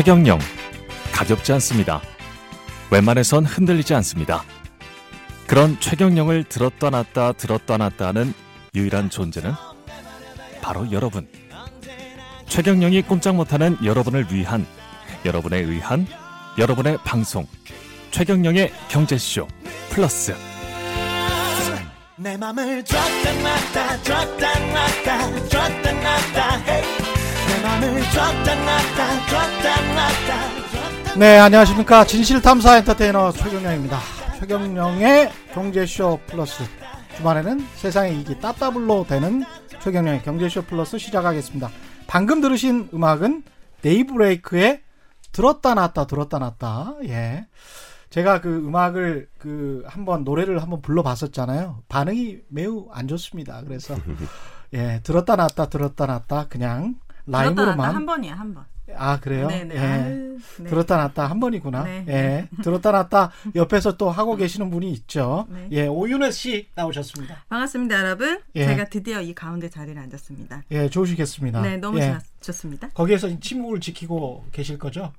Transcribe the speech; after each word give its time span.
최경영 0.00 0.38
가볍지 1.12 1.52
않습니다. 1.52 2.00
웬만해선 2.90 3.44
흔들리지 3.44 3.92
않습니다. 3.96 4.42
그런 5.46 5.78
최경영을 5.78 6.44
들었다 6.44 6.88
놨다 6.88 7.32
들었다 7.32 7.76
놨다 7.76 8.06
하는 8.06 8.32
유일한 8.74 9.10
존재는 9.10 9.52
바로 10.62 10.90
여러분. 10.90 11.28
최경영이 12.46 13.02
꼼짝 13.02 13.34
못하는 13.36 13.76
여러분을 13.84 14.28
위한 14.32 14.66
여러분에 15.26 15.58
의한 15.58 16.06
여러분의 16.56 16.96
방송 17.04 17.46
최경영의 18.10 18.72
경제쇼 18.88 19.46
플러스 19.90 20.34
내 22.16 22.38
맘을 22.38 22.82
줬다 22.86 23.32
놨다 23.34 24.02
줬다 24.02 24.58
놨다 24.60 25.48
줬다 25.48 25.92
놨다 25.92 26.99
네, 31.18 31.38
안녕하십니까. 31.38 32.04
진실탐사 32.04 32.78
엔터테이너 32.78 33.32
최경영입니다. 33.32 33.98
최경영의 34.38 35.30
경제쇼 35.52 36.20
플러스. 36.26 36.62
주말에는 37.16 37.60
세상의 37.74 38.16
이익이 38.16 38.40
따따블로 38.40 39.06
되는 39.08 39.44
최경영의 39.82 40.22
경제쇼 40.22 40.62
플러스 40.62 40.98
시작하겠습니다. 40.98 41.68
방금 42.06 42.40
들으신 42.40 42.88
음악은 42.94 43.42
데이브레이크의 43.82 44.82
들었다 45.32 45.74
놨다 45.74 46.06
들었다 46.06 46.38
놨다. 46.38 46.94
예. 47.04 47.46
제가 48.10 48.40
그 48.40 48.56
음악을 48.66 49.28
그 49.38 49.84
한번 49.86 50.24
노래를 50.24 50.62
한번 50.62 50.80
불러봤었잖아요. 50.82 51.82
반응이 51.88 52.38
매우 52.48 52.88
안 52.92 53.08
좋습니다. 53.08 53.62
그래서 53.64 53.96
예 54.74 55.00
들었다 55.02 55.36
놨다 55.36 55.68
들었다 55.68 56.06
놨다 56.06 56.46
그냥 56.48 56.94
들었다 57.30 57.50
놨다 57.50 57.62
라임으로만 57.62 57.94
한 57.94 58.06
번이야 58.06 58.34
한 58.34 58.54
번. 58.54 58.64
아 58.96 59.20
그래요? 59.20 59.46
네네. 59.46 59.74
예. 59.76 59.78
아유, 59.78 60.38
네. 60.58 60.68
들었다 60.68 60.96
놨다 60.96 61.26
한 61.30 61.38
번이구나. 61.38 61.84
네. 61.84 62.04
예. 62.08 62.48
들었다 62.62 62.90
놨다 62.90 63.30
옆에서 63.54 63.96
또 63.96 64.10
하고 64.10 64.34
계시는 64.34 64.68
분이 64.70 64.90
있죠. 64.92 65.46
네. 65.48 65.68
예. 65.70 65.86
오윤혜 65.86 66.32
씨 66.32 66.66
나오셨습니다. 66.74 67.44
반갑습니다, 67.48 68.00
여러분. 68.00 68.40
예. 68.56 68.66
제가 68.66 68.86
드디어 68.86 69.20
이 69.20 69.32
가운데 69.32 69.68
자리를 69.70 69.96
앉았습니다. 70.02 70.62
예, 70.72 70.88
좋으시겠습니다. 70.90 71.60
네, 71.62 71.76
너무 71.76 72.00
예. 72.00 72.14
좋- 72.40 72.46
좋습니다. 72.46 72.88
거기에서 72.88 73.28
침묵을 73.38 73.78
지키고 73.80 74.44
계실 74.50 74.76
거죠? 74.76 75.12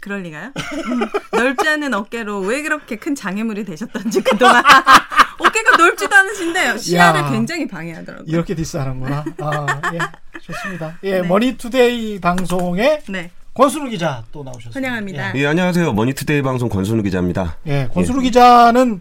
그럴 0.00 0.22
리가요? 0.22 0.48
음, 0.56 1.00
넓지 1.38 1.66
않은 1.68 1.94
어깨로 1.94 2.40
왜 2.40 2.62
그렇게 2.62 2.96
큰 2.96 3.14
장애물이 3.14 3.64
되셨던지 3.64 4.20
그동안 4.22 4.62
어깨가 5.38 5.76
넓지도 5.76 6.14
않으신데 6.14 6.78
시야를 6.78 7.20
야. 7.20 7.30
굉장히 7.30 7.66
방해하더라고요. 7.66 8.26
이렇게 8.28 8.54
diss하는구나. 8.54 9.24
아, 9.40 9.80
예. 9.94 9.98
좋습니다. 10.42 10.98
예, 11.02 11.20
네. 11.20 11.28
머니투데이 11.28 12.20
방송에 12.20 13.00
네, 13.08 13.30
권순우 13.54 13.88
기자 13.90 14.24
또 14.32 14.42
나오셨습니다. 14.44 14.76
환영합니다. 14.78 15.36
예, 15.36 15.40
예, 15.40 15.46
안녕하세요. 15.46 15.92
머니투데이 15.92 16.42
방송 16.42 16.68
권순우 16.68 17.02
기자입니다. 17.02 17.56
예, 17.66 17.88
권순우 17.92 18.20
기자는 18.20 19.00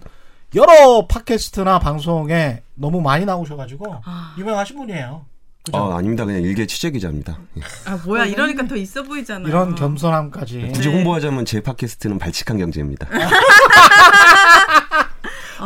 여러 0.55 1.05
팟캐스트나 1.08 1.80
방송에 1.80 2.61
너무 2.75 3.02
많이 3.02 3.25
나오셔가지고 3.25 4.02
아. 4.05 4.36
유명하신 4.38 4.77
분이에요. 4.77 5.25
그죠? 5.64 5.77
어, 5.77 5.97
아닙니다. 5.97 6.25
그냥 6.25 6.44
일개 6.44 6.66
취재 6.67 6.92
기자입니다. 6.92 7.39
예. 7.58 7.61
아 7.89 7.99
뭐야 8.05 8.25
이러니까 8.25 8.67
더 8.67 8.75
있어 8.75 9.02
보이잖아요. 9.03 9.47
이런 9.47 9.73
겸손함까지. 9.75 10.72
굳이 10.73 10.89
네. 10.89 10.95
홍보하자면 10.95 11.45
제 11.45 11.59
팟캐스트는 11.61 12.20
발칙한 12.20 12.58
경제입니다. 12.59 13.08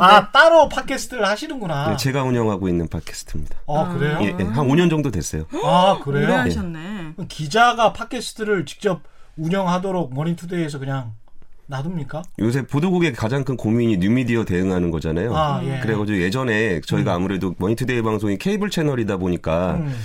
아, 0.02 0.32
따로 0.32 0.70
팟캐스트를 0.70 1.26
하시는구나. 1.26 1.90
네, 1.92 1.98
제가 1.98 2.24
운영하고 2.24 2.68
있는 2.70 2.88
팟캐스트입니다. 2.88 3.56
어, 3.66 3.90
그래요? 3.90 4.18
예, 4.22 4.28
예, 4.40 4.44
한 4.44 4.68
5년 4.68 4.90
정도 4.90 5.12
됐어요. 5.12 5.44
아, 5.64 6.00
오래 6.06 6.22
그래요? 6.22 6.38
하셨네. 6.40 7.14
그럼 7.16 7.28
기자가 7.28 7.94
팟캐스트를 7.94 8.66
직접 8.66 9.02
운영하도록 9.38 10.14
머니투데이에서 10.14 10.80
그냥 10.80 11.14
놔둡니까? 11.68 12.24
요새 12.40 12.66
보도국의 12.66 13.14
가장 13.14 13.44
큰 13.44 13.56
고민이 13.56 13.98
뉴미디어 13.98 14.44
대응하는 14.44 14.90
거잖아요. 14.92 15.36
아, 15.36 15.62
예. 15.64 15.80
그래가지고 15.80 16.20
예전에 16.20 16.82
저희가 16.82 17.14
아무래도 17.14 17.54
머니투데이 17.60 18.02
방송이 18.02 18.38
케이블 18.38 18.70
채널이다 18.72 19.18
보니까 19.18 19.76
음. 19.76 19.96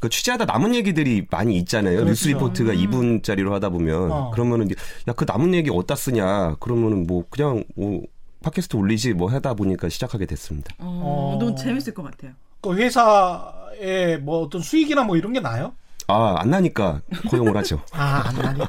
그 0.00 0.10
취재하다 0.10 0.44
남은 0.44 0.74
얘기들이 0.74 1.26
많이 1.30 1.56
있잖아요. 1.56 1.94
그렇죠. 1.94 2.10
뉴스 2.10 2.28
리포트가 2.28 2.72
2분짜리로 2.74 3.52
하다 3.52 3.70
보면 3.70 4.12
어. 4.12 4.30
그러면은 4.32 4.68
야 5.08 5.12
그 5.14 5.24
남은 5.26 5.54
얘기 5.54 5.70
어디다 5.70 5.94
쓰냐? 5.94 6.56
그러면은 6.60 7.06
뭐 7.06 7.24
그냥 7.30 7.64
뭐 7.74 8.02
팟캐스트 8.44 8.76
올리지 8.76 9.14
뭐 9.14 9.30
하다 9.30 9.54
보니까 9.54 9.88
시작하게 9.88 10.26
됐습니다. 10.26 10.74
어, 10.78 11.34
어. 11.34 11.38
너무 11.40 11.54
재밌을 11.56 11.94
것 11.94 12.02
같아요. 12.02 12.32
그 12.60 12.74
회사에 12.76 14.18
뭐 14.18 14.42
어떤 14.42 14.60
수익이나 14.60 15.02
뭐 15.02 15.16
이런 15.16 15.32
게 15.32 15.40
나요? 15.40 15.72
아, 16.06 16.36
안 16.38 16.50
나니까 16.50 17.00
고용을 17.30 17.56
하죠. 17.58 17.80
아, 17.92 18.24
안 18.28 18.34
나니까. 18.36 18.66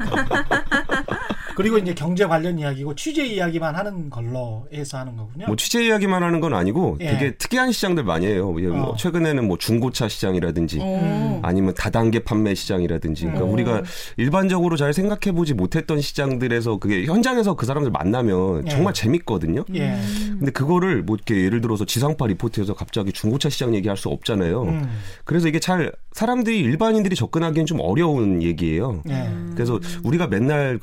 그리고 1.56 1.78
이제 1.78 1.94
경제 1.94 2.26
관련 2.26 2.60
이야기고 2.60 2.96
취재 2.96 3.26
이야기만 3.26 3.76
하는 3.76 4.10
걸로 4.10 4.68
해서 4.74 4.98
하는 4.98 5.16
거군요. 5.16 5.48
뭐 5.48 5.56
취재 5.56 5.86
이야기만 5.86 6.22
하는 6.22 6.40
건 6.40 6.54
아니고 6.54 6.98
예. 7.00 7.12
되게 7.12 7.36
특이한 7.38 7.72
시장들 7.72 8.04
많이 8.04 8.28
해요. 8.28 8.52
뭐 8.52 8.90
어. 8.90 8.96
최근에는 8.96 9.48
뭐 9.48 9.58
중고차 9.58 10.08
시장이라든지 10.08 10.80
어. 10.82 11.40
아니면 11.44 11.74
다단계 11.74 12.20
판매 12.20 12.54
시장이라든지 12.54 13.24
그러니까 13.26 13.46
음. 13.46 13.54
우리가 13.54 13.84
일반적으로 14.18 14.76
잘 14.76 14.94
생각해 14.94 15.34
보지 15.34 15.54
못했던 15.54 16.02
시장들에서 16.02 16.78
그게 16.78 17.06
현장에서 17.06 17.56
그 17.56 17.66
사람들 17.66 17.92
만나면 17.92 18.68
예. 18.68 18.70
정말 18.70 18.94
재밌거든요. 18.94 19.64
예. 19.76 19.98
근데 20.32 20.52
그거를 20.52 21.04
뭐 21.04 21.16
이렇게 21.16 21.46
예를 21.46 21.62
들어서 21.62 21.86
지상파 21.86 22.28
리포트에서 22.28 22.74
갑자기 22.74 23.12
중고차 23.14 23.50
시장 23.50 23.74
얘기할 23.76 23.98
수 23.98 24.10
없잖아요. 24.10 24.64
음. 24.64 24.90
그래서 25.24 25.48
이게 25.48 25.60
잘 25.60 25.92
사람들이 26.12 26.60
일반인들이 26.60 27.16
접근하기엔 27.16 27.66
좀 27.66 27.80
어려운 27.82 28.42
얘기예요. 28.42 29.02
예. 29.10 29.30
그래서 29.54 29.80
우리가 30.04 30.28
맨날 30.28 30.78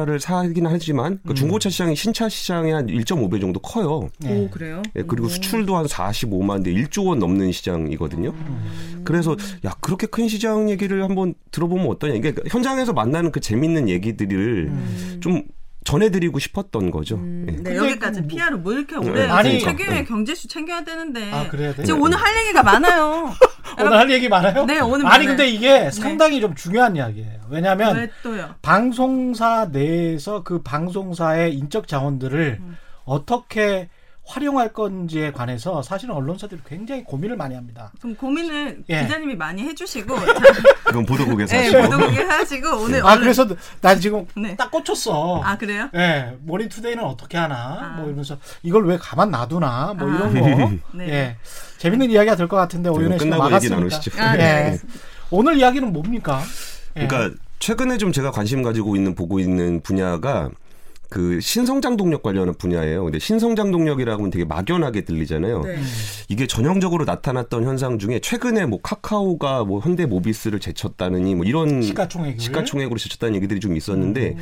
차를 0.00 0.20
사긴 0.20 0.66
하지만 0.66 1.20
그 1.26 1.34
중고차 1.34 1.68
시장이 1.70 1.96
신차 1.96 2.28
시장의 2.28 2.72
한 2.72 2.86
1.5배 2.86 3.40
정도 3.40 3.60
커요. 3.60 4.08
예. 4.24 4.38
오 4.38 4.48
그래요? 4.50 4.82
예, 4.96 5.02
그리고 5.02 5.26
오. 5.26 5.28
수출도 5.28 5.76
한 5.76 5.86
45만 5.86 6.64
대, 6.64 6.72
1조 6.72 7.06
원 7.06 7.18
넘는 7.18 7.52
시장이거든요. 7.52 8.32
그래서 9.04 9.36
야 9.64 9.74
그렇게 9.80 10.06
큰 10.06 10.28
시장 10.28 10.70
얘기를 10.70 11.02
한번 11.02 11.34
들어보면 11.50 11.86
어떠냐. 11.88 12.14
이게 12.14 12.34
현장에서 12.48 12.92
만나는 12.92 13.32
그 13.32 13.40
재밌는 13.40 13.88
얘기들을 13.88 14.72
좀 15.20 15.42
전해드리고 15.84 16.38
싶었던 16.38 16.90
거죠. 16.90 17.16
음, 17.16 17.46
예. 17.48 17.52
네, 17.70 17.76
여기까지 17.76 18.22
그 18.22 18.26
뭐- 18.36 18.56
뭐 18.58 18.72
이렇게 18.74 18.96
네, 18.98 19.10
오래 19.10 19.22
아니- 19.28 19.50
아니 19.50 19.60
최경의 19.60 19.94
네. 20.00 20.04
경제수 20.04 20.46
챙겨야 20.48 20.84
되는데 20.84 21.30
아, 21.32 21.48
그래야 21.48 21.74
돼요? 21.74 21.86
지금 21.86 22.02
오늘 22.02 22.18
할 22.18 22.36
얘기가 22.44 22.62
많아요. 22.62 23.32
오늘 23.80 23.92
할 23.96 24.10
얘기 24.10 24.28
많아요? 24.28 24.64
네, 24.66 24.78
오늘 24.80 25.06
아니 25.06 25.24
많아요. 25.24 25.26
근데 25.28 25.48
이게 25.48 25.90
상당히 25.90 26.40
좀 26.40 26.54
중요한 26.54 26.96
이야기예요. 26.96 27.40
왜냐하면? 27.48 28.10
방송사 28.62 29.68
내에서 29.72 30.42
그 30.42 30.62
방송사의 30.62 31.54
인적 31.54 31.88
자원들을 31.88 32.58
음. 32.60 32.76
어떻게 33.04 33.88
활용할 34.24 34.72
건지에 34.72 35.32
관해서 35.32 35.82
사실은 35.82 36.14
언론사들이 36.14 36.60
굉장히 36.66 37.02
고민을 37.02 37.36
많이 37.36 37.54
합니다. 37.54 37.90
좀 38.00 38.14
고민을 38.14 38.84
예. 38.88 39.02
기자님이 39.02 39.34
많이 39.34 39.62
해주시고 39.62 40.14
그건 40.84 41.04
보도국에서 41.06 41.56
네, 41.56 41.64
하시고. 41.64 41.82
보도국에 41.96 42.22
하시고 42.22 42.68
오늘 42.82 43.04
아 43.04 43.16
얼른- 43.16 43.20
그래서 43.20 43.48
난 43.80 43.98
지금 43.98 44.24
네. 44.36 44.54
딱 44.56 44.70
꽂혔어. 44.70 45.40
아 45.42 45.58
그래요? 45.58 45.88
예, 45.94 46.36
머니투데이는 46.42 47.02
어떻게 47.02 47.38
하나, 47.38 47.56
아. 47.56 47.94
뭐 47.96 48.06
이러면서 48.06 48.36
이걸 48.62 48.86
왜 48.86 48.96
가만 48.98 49.30
놔두나, 49.30 49.94
뭐 49.98 50.08
아. 50.10 50.14
이런 50.14 50.40
거. 50.40 50.70
네. 50.96 51.08
예, 51.08 51.36
재밌는 51.78 52.10
이야기가 52.10 52.36
될 52.36 52.46
것 52.46 52.56
같은데 52.56 52.88
오윤혜 52.90 53.18
씨가 53.18 53.24
끝나고 53.24 53.44
얘기 53.44 53.50
막았습니다. 53.50 53.76
나누시죠. 53.76 54.22
아, 54.22 54.36
네, 54.36 54.42
예. 54.74 54.78
오늘 55.30 55.56
이야기는 55.56 55.92
뭡니까? 55.92 56.40
예. 56.96 57.06
그러니까 57.06 57.36
최근에 57.58 57.96
좀 57.98 58.12
제가 58.12 58.30
관심 58.30 58.62
가지고 58.62 58.94
있는 58.96 59.14
보고 59.14 59.38
있는 59.40 59.80
분야가 59.82 60.50
그 61.10 61.40
신성장 61.40 61.96
동력 61.96 62.22
관련한 62.22 62.54
분야예요. 62.54 63.02
근데 63.02 63.18
신성장 63.18 63.72
동력이라고 63.72 64.20
하면 64.20 64.30
되게 64.30 64.44
막연하게 64.44 65.02
들리잖아요. 65.02 65.62
네. 65.62 65.76
이게 66.28 66.46
전형적으로 66.46 67.04
나타났던 67.04 67.64
현상 67.64 67.98
중에 67.98 68.20
최근에 68.20 68.66
뭐 68.66 68.78
카카오가 68.80 69.64
뭐 69.64 69.80
현대 69.80 70.06
모비스를 70.06 70.60
제쳤다느니 70.60 71.34
뭐 71.34 71.44
이런 71.44 71.82
시가총액을 71.82 72.38
시가총액으로 72.38 72.96
제쳤다는 72.98 73.34
얘기들이 73.34 73.58
좀 73.58 73.76
있었는데 73.76 74.36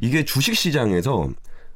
이게 0.00 0.24
주식 0.24 0.54
시장에서 0.54 1.28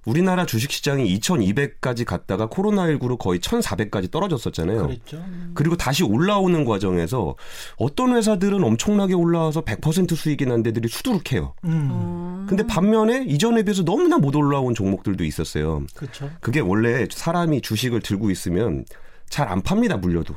우리나라 0.04 0.46
주식 0.46 0.70
시장이 0.70 1.18
2200까지 1.18 2.04
갔다가 2.04 2.48
코로나19로 2.48 3.18
거의 3.18 3.40
1400까지 3.40 4.10
떨어졌었잖아요. 4.10 4.82
그랬죠. 4.86 5.22
그리고 5.54 5.76
다시 5.76 6.04
올라오는 6.04 6.64
과정에서 6.64 7.34
어떤 7.76 8.16
회사들은 8.16 8.62
엄청나게 8.64 9.14
올라와서 9.14 9.62
100% 9.62 10.16
수익이 10.16 10.46
난 10.46 10.62
데들이 10.62 10.88
수두룩해요. 10.88 11.54
음, 11.64 11.88
어. 11.92 12.46
근데 12.48 12.66
반면에 12.66 13.24
이전에 13.26 13.62
비해서 13.62 13.84
너무나 13.84 14.18
못 14.18 14.34
올라온 14.34 14.74
종목들도 14.74 15.24
있었어요. 15.24 15.84
그렇죠. 15.94 16.30
그게 16.40 16.60
원래 16.60 17.06
사람이 17.10 17.60
주식을 17.60 18.00
들고 18.00 18.30
있으면 18.30 18.84
잘 19.28 19.48
안 19.48 19.62
팝니다, 19.62 19.96
물려도. 19.98 20.34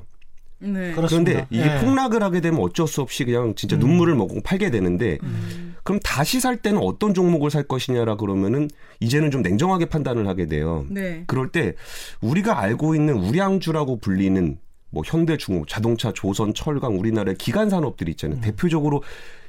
네. 0.62 0.92
그렇습니다. 0.94 1.32
그런데 1.32 1.48
이게 1.50 1.66
예. 1.66 1.80
폭락을 1.84 2.22
하게 2.24 2.42
되면 2.42 2.60
어쩔 2.62 2.88
수 2.88 3.02
없이 3.02 3.26
그냥 3.26 3.56
진짜 3.56 3.76
음. 3.76 3.80
눈물을 3.80 4.16
먹고 4.16 4.42
팔게 4.44 4.70
되는데 4.72 5.18
음. 5.24 5.76
그럼 5.84 6.00
다시 6.04 6.40
살 6.40 6.58
때는 6.58 6.80
어떤 6.82 7.14
종목을 7.14 7.50
살 7.50 7.64
것이냐라 7.64 8.16
그러면은 8.16 8.70
이제는 9.00 9.32
좀 9.32 9.42
냉정하게 9.42 9.86
판단을 9.86 10.28
하게 10.28 10.46
돼요. 10.46 10.86
네. 10.90 11.24
그럴 11.28 11.50
때 11.50 11.74
우리가 12.22 12.60
알고 12.60 12.96
있는 12.96 13.16
우량주라고 13.16 14.00
불리는 14.00 14.58
뭐 14.94 15.04
현대중공, 15.06 15.66
자동차, 15.68 16.12
조선, 16.12 16.54
철강 16.54 17.00
우리나라의 17.00 17.36
기간 17.38 17.70
산업들이 17.70 18.12
있잖아요. 18.12 18.40
음. 18.40 18.42
대표적으로 18.42 19.04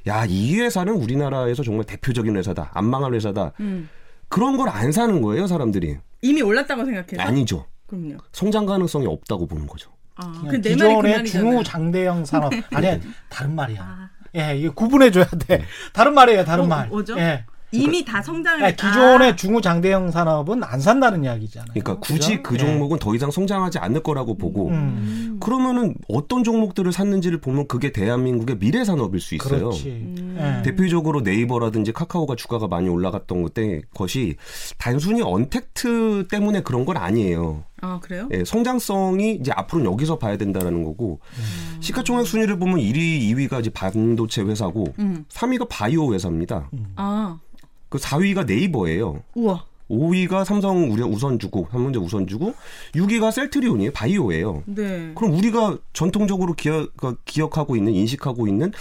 야 0.07 0.25
이 0.27 0.55
회사는 0.59 0.93
우리나라에서 0.93 1.63
정말 1.63 1.85
대표적인 1.85 2.35
회사다, 2.37 2.71
안 2.73 2.85
망할 2.85 3.13
회사다. 3.13 3.51
음. 3.59 3.89
그런 4.29 4.57
걸 4.57 4.67
안 4.69 4.91
사는 4.91 5.21
거예요, 5.21 5.45
사람들이. 5.47 5.97
이미 6.21 6.41
올랐다고 6.41 6.83
생각해서. 6.85 7.21
아니죠. 7.21 7.65
그럼요. 7.87 8.17
성장 8.31 8.65
가능성이 8.65 9.05
없다고 9.05 9.45
보는 9.45 9.67
거죠. 9.67 9.91
아, 10.15 10.43
그 10.49 10.59
기존의 10.61 10.95
말이잖아요. 10.95 11.23
중후 11.25 11.63
장대형 11.63 12.25
산업 12.25 12.51
아니 12.73 12.99
다른 13.29 13.55
말이야. 13.55 13.81
아, 13.81 14.09
예, 14.35 14.57
이거 14.57 14.73
구분해 14.73 15.11
줘야 15.11 15.25
돼. 15.25 15.63
다른 15.93 16.13
말이에요, 16.13 16.43
다른 16.45 16.65
어, 16.65 16.67
말. 16.67 16.87
뭐죠? 16.87 17.17
예. 17.19 17.45
이미 17.73 18.05
다 18.05 18.21
성장을. 18.21 18.63
예, 18.65 18.71
기존의 18.75 19.31
아, 19.31 19.35
중후 19.35 19.59
장대형 19.59 20.11
산업은 20.11 20.63
안 20.63 20.79
산다는 20.79 21.23
이야기잖아요. 21.23 21.73
그러니까 21.73 21.99
굳이 21.99 22.37
그죠? 22.37 22.43
그 22.43 22.57
종목은 22.57 22.99
더 22.99 23.15
이상 23.15 23.31
성장하지 23.31 23.79
않을 23.79 24.03
거라고 24.03 24.37
보고 24.37 24.69
예. 24.69 24.75
음, 24.75 25.37
그러면은 25.41 25.95
어떤 26.07 26.43
종목들을 26.43 26.91
샀는지를 26.91 27.41
보면 27.41 27.67
그게 27.67 27.91
대한민국의 27.91 28.59
미래 28.59 28.83
산업일 28.85 29.19
수 29.19 29.35
있어요. 29.35 29.59
그렇지. 29.69 29.89
음. 29.89 30.37
예. 30.39 30.61
대표적으로 30.61 31.21
네이버라든지 31.21 31.91
카카오가 31.91 32.35
주가가 32.35 32.67
많이 32.67 32.87
올라갔던 32.89 33.41
것때 33.41 33.81
것이 33.95 34.35
단순히 34.77 35.21
언택트 35.23 36.27
때문에 36.29 36.61
그런 36.61 36.85
건 36.85 36.97
아니에요. 36.97 37.63
아 37.83 37.99
그래요? 37.99 38.29
예, 38.31 38.45
성장성이 38.45 39.35
이제 39.41 39.51
앞으로는 39.53 39.91
여기서 39.91 40.17
봐야 40.17 40.37
된다라는 40.37 40.85
거고 40.85 41.19
음. 41.37 41.81
시가총액 41.81 42.25
순위를 42.25 42.57
보면 42.57 42.77
1위, 42.77 43.29
2위가 43.35 43.59
이제 43.59 43.69
반도체 43.69 44.41
회사고 44.41 44.93
음. 44.99 45.25
3위가 45.27 45.67
바이오 45.69 46.13
회사입니다. 46.13 46.69
아그 46.95 47.97
4위가 47.97 48.45
네이버예요. 48.45 49.21
우와. 49.35 49.65
5위가 49.89 50.45
삼성 50.45 50.89
우리 50.89 51.03
우선 51.03 51.37
주고 51.37 51.67
삼성제 51.71 51.99
우선 51.99 52.25
주고 52.25 52.53
6위가 52.93 53.33
셀트리온이에요. 53.33 53.91
바이오예요. 53.91 54.63
네. 54.65 55.11
그럼 55.13 55.33
우리가 55.33 55.77
전통적으로 55.91 56.53
기억, 56.53 56.95
그 56.95 57.17
기억하고 57.25 57.75
있는 57.75 57.91
인식하고 57.91 58.47
있는 58.47 58.71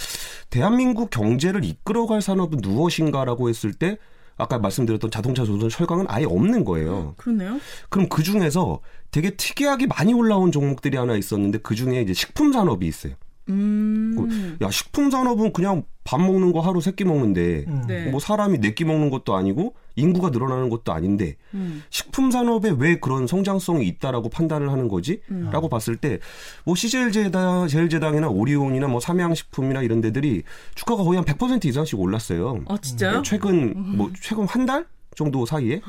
대한민국 0.49 1.10
경제를 1.10 1.64
이끌어갈 1.64 2.22
산업은 2.22 2.60
무엇인가라고 2.62 3.49
했을 3.49 3.75
때 3.75 3.99
아까 4.42 4.58
말씀드렸던 4.58 5.10
자동차, 5.10 5.44
조선, 5.44 5.68
철강은 5.68 6.06
아예 6.08 6.24
없는 6.24 6.64
거예요. 6.64 7.14
그러네요. 7.16 7.58
그럼 7.88 8.08
그 8.08 8.22
중에서 8.22 8.80
되게 9.10 9.30
특이하게 9.30 9.86
많이 9.86 10.12
올라온 10.14 10.52
종목들이 10.52 10.96
하나 10.96 11.16
있었는데 11.16 11.58
그 11.58 11.74
중에 11.74 12.00
이제 12.02 12.12
식품 12.12 12.52
산업이 12.52 12.86
있어요. 12.86 13.14
음. 13.48 14.56
야 14.62 14.70
식품 14.70 15.10
산업은 15.10 15.52
그냥 15.52 15.84
밥 16.04 16.20
먹는 16.20 16.52
거 16.52 16.60
하루 16.60 16.80
세 16.80 16.92
끼 16.92 17.04
먹는데 17.04 17.64
음. 17.66 17.84
네. 17.86 18.10
뭐 18.10 18.20
사람이 18.20 18.58
네 18.60 18.74
끼 18.74 18.84
먹는 18.84 19.10
것도 19.10 19.34
아니고 19.34 19.74
인구가 19.96 20.30
늘어나는 20.30 20.68
것도 20.70 20.92
아닌데 20.92 21.36
음. 21.54 21.82
식품 21.90 22.30
산업에 22.30 22.74
왜 22.78 22.98
그런 22.98 23.26
성장성이 23.26 23.86
있다라고 23.88 24.28
판단을 24.28 24.70
하는 24.72 24.88
거지? 24.88 25.20
음. 25.30 25.50
라고 25.52 25.68
봤을 25.68 25.96
때, 25.96 26.18
뭐, 26.64 26.74
CJ제당, 26.74 27.68
제일제당이나 27.68 28.28
오리온이나 28.28 28.88
뭐, 28.88 29.00
삼양식품이나 29.00 29.82
이런 29.82 30.00
데들이 30.00 30.42
주가가 30.74 31.02
거의 31.04 31.16
한 31.16 31.24
100% 31.24 31.64
이상씩 31.64 31.98
올랐어요. 31.98 32.64
아 32.68 32.76
진짜요? 32.80 33.22
최근, 33.22 33.74
뭐, 33.96 34.10
최근 34.20 34.46
한 34.46 34.66
달 34.66 34.86
정도 35.14 35.44
사이에? 35.44 35.80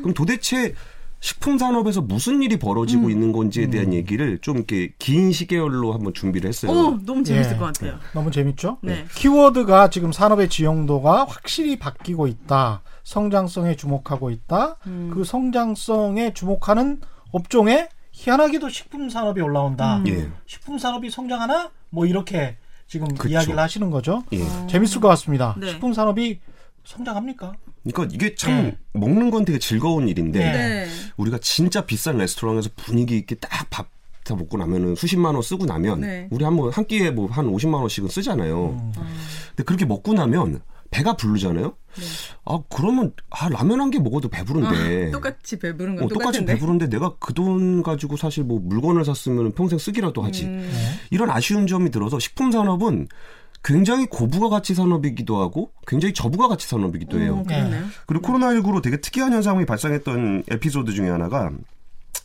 그럼 0.00 0.14
도대체 0.14 0.72
식품 1.20 1.58
산업에서 1.58 2.02
무슨 2.02 2.42
일이 2.42 2.56
벌어지고 2.58 3.06
음. 3.06 3.10
있는 3.10 3.32
건지에 3.32 3.68
대한 3.68 3.92
얘기를 3.92 4.38
좀 4.38 4.56
이렇게 4.58 4.92
긴 4.98 5.32
시계열로 5.32 5.92
한번 5.92 6.14
준비를 6.14 6.48
했어요. 6.48 6.70
오 6.70 6.98
너무 7.04 7.24
재밌을 7.24 7.54
예. 7.54 7.56
것 7.56 7.64
같아요. 7.66 7.98
너무 8.12 8.30
재밌죠? 8.30 8.78
네. 8.82 9.06
키워드가 9.14 9.90
지금 9.90 10.12
산업의 10.12 10.48
지형도가 10.48 11.24
확실히 11.24 11.78
바뀌고 11.78 12.26
있다. 12.28 12.82
성장성에 13.06 13.76
주목하고 13.76 14.30
있다. 14.30 14.76
음. 14.88 15.10
그 15.14 15.22
성장성에 15.22 16.34
주목하는 16.34 17.00
업종에 17.30 17.88
희한하게도 18.10 18.68
식품 18.68 19.08
산업이 19.08 19.40
올라온다. 19.40 19.98
음. 19.98 20.08
예. 20.08 20.28
식품 20.46 20.76
산업이 20.76 21.08
성장하나? 21.08 21.70
뭐 21.90 22.04
이렇게 22.04 22.56
지금 22.88 23.06
그쵸. 23.06 23.28
이야기를 23.28 23.56
하시는 23.56 23.90
거죠. 23.92 24.24
예. 24.32 24.40
재밌을 24.66 25.00
것 25.00 25.06
같습니다. 25.08 25.54
네. 25.56 25.68
식품 25.68 25.92
산업이 25.92 26.40
성장합니까? 26.82 27.52
그러니까 27.84 28.12
이게 28.12 28.34
참 28.34 28.62
네. 28.64 28.78
먹는 28.92 29.30
건 29.30 29.44
되게 29.44 29.60
즐거운 29.60 30.08
일인데, 30.08 30.38
네. 30.40 30.52
네. 30.52 30.86
우리가 31.16 31.38
진짜 31.40 31.86
비싼 31.86 32.18
레스토랑에서 32.18 32.70
분위기 32.74 33.16
있게 33.18 33.36
딱밥 33.36 33.86
다 34.24 34.34
먹고 34.34 34.58
나면은 34.58 34.96
수십만 34.96 35.34
원 35.34 35.42
쓰고 35.42 35.66
나면 35.66 36.00
네. 36.00 36.26
우리 36.30 36.44
한번 36.44 36.72
한 36.72 36.84
끼에 36.84 37.12
뭐한 37.12 37.46
50만 37.46 37.74
원씩은 37.74 38.08
쓰잖아요. 38.08 38.70
음. 38.70 38.92
근데 39.50 39.62
그렇게 39.62 39.84
먹고 39.84 40.12
나면 40.14 40.60
배가 40.90 41.16
부르잖아요. 41.16 41.74
아 42.44 42.58
그러면 42.68 43.12
아 43.30 43.48
라면 43.48 43.80
한 43.80 43.90
개 43.90 43.98
먹어도 43.98 44.28
배부른데. 44.28 45.08
아, 45.08 45.10
똑같이 45.12 45.58
배부른 45.58 45.96
건 45.96 46.04
어, 46.04 46.08
똑같이. 46.08 46.44
배부른데 46.44 46.88
내가 46.88 47.16
그 47.18 47.32
돈 47.34 47.82
가지고 47.82 48.16
사실 48.16 48.44
뭐 48.44 48.58
물건을 48.60 49.04
샀으면 49.04 49.52
평생 49.52 49.78
쓰기라도 49.78 50.22
하지. 50.22 50.44
음. 50.46 50.70
이런 51.10 51.30
아쉬운 51.30 51.66
점이 51.66 51.90
들어서 51.90 52.18
식품 52.18 52.50
산업은 52.52 53.08
굉장히 53.64 54.06
고부가 54.06 54.48
가치 54.48 54.74
산업이기도 54.74 55.40
하고 55.40 55.72
굉장히 55.86 56.14
저부가 56.14 56.46
가치 56.48 56.68
산업이기도 56.68 57.18
해요. 57.20 57.38
어, 57.40 57.42
그러네요. 57.42 57.84
그리고 58.06 58.28
코로나19로 58.28 58.80
되게 58.82 59.00
특이한 59.00 59.32
현상이 59.32 59.66
발생했던 59.66 60.44
에피소드 60.50 60.92
중에 60.92 61.08
하나가 61.10 61.50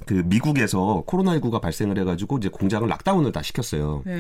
그 0.06 0.24
미국에서 0.26 1.04
코로나19가 1.08 1.62
발생을 1.62 1.98
해가지고 2.00 2.38
이제 2.38 2.50
공장을 2.50 2.88
락다운을 2.88 3.32
다 3.32 3.42
시켰어요. 3.42 4.04
네. 4.06 4.18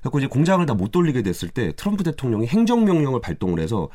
그래서 0.00 0.18
이제 0.18 0.26
공장을 0.26 0.64
다 0.66 0.74
못 0.74 0.90
돌리게 0.90 1.22
됐을 1.22 1.48
때 1.48 1.72
트럼프 1.76 2.04
대통령이 2.04 2.46
행정명령을 2.46 3.20
발동을 3.20 3.60
해서 3.60 3.88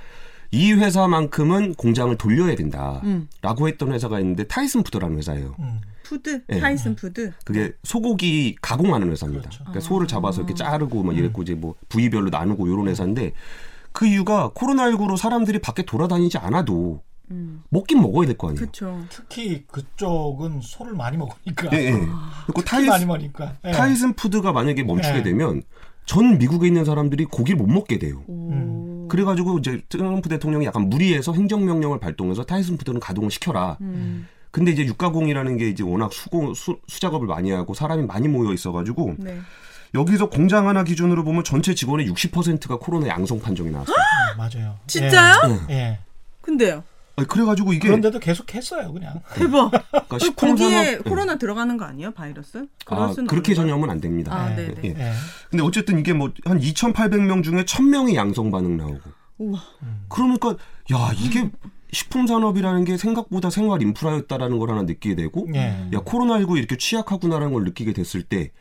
이 0.51 0.71
회사만큼은 0.73 1.75
공장을 1.75 2.15
돌려야 2.17 2.55
된다라고 2.55 3.03
음. 3.05 3.27
했던 3.67 3.91
회사가 3.91 4.19
있는데 4.19 4.45
타이슨 4.45 4.81
푸드라는 4.81 5.17
회사예요. 5.17 5.55
음. 5.59 5.79
Food 6.03 6.41
네. 6.47 6.59
Tyson 6.59 6.95
Food. 6.95 7.31
그게 7.45 7.71
소고기 7.83 8.55
가공하는 8.61 9.11
회사입니다. 9.11 9.41
그렇죠. 9.41 9.63
그러니까 9.65 9.79
소를 9.81 10.07
잡아서 10.07 10.41
이렇게 10.41 10.55
자르고 10.55 11.03
막 11.03 11.11
음. 11.11 11.17
이랬고 11.19 11.43
이제 11.43 11.53
뭐 11.53 11.75
부위별로 11.87 12.29
나누고 12.31 12.65
이런 12.65 12.87
회사인데 12.87 13.33
그 13.91 14.07
이유가 14.07 14.49
코로나19로 14.55 15.17
사람들이 15.17 15.59
밖에 15.59 15.83
돌아다니지 15.83 16.39
않아도 16.39 17.03
음. 17.31 17.63
먹긴 17.69 18.01
먹어야 18.01 18.25
될 18.27 18.37
거 18.37 18.47
아니에요. 18.49 18.59
그렇죠. 18.59 19.03
특히 19.09 19.65
그쪽은 19.67 20.61
소를 20.61 20.93
많이 20.93 21.17
먹으니까. 21.17 21.69
예, 21.73 21.77
예. 21.87 21.91
그리고 21.91 22.61
특히 22.61 22.71
많이 22.71 22.87
Tyson, 22.87 23.07
먹으니까. 23.07 23.55
예. 23.65 23.71
Tyson 23.71 24.13
Food가 24.13 24.51
만약에 24.51 24.83
멈추게 24.83 25.19
예. 25.19 25.23
되면 25.23 25.61
전 26.05 26.37
미국에 26.37 26.67
있는 26.67 26.85
사람들이 26.85 27.25
고기를 27.25 27.57
못 27.57 27.67
먹게 27.67 27.99
돼요. 27.99 28.23
오. 28.27 28.49
음. 28.51 29.07
그래가지고 29.09 29.59
이제 29.59 29.81
트럼프 29.89 30.29
대통령이 30.29 30.65
약간 30.65 30.89
무리해서 30.89 31.33
행정명령을 31.33 31.99
발동해서 31.99 32.43
Tyson 32.45 32.77
Food는 32.77 32.99
가동을 32.99 33.29
시켜라. 33.31 33.77
음. 33.81 34.27
근데 34.51 34.71
이제 34.71 34.83
육가공이라는 34.85 35.57
게 35.57 35.69
이제 35.69 35.83
워낙 35.83 36.11
수공, 36.11 36.53
수, 36.55 36.79
수작업을 36.87 37.27
많이 37.27 37.51
하고 37.51 37.75
사람이 37.75 38.05
많이 38.07 38.27
모여 38.27 38.51
있어가지고 38.53 39.15
네. 39.19 39.39
여기서 39.93 40.29
공장 40.29 40.67
하나 40.67 40.83
기준으로 40.83 41.23
보면 41.23 41.43
전체 41.43 41.73
직원의 41.75 42.07
60%가 42.11 42.77
코로나 42.77 43.07
양성 43.07 43.39
판정이 43.39 43.69
나왔어요. 43.71 43.95
음, 43.95 44.37
맞아요. 44.37 44.75
진짜요? 44.87 45.35
예. 45.69 45.73
예. 45.73 45.99
근데요. 46.41 46.83
아니, 47.19 47.27
그래가지고 47.27 47.73
이게 47.73 47.87
그런데도 47.87 48.19
계속 48.19 48.53
했어요, 48.53 48.91
그냥. 48.93 49.21
대박. 49.35 49.69
그러니까 49.69 50.05
그 50.09 50.19
식품 50.19 50.49
고기에 50.51 50.69
산업- 50.85 51.03
코로나 51.05 51.37
들어가는 51.37 51.77
거 51.77 51.85
아니에요? 51.85 52.11
바이러스? 52.11 52.65
아, 52.87 53.13
그렇게? 53.27 53.53
전염은 53.53 53.89
안 53.89 54.01
됩니다. 54.01 54.33
아, 54.35 54.49
네. 54.55 54.67
네, 54.67 54.73
네. 54.81 54.81
예. 54.97 55.01
예. 55.07 55.11
근데 55.49 55.63
어쨌든 55.63 55.99
이게 55.99 56.13
뭐 56.13 56.29
한 56.45 56.59
2,800명 56.59 57.43
중에 57.43 57.63
1,000명이 57.63 58.15
양성 58.15 58.51
반응 58.51 58.77
나오고. 58.77 58.99
우와. 59.39 59.59
그러니까 60.09 60.49
야 60.91 61.11
이게 61.15 61.49
식품 61.91 62.27
산업이라는 62.27 62.83
게 62.85 62.97
생각보다 62.97 63.49
생활 63.49 63.81
인프라였다라는 63.81 64.59
걸 64.59 64.69
하나 64.71 64.83
느끼게 64.83 65.15
되고 65.15 65.47
예. 65.55 65.87
야 65.93 65.99
코로나 66.03 66.37
19 66.39 66.57
이렇게 66.57 66.75
취약하구나라는 66.77 67.53
걸 67.53 67.63
느끼게 67.63 67.93
됐을 67.93 68.21
때 68.23 68.51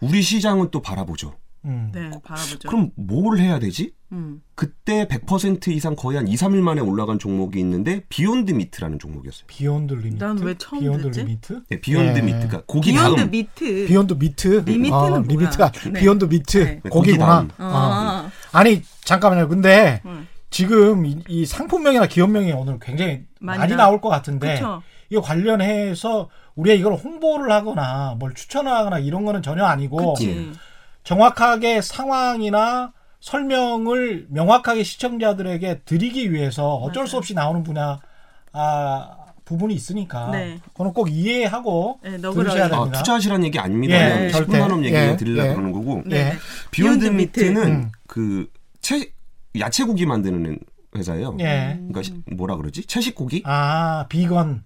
우리 0.00 0.22
시장은 0.22 0.70
또 0.70 0.80
바라보죠. 0.80 1.34
음. 1.64 1.90
네, 1.92 2.10
바라보죠. 2.24 2.68
그럼 2.68 2.90
뭘 2.96 3.38
해야 3.38 3.58
되지? 3.58 3.92
음. 4.12 4.40
그때 4.54 5.06
100% 5.06 5.68
이상 5.68 5.94
거의 5.96 6.16
한 6.16 6.26
2, 6.28 6.34
3일 6.34 6.60
만에 6.60 6.80
올라간 6.80 7.18
종목이 7.18 7.58
있는데 7.60 8.02
Beyond 8.08 8.52
Meat라는 8.52 8.98
종목이었어요. 8.98 9.44
Beyond 9.48 9.94
Limit. 9.94 10.24
난 10.24 10.38
왜 10.38 10.54
처음 10.56 10.80
Beyond 10.80 11.02
듣지? 11.02 11.20
Limit? 11.20 11.62
네, 11.68 11.80
Beyond 11.80 12.18
예. 12.18 12.22
Meat. 12.22 12.38
그러니까 12.46 12.62
고기 12.66 12.92
Beyond 12.92 13.16
다음 13.16 13.30
Meat. 13.30 13.86
Beyond 13.86 14.14
Meat. 14.14 14.46
Limit는 14.66 14.92
아, 14.94 15.08
뭐야? 15.10 15.22
Limit가 15.28 15.72
네. 15.92 16.00
Beyond 16.00 16.24
Meat. 16.26 16.58
네. 16.58 16.80
고기구나. 16.88 17.40
고기 17.42 17.52
아. 17.58 18.30
아. 18.52 18.58
아니 18.58 18.82
잠깐만요. 19.04 19.48
근데 19.48 20.00
음. 20.06 20.26
지금 20.50 21.04
이, 21.04 21.22
이 21.28 21.44
상품명이나 21.44 22.06
기업명이 22.06 22.52
오늘 22.52 22.78
굉장히 22.80 23.24
많이 23.40 23.58
많이, 23.58 23.70
나- 23.72 23.84
나올 23.84 24.00
것 24.00 24.08
같은데 24.08 24.54
그쵸. 24.54 24.82
이거 25.10 25.20
관련해서 25.20 26.30
우리가 26.54 26.74
이걸 26.74 26.94
홍보를 26.94 27.50
하거나 27.52 28.16
뭘 28.18 28.34
추천을 28.34 28.72
하거나 28.72 28.98
이런 28.98 29.24
거는 29.24 29.42
전혀 29.42 29.64
아니고 29.64 30.14
그치. 30.14 30.50
정확하게 31.04 31.80
상황이나 31.80 32.92
설명을 33.20 34.26
명확하게 34.30 34.82
시청자들에게 34.84 35.80
드리기 35.84 36.32
위해서 36.32 36.74
어쩔 36.76 37.06
수 37.06 37.14
맞아요. 37.14 37.18
없이 37.18 37.34
나오는 37.34 37.62
분야 37.62 37.98
아, 38.52 39.16
부분이 39.44 39.74
있으니까 39.74 40.30
네. 40.30 40.58
그거는 40.68 40.92
꼭 40.92 41.10
이해하고 41.10 42.00
네. 42.02 42.18
들으셔야 42.18 42.66
아, 42.66 42.68
됩니다. 42.68 42.98
투자하시라는 42.98 43.44
얘기 43.46 43.58
아닙니다. 43.58 43.94
예, 43.96 44.30
절대. 44.30 44.36
식품 44.52 44.58
산업 44.60 44.84
얘기 44.84 44.94
예, 44.94 45.16
드리려고 45.16 45.48
예. 45.48 45.52
그러는 45.54 45.72
거고. 45.72 46.02
네. 46.06 46.16
예. 46.16 46.32
Beyond 46.70 46.98
Beyond 47.00 47.16
Meat. 47.16 47.40
Meat는 47.40 47.62
음. 47.66 47.92
그 48.06 48.50
채, 48.80 49.10
야채 49.58 49.84
고기 49.84 50.06
만드는 50.06 50.58
회사예요. 50.96 51.36
예. 51.40 51.74
그러니까 51.78 52.02
시- 52.02 52.14
뭐라 52.32 52.56
그러지? 52.56 52.84
채식 52.86 53.14
고기? 53.14 53.42
아 53.46 54.06
비건 54.08 54.64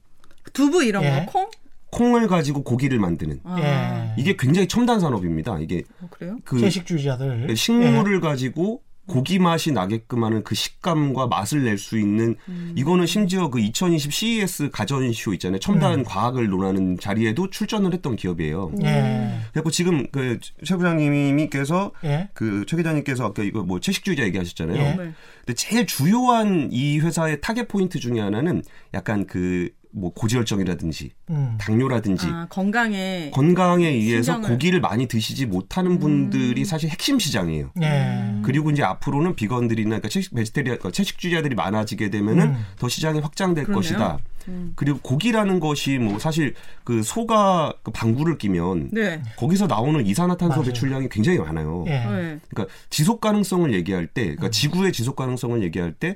두부 0.52 0.84
이런 0.84 1.04
예. 1.04 1.26
거 1.26 1.32
콩? 1.32 1.50
콩을 1.92 2.26
가지고 2.26 2.64
고기를 2.64 2.98
만드는 2.98 3.40
아, 3.44 3.60
예. 3.60 4.14
이게 4.20 4.34
굉장히 4.36 4.66
첨단 4.66 4.98
산업입니다. 4.98 5.60
이게 5.60 5.84
어, 6.00 6.08
그래요? 6.10 6.38
그 6.44 6.58
채식주의자들 6.58 7.54
식물을 7.54 8.20
가지고 8.20 8.82
고기 9.06 9.40
맛이 9.40 9.72
나게끔 9.72 10.22
하는 10.22 10.44
그 10.44 10.54
식감과 10.54 11.26
맛을 11.26 11.64
낼 11.64 11.76
수 11.76 11.98
있는 11.98 12.36
음. 12.48 12.72
이거는 12.76 13.04
심지어 13.04 13.50
그 13.50 13.58
2020 13.58 14.12
CES 14.12 14.70
가전쇼 14.70 15.34
있잖아요. 15.34 15.58
첨단 15.58 15.98
음. 15.98 16.04
과학을 16.04 16.46
논하는 16.48 16.96
자리에도 16.98 17.50
출전을 17.50 17.92
했던 17.92 18.14
기업이에요. 18.16 18.72
예. 18.84 18.86
예. 18.86 19.38
그래서 19.52 19.70
지금 19.70 20.06
그 20.10 20.38
최 20.64 20.76
부장님께서 20.76 21.92
예. 22.04 22.28
그최 22.32 22.76
기자님께서 22.76 23.24
아까 23.26 23.42
이거 23.42 23.64
뭐 23.64 23.80
채식주의자 23.80 24.22
얘기하셨잖아요. 24.24 24.76
예. 24.78 24.82
네. 24.92 24.96
근데 24.96 25.54
제일 25.56 25.86
주요한 25.86 26.68
이 26.70 27.00
회사의 27.00 27.40
target 27.40 27.66
point 27.66 27.98
중에 27.98 28.20
하나는 28.20 28.62
약간 28.94 29.26
그 29.26 29.68
뭐 29.94 30.12
고지혈증이라든지 30.14 31.10
음. 31.30 31.56
당뇨라든지 31.60 32.26
아, 32.28 32.46
건강에 32.48 33.30
건강에 33.32 33.88
의해서 33.88 34.38
신경을- 34.40 34.48
고기를 34.48 34.80
많이 34.80 35.06
드시지 35.06 35.46
못하는 35.46 35.98
분들이 35.98 36.64
사실 36.64 36.88
핵심 36.90 37.18
시장이에요. 37.18 37.70
예. 37.82 38.34
그리고 38.42 38.70
이제 38.70 38.82
앞으로는 38.82 39.36
비건들이나 39.36 39.88
그러니까 39.88 40.08
채식 40.08 40.34
베지테리아 40.34 40.74
그러니까 40.76 40.90
채식주의자들이 40.90 41.54
많아지게 41.54 42.10
되면은 42.10 42.46
음. 42.48 42.64
더 42.78 42.88
시장이 42.88 43.20
확장될 43.20 43.64
그러네요. 43.64 43.76
것이다. 43.82 44.18
음. 44.48 44.72
그리고 44.76 44.98
고기라는 45.00 45.60
것이 45.60 45.98
뭐 45.98 46.18
사실 46.18 46.54
그 46.84 47.02
소가 47.02 47.72
그 47.82 47.90
방구를 47.90 48.38
끼면 48.38 48.90
네. 48.92 49.22
거기서 49.36 49.66
나오는 49.66 50.04
이산화탄소 50.06 50.56
맞아요. 50.56 50.66
배출량이 50.66 51.08
굉장히 51.08 51.38
많아요. 51.38 51.84
예. 51.88 51.90
네. 51.90 52.40
그러니까 52.48 52.66
지속 52.90 53.20
가능성을 53.20 53.72
얘기할 53.74 54.06
때, 54.06 54.22
음. 54.22 54.36
그러니까 54.36 54.50
지구의 54.50 54.92
지속 54.92 55.16
가능성을 55.16 55.62
얘기할 55.62 55.92
때 55.92 56.14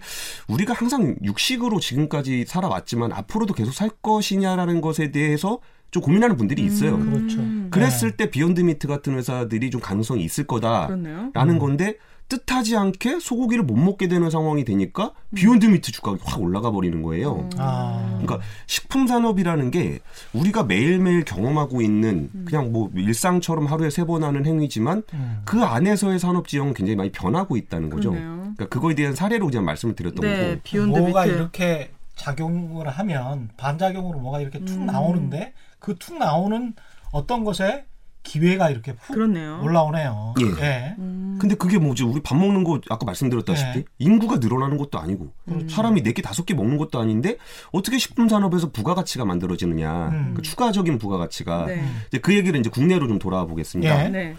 우리가 0.48 0.74
항상 0.74 1.16
육식으로 1.22 1.80
지금까지 1.80 2.44
살아왔지만 2.46 3.12
앞으로도 3.12 3.54
계속 3.54 3.72
살 3.72 3.90
것이냐라는 4.02 4.80
것에 4.80 5.10
대해서 5.10 5.60
좀 5.90 6.02
고민하는 6.02 6.36
분들이 6.36 6.64
있어요. 6.64 6.98
그렇죠. 6.98 7.38
음, 7.38 7.68
그랬을 7.70 8.16
때 8.16 8.28
Beyond 8.28 8.60
Meat 8.60 8.86
같은 8.88 9.16
회사들이 9.16 9.70
좀 9.70 9.80
가능성이 9.80 10.24
있을 10.24 10.44
거다라는 10.44 11.30
그렇네요. 11.32 11.58
건데 11.58 11.96
뜻하지 12.28 12.76
않게 12.76 13.20
소고기를 13.20 13.62
못 13.64 13.76
먹게 13.76 14.08
되는 14.08 14.30
상황이 14.30 14.64
되니까 14.64 15.12
Beyond 15.34 15.66
Meat 15.66 15.92
주가가 15.92 16.18
확 16.24 16.40
올라가 16.40 16.70
버리는 16.72 17.00
거예요. 17.02 17.48
아. 17.56 18.18
그러니까 18.20 18.40
식품 18.66 19.06
산업이라는 19.06 19.70
게 19.70 20.00
우리가 20.32 20.64
매일매일 20.64 21.24
경험하고 21.24 21.82
있는 21.82 22.30
그냥 22.44 22.72
뭐 22.72 22.90
일상처럼 22.94 23.66
하루에 23.66 23.90
세 23.90 24.04
번 24.06 24.22
하는 24.24 24.44
행위지만 24.46 25.02
음. 25.14 25.42
그 25.44 25.62
안에서의 25.62 26.18
산업 26.18 26.48
지형은 26.48 26.74
굉장히 26.74 26.96
많이 26.96 27.10
변하고 27.12 27.56
있다는 27.56 27.90
거죠. 27.90 28.10
그러네요. 28.10 28.36
그러니까 28.56 28.66
그거에 28.68 28.94
대한 28.94 29.14
사례로 29.14 29.46
그냥 29.46 29.64
말씀을 29.64 29.94
드렸던 29.94 30.20
네, 30.20 30.48
거고. 30.50 30.60
Beyond 30.64 30.98
뭐가 30.98 31.24
Meat. 31.24 31.34
이렇게 31.36 31.90
작용을 32.14 32.88
하면 32.88 33.50
반작용으로 33.56 34.18
뭐가 34.20 34.40
이렇게 34.40 34.64
툭 34.64 34.76
음. 34.78 34.86
나오는데 34.86 35.52
그 35.78 35.94
툭 35.98 36.18
나오는 36.18 36.74
어떤 37.12 37.44
것에 37.44 37.84
기회가 38.26 38.68
이렇게 38.70 38.92
훅 38.92 39.14
그렇네요. 39.14 39.60
올라오네요. 39.62 40.34
예. 40.40 40.64
예. 40.64 40.94
음. 40.98 41.38
근데 41.40 41.54
그게 41.54 41.78
뭐지? 41.78 42.02
우리 42.02 42.20
밥 42.22 42.36
먹는 42.36 42.64
거 42.64 42.80
아까 42.90 43.04
말씀드렸다시피 43.06 43.78
네. 43.78 43.84
인구가 43.98 44.36
늘어나는 44.36 44.76
것도 44.78 44.98
아니고 44.98 45.32
음. 45.48 45.68
사람이 45.68 46.02
네 46.02 46.12
개 46.12 46.22
다섯 46.22 46.44
개 46.46 46.54
먹는 46.54 46.76
것도 46.78 46.98
아닌데 46.98 47.36
어떻게 47.72 47.98
식품 47.98 48.28
산업에서 48.28 48.70
부가가치가 48.72 49.24
만들어지느냐? 49.24 50.08
음. 50.08 50.34
그 50.34 50.42
추가적인 50.42 50.98
부가가치가 50.98 51.66
네. 51.66 51.84
이제 52.08 52.18
그 52.18 52.34
얘기를 52.34 52.58
이제 52.58 52.68
국내로 52.70 53.06
좀 53.08 53.18
돌아와 53.18 53.44
보겠습니다. 53.46 54.04
예. 54.04 54.08
네. 54.08 54.34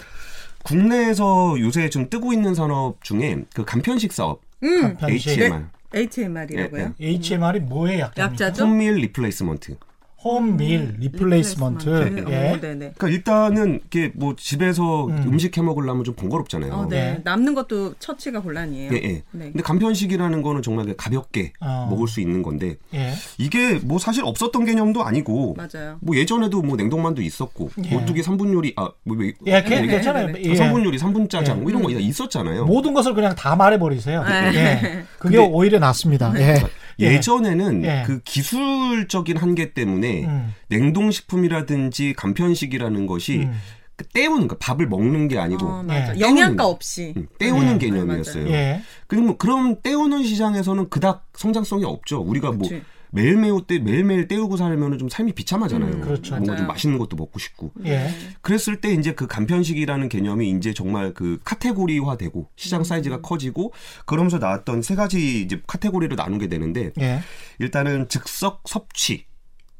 국내에서 0.63 1.56
요새 1.60 1.89
좀 1.89 2.10
뜨고 2.10 2.34
있는 2.34 2.53
산업 2.56 3.03
중에 3.03 3.44
그 3.53 3.63
간편식 3.63 4.12
사업 4.13 4.41
음. 4.63 4.98
간편식. 4.98 5.39
HMR 5.39 5.65
HMR이라고요? 5.96 6.94
예, 7.00 7.08
HMR이 7.08 7.62
뭐의? 7.62 8.00
약자죠? 8.17 8.65
Home 8.65 8.80
meal 8.80 8.96
replacement. 8.96 9.77
Home 10.24 10.60
meal 10.60 10.96
replacement. 11.00 11.88
Replacement. 11.89 12.31
예. 12.31 12.50
어. 12.53 12.59
그러니까 12.59 13.07
일단은 13.07 13.81
이게 13.86 14.12
뭐 14.15 14.36
집에서 14.36 15.05
음. 15.05 15.24
음. 15.33 15.38
식해 15.39 15.62
먹으려면 15.62 16.03
좀 16.03 16.15
번거롭잖아요. 16.15 16.74
어, 16.74 16.88
네. 16.89 17.13
네. 17.13 17.21
남는 17.24 17.53
것도 17.53 17.93
처치가 18.00 18.41
곤란이에요. 18.41 18.91
예, 18.93 18.95
예. 18.97 19.07
네. 19.31 19.51
근데 19.51 19.62
간편식이라는 19.62 20.41
거는 20.41 20.62
정말 20.63 20.93
가볍게 20.97 21.53
어. 21.59 21.88
먹을 21.89 22.07
수 22.07 22.19
있는 22.19 22.41
건데 22.41 22.77
예. 22.93 23.13
이게 23.38 23.75
뭐 23.83 24.00
사실 24.00 24.24
없었던 24.25 24.65
개념도 24.65 25.03
아니고 25.03 25.55
맞아요. 25.55 25.97
뭐 26.01 26.15
예전에도 26.17 26.62
뭐 26.63 26.75
냉동만두 26.75 27.21
있었고 27.21 27.69
예. 27.86 27.95
오뚜기 27.95 28.21
3분 28.21 28.51
요리 28.53 28.74
아뭐 28.75 28.91
뭐, 29.03 29.17
예, 29.45 29.62
그- 29.62 29.69
네, 29.69 29.86
괜찮아요. 29.88 30.27
네, 30.27 30.33
네. 30.33 30.41
예. 30.45 30.53
3분 30.55 30.83
요리 30.83 30.97
3분 30.97 31.29
짜장 31.29 31.57
예. 31.57 31.62
뭐 31.62 31.69
이런 31.69 31.83
거 31.83 31.91
있었잖아요. 31.91 32.65
모든 32.65 32.93
것을 32.93 33.13
그냥 33.13 33.36
다 33.36 33.55
말해 33.55 33.77
버리세요. 33.77 34.24
네. 34.24 34.51
예. 34.55 35.03
그게 35.19 35.38
근데- 35.38 35.51
오히려 35.51 35.77
낫습니다. 35.79 36.33
예. 36.39 36.55
예. 37.00 37.13
예전에는 37.13 37.86
예. 37.86 38.04
그 38.06 38.20
기술적인 38.22 39.38
한계 39.38 39.74
때문에 39.74 40.25
음. 40.25 40.54
냉동식품이라든지 40.70 42.13
간편식이라는 42.13 43.06
것이 43.08 43.39
음. 43.39 43.54
그 43.96 44.06
때우는 44.06 44.48
거 44.48 44.58
밥을 44.58 44.88
먹는 44.88 45.27
게 45.27 45.39
아니고 45.39 45.66
어, 45.66 45.84
맞아. 45.84 46.16
예. 46.16 46.20
영양가 46.20 46.66
없이. 46.66 47.13
음, 47.18 47.27
때우는 47.39 47.75
예. 47.75 47.77
개념이었어요. 47.88 48.48
예. 48.50 48.82
그리고 49.08 49.27
뭐 49.27 49.38
그럼 49.38 49.82
때우는 49.82 50.24
시장에서는 50.24 50.89
그닥 50.89 51.27
성장성이 51.36 51.84
없죠. 51.84 52.20
우리가 52.22 52.51
뭐 52.51 52.70
그치. 52.70 52.84
매일매일 53.11 53.61
때 53.67 53.79
매일매일 53.79 54.27
때우고 54.27 54.57
살면은 54.57 54.97
좀 54.97 55.09
삶이 55.09 55.33
비참하잖아요. 55.33 55.93
음, 55.93 56.01
그렇죠. 56.01 56.31
뭔가 56.35 56.51
맞아요. 56.53 56.57
좀 56.59 56.67
맛있는 56.67 56.97
것도 56.97 57.15
먹고 57.15 57.39
싶고. 57.39 57.71
예. 57.85 58.09
그랬을 58.41 58.81
때 58.81 58.93
이제 58.93 59.13
그 59.13 59.27
간편식이라는 59.27 60.09
개념이 60.09 60.49
이제 60.51 60.73
정말 60.73 61.13
그 61.13 61.39
카테고리화되고 61.43 62.49
시장 62.55 62.83
사이즈가 62.83 63.21
커지고 63.21 63.73
그러면서 64.05 64.37
나왔던 64.37 64.81
세 64.81 64.95
가지 64.95 65.41
이제 65.41 65.61
카테고리로 65.67 66.15
나누게 66.15 66.47
되는데 66.47 66.91
예. 66.99 67.21
일단은 67.59 68.07
즉석 68.09 68.63
섭취 68.65 69.25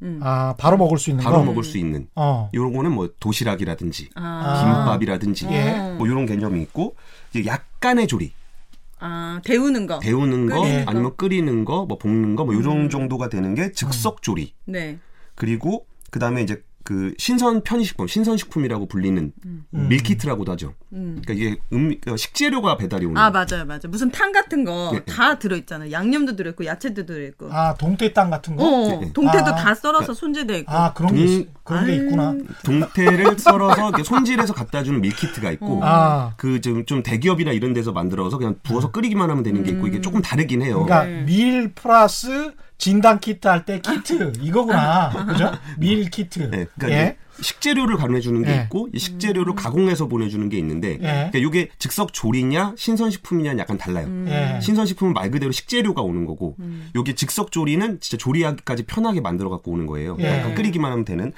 음. 0.04 0.20
아, 0.22 0.54
바로 0.58 0.78
먹을 0.78 0.98
수 1.00 1.10
있는 1.10 1.24
바로 1.24 1.38
거. 1.38 1.46
먹을 1.46 1.64
수 1.64 1.78
있는 1.78 2.08
어. 2.16 2.50
이런 2.54 2.72
거는 2.72 2.92
뭐 2.92 3.10
도시락이라든지 3.20 4.10
아. 4.16 4.62
김밥이라든지 4.64 5.48
예. 5.50 5.96
뭐 5.98 6.08
이런 6.08 6.26
개념이 6.26 6.62
있고 6.62 6.96
이제 7.34 7.46
약간의 7.46 8.08
조리 8.08 8.32
아, 9.00 9.40
데우는 9.46 9.86
거. 9.88 10.00
데우는 10.00 10.48
거 10.48 10.62
거. 10.62 10.84
아니면 10.88 11.16
끓이는 11.16 11.66
거 11.66 11.86
뭐 11.86 11.98
볶는 11.98 12.36
거뭐 12.36 12.54
이런 12.54 12.86
음. 12.86 12.90
정도가 12.90 13.30
되는 13.30 13.54
게 13.56 13.72
즉석 13.72 14.22
조리 14.22 14.54
네. 14.66 14.98
그리고 15.36 15.86
그 16.12 16.20
다음에 16.20 16.42
이제 16.42 16.64
그 16.88 17.14
신선 17.18 17.64
편의식품 17.64 18.08
신선식품이라고 18.08 18.86
불리는 18.86 19.34
음. 19.46 19.66
밀키트라고도 19.72 20.54
하죠. 20.54 20.74
음. 20.94 21.22
그러니까 21.22 21.34
이게 21.34 21.60
음 21.74 21.94
식재료가 22.16 22.78
배달이 22.78 23.06
오는 23.06 23.18
아, 23.18 23.30
맞아요, 23.30 23.66
맞아요. 23.66 23.82
무슨 23.90 24.10
탕 24.10 24.32
같은 24.32 24.64
거 24.64 24.92
예, 24.94 24.96
예. 24.96 25.00
다 25.04 25.38
들어있잖아요. 25.38 25.92
양념도 25.92 26.38
들어있고, 26.38 26.64
야채도 26.66 27.06
들어있고. 27.06 27.50
아, 27.52 27.74
동태탕 27.74 28.30
같은 28.30 28.56
거? 28.56 28.64
어, 28.64 29.02
예. 29.04 29.12
동태도 29.12 29.52
아. 29.52 29.56
다 29.56 29.76
썰어서 29.76 30.14
손질돼 30.14 30.60
있고. 30.60 30.72
아, 30.72 30.94
그런 30.94 31.14
게, 31.14 31.26
동- 31.26 31.28
있, 31.34 31.50
그런 31.66 31.86
게 31.88 31.92
아유. 31.92 32.04
있구나. 32.06 32.36
동태를 32.64 33.38
썰어서 33.38 33.92
손질해서 34.06 34.54
갖다 34.54 34.82
주는 34.82 35.02
meal 35.02 35.24
kit가 35.24 35.52
있고 35.52 35.82
아. 35.84 36.36
그좀 36.38 36.86
좀 36.86 37.04
대기업이나 37.04 37.52
이런 37.52 37.74
데서 37.74 37.92
만들어서 37.92 38.38
그냥 38.38 38.56
부어서 38.64 38.92
끓이기만 38.92 39.30
하면 39.30 39.44
되는 39.44 39.62
게 39.64 39.72
있고 39.72 39.88
이게 39.88 40.00
조금 40.00 40.22
다르긴 40.22 40.62
해요. 40.62 40.86
그러니까 40.86 41.04
네. 41.04 41.24
Meal 41.26 41.74
plus 41.74 42.54
진단 42.78 43.20
키트 43.20 43.48
할 43.48 43.66
때 43.66 43.80
키트 43.82 44.34
이거구나. 44.42 45.10
그죠? 45.28 45.52
Meal 45.78 46.10
kit. 46.10 46.50
네, 46.52 46.66
그러니까 46.78 46.90
예. 46.90 47.18
식재료를 47.40 47.98
보내주는 47.98 48.42
게 48.44 48.52
예. 48.52 48.64
있고 48.64 48.88
이 48.94 48.98
식재료를 49.00 49.54
가공해서 49.56 50.08
보내주는 50.08 50.48
게 50.50 50.58
있는데 50.58 50.94
예. 50.94 51.30
그러니까 51.32 51.38
이게 51.40 51.70
즉석 51.78 52.14
조리냐 52.14 52.74
신선식품이냐는 52.78 53.60
약간 53.60 53.78
달라요. 53.78 54.08
예. 54.28 54.60
신선식품은 54.62 55.14
말 55.14 55.30
그대로 55.32 55.52
식재료가 55.52 56.02
오는 56.02 56.26
거고 56.26 56.56
여기 56.96 57.14
즉석 57.16 57.52
조리는 57.52 58.00
진짜 58.00 58.18
조리하기까지 58.18 58.84
편하게 58.86 59.22
만들어 59.22 59.50
갖고 59.50 59.72
오는 59.72 59.86
거예요. 59.86 60.18
예. 60.20 60.40
약간 60.40 60.56
끓이기만 60.56 60.92
하면 60.92 61.06
되는. 61.06 61.32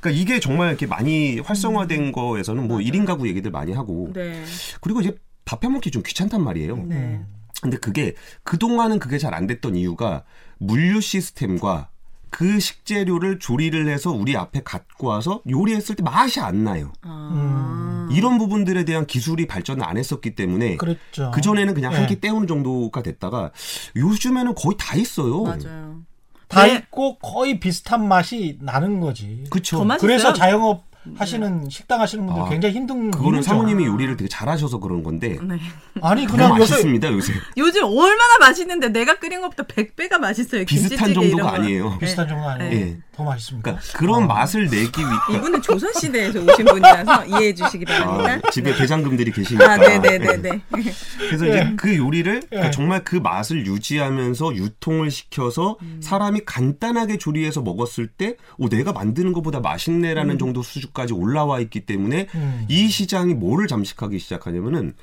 그러니까 0.00 0.20
이게 0.20 0.40
정말 0.40 0.68
이렇게 0.68 0.86
많이 0.86 1.38
활성화된 1.38 2.12
거에서는 2.12 2.66
뭐 2.66 2.78
1인 2.78 3.06
가구 3.06 3.28
얘기들 3.28 3.50
많이 3.52 3.72
하고 3.72 4.10
네. 4.12 4.42
그리고 4.80 5.00
이제 5.00 5.14
밥 5.44 5.62
해 5.64 5.68
먹기 5.68 5.90
좀 5.92 6.02
귀찮단 6.04 6.42
말이에요. 6.42 6.76
네. 6.88 7.20
근데 7.60 7.76
그게 7.76 8.14
그동안은 8.42 8.98
그게 8.98 9.18
잘 9.18 9.32
안 9.34 9.46
됐던 9.46 9.76
이유가 9.76 10.24
물류 10.62 11.00
시스템과 11.00 11.88
그 12.30 12.60
식재료를 12.60 13.38
조리를 13.38 13.88
해서 13.88 14.10
우리 14.10 14.36
앞에 14.36 14.62
갖고 14.64 15.08
와서 15.08 15.42
요리했을 15.48 15.96
때 15.96 16.02
맛이 16.02 16.40
안 16.40 16.64
나요. 16.64 16.92
아. 17.02 18.08
이런 18.10 18.38
부분들에 18.38 18.84
대한 18.84 19.06
기술이 19.06 19.46
발전을 19.46 19.84
안 19.84 19.98
했었기 19.98 20.34
때문에 20.34 20.76
그렇죠. 20.76 21.30
그 21.34 21.40
전에는 21.40 21.74
그냥 21.74 21.92
예. 21.92 21.96
한끼 21.96 22.20
때우는 22.20 22.46
정도가 22.46 23.02
됐다가 23.02 23.50
요즘에는 23.96 24.54
거의 24.54 24.76
다 24.78 24.96
있어요. 24.96 25.42
맞아요. 25.42 26.02
다 26.48 26.66
네. 26.66 26.76
있고 26.76 27.18
거의 27.18 27.60
비슷한 27.60 28.06
맛이 28.06 28.58
나는 28.60 29.00
거지. 29.00 29.44
그렇죠. 29.50 29.86
그래서 29.98 30.32
자영업 30.32 30.84
하시는 31.16 31.68
식당 31.68 32.00
하시는 32.00 32.24
분들 32.26 32.42
아, 32.42 32.48
굉장히 32.48 32.74
힘든 32.76 33.10
그거는. 33.10 33.42
사모님이 33.42 33.86
요리를 33.86 34.16
되게 34.16 34.28
잘하셔서 34.28 34.78
그런 34.78 35.02
건데 35.02 35.36
네. 35.42 35.56
아니 36.00 36.26
그냥 36.26 36.50
요새 36.52 36.74
맛있습니다 36.74 37.12
요새 37.12 37.32
요즘 37.56 37.84
얼마나 37.84 38.38
맛있는데 38.40 38.88
내가 38.88 39.18
끓인 39.18 39.40
것보다 39.40 39.64
100배가 39.64 40.18
맛있어요. 40.18 40.64
비슷한 40.64 41.12
정도가 41.12 41.26
이런. 41.50 41.54
아니에요. 41.54 41.98
비슷한 41.98 42.28
정도 42.28 42.48
아니에요. 42.48 42.70
네. 42.70 42.98
예. 43.12 43.16
더 43.16 43.24
맛있습니까? 43.24 43.72
그러니까 43.72 43.98
그런 43.98 44.26
맛을 44.26 44.68
내기 44.68 45.00
위 45.00 45.36
이분은 45.36 45.62
조선 45.62 45.92
시대에서 45.92 46.40
오신 46.40 46.64
분이라서 46.64 47.26
이해해 47.26 47.54
주시기 47.54 47.84
바랍니다. 47.84 48.40
아, 48.46 48.50
집에 48.50 48.74
대장금들이 48.74 49.30
계시니까. 49.32 49.72
아, 49.72 49.76
네네네네. 49.76 50.60
그래서 51.18 51.46
예. 51.46 51.50
이제 51.50 51.72
그 51.76 51.96
요리를 51.96 52.42
그러니까 52.48 52.66
예. 52.68 52.70
정말 52.70 53.04
그 53.04 53.16
맛을 53.16 53.66
유지하면서 53.66 54.56
유통을 54.56 55.10
시켜서 55.10 55.76
음. 55.82 56.00
사람이 56.02 56.40
간단하게 56.46 57.18
조리해서 57.18 57.60
먹었을 57.62 58.06
때, 58.06 58.36
오, 58.58 58.68
내가 58.68 58.92
만드는 58.92 59.32
것보다 59.32 59.60
맛있네라는 59.60 60.38
정도 60.38 60.62
수준까지 60.62 61.12
올라와 61.12 61.60
있기 61.60 61.80
때문에 61.80 62.28
음. 62.34 62.66
이 62.68 62.88
시장이 62.88 63.34
뭐를 63.34 63.66
잠식하기 63.66 64.18
시작하냐면은, 64.18 64.94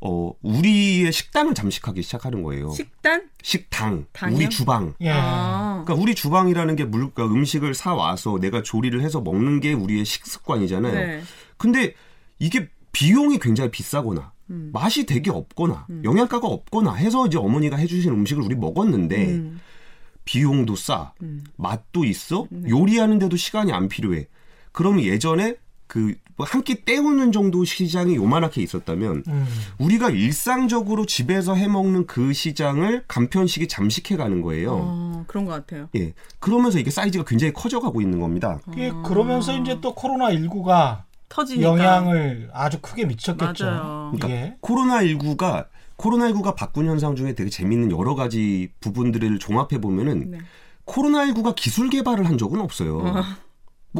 어, 0.00 0.30
우리의 0.42 1.10
식당을 1.10 1.54
잠식하기 1.54 2.02
시작하는 2.02 2.42
거예요. 2.42 2.70
식단? 2.70 3.22
식당, 3.42 4.06
당이요? 4.12 4.36
우리 4.36 4.48
주방. 4.50 4.94
예. 5.00 5.10
아. 5.10 5.55
그러니까 5.86 6.02
우리 6.02 6.14
주방이라는 6.14 6.76
게 6.76 6.84
물, 6.84 7.10
그러니까 7.10 7.34
음식을 7.34 7.74
사 7.74 7.94
와서 7.94 8.38
내가 8.40 8.62
조리를 8.62 9.00
해서 9.00 9.20
먹는 9.20 9.60
게 9.60 9.72
우리의 9.72 10.04
식습관이잖아요. 10.04 10.94
네. 10.94 11.22
근데 11.56 11.94
이게 12.38 12.68
비용이 12.92 13.38
굉장히 13.38 13.70
비싸거나 13.70 14.32
음. 14.50 14.70
맛이 14.72 15.06
되게 15.06 15.30
없거나 15.30 15.86
영양가가 16.04 16.46
없거나 16.46 16.94
해서 16.94 17.26
이제 17.26 17.38
어머니가 17.38 17.76
해주신 17.76 18.12
음식을 18.12 18.42
우리 18.42 18.54
먹었는데 18.54 19.26
음. 19.26 19.60
비용도 20.24 20.76
싸, 20.76 21.12
음. 21.22 21.44
맛도 21.56 22.04
있어, 22.04 22.46
네. 22.50 22.68
요리하는데도 22.68 23.36
시간이 23.36 23.72
안 23.72 23.88
필요해. 23.88 24.26
그러면 24.72 25.04
예전에 25.04 25.56
그한끼 25.86 26.84
때우는 26.84 27.32
정도 27.32 27.64
시장이 27.64 28.16
요만하게 28.16 28.62
있었다면 28.62 29.22
음. 29.26 29.46
우리가 29.78 30.10
일상적으로 30.10 31.06
집에서 31.06 31.54
해 31.54 31.68
먹는 31.68 32.06
그 32.06 32.32
시장을 32.32 33.04
간편식이 33.08 33.68
잠식해 33.68 34.16
가는 34.16 34.42
거예요. 34.42 34.70
어, 34.72 35.24
그런 35.26 35.46
것 35.46 35.52
같아요. 35.52 35.88
예. 35.96 36.12
그러면서 36.38 36.78
이게 36.78 36.90
사이즈가 36.90 37.24
굉장히 37.24 37.52
커져가고 37.52 38.00
있는 38.00 38.20
겁니다. 38.20 38.60
예, 38.76 38.92
그러면서 39.04 39.56
이제 39.56 39.78
또 39.80 39.94
코로나 39.94 40.30
19가 40.30 41.02
터지니까. 41.28 41.68
영향을 41.68 42.50
아주 42.52 42.80
크게 42.80 43.06
미쳤겠죠. 43.06 43.64
맞아요. 43.64 44.12
이게 44.14 44.26
그러니까 44.26 44.56
코로나 44.60 45.02
19가 45.02 45.66
코로나 45.96 46.30
19가 46.30 46.54
바꾼 46.54 46.86
현상 46.86 47.16
중에 47.16 47.34
되게 47.34 47.48
재밌는 47.50 47.90
여러 47.90 48.14
가지 48.14 48.68
부분들을 48.80 49.38
종합해 49.38 49.80
보면은 49.80 50.30
네. 50.32 50.38
코로나 50.84 51.26
19가 51.26 51.54
기술 51.56 51.88
개발을 51.90 52.26
한 52.26 52.38
적은 52.38 52.60
없어요. 52.60 53.24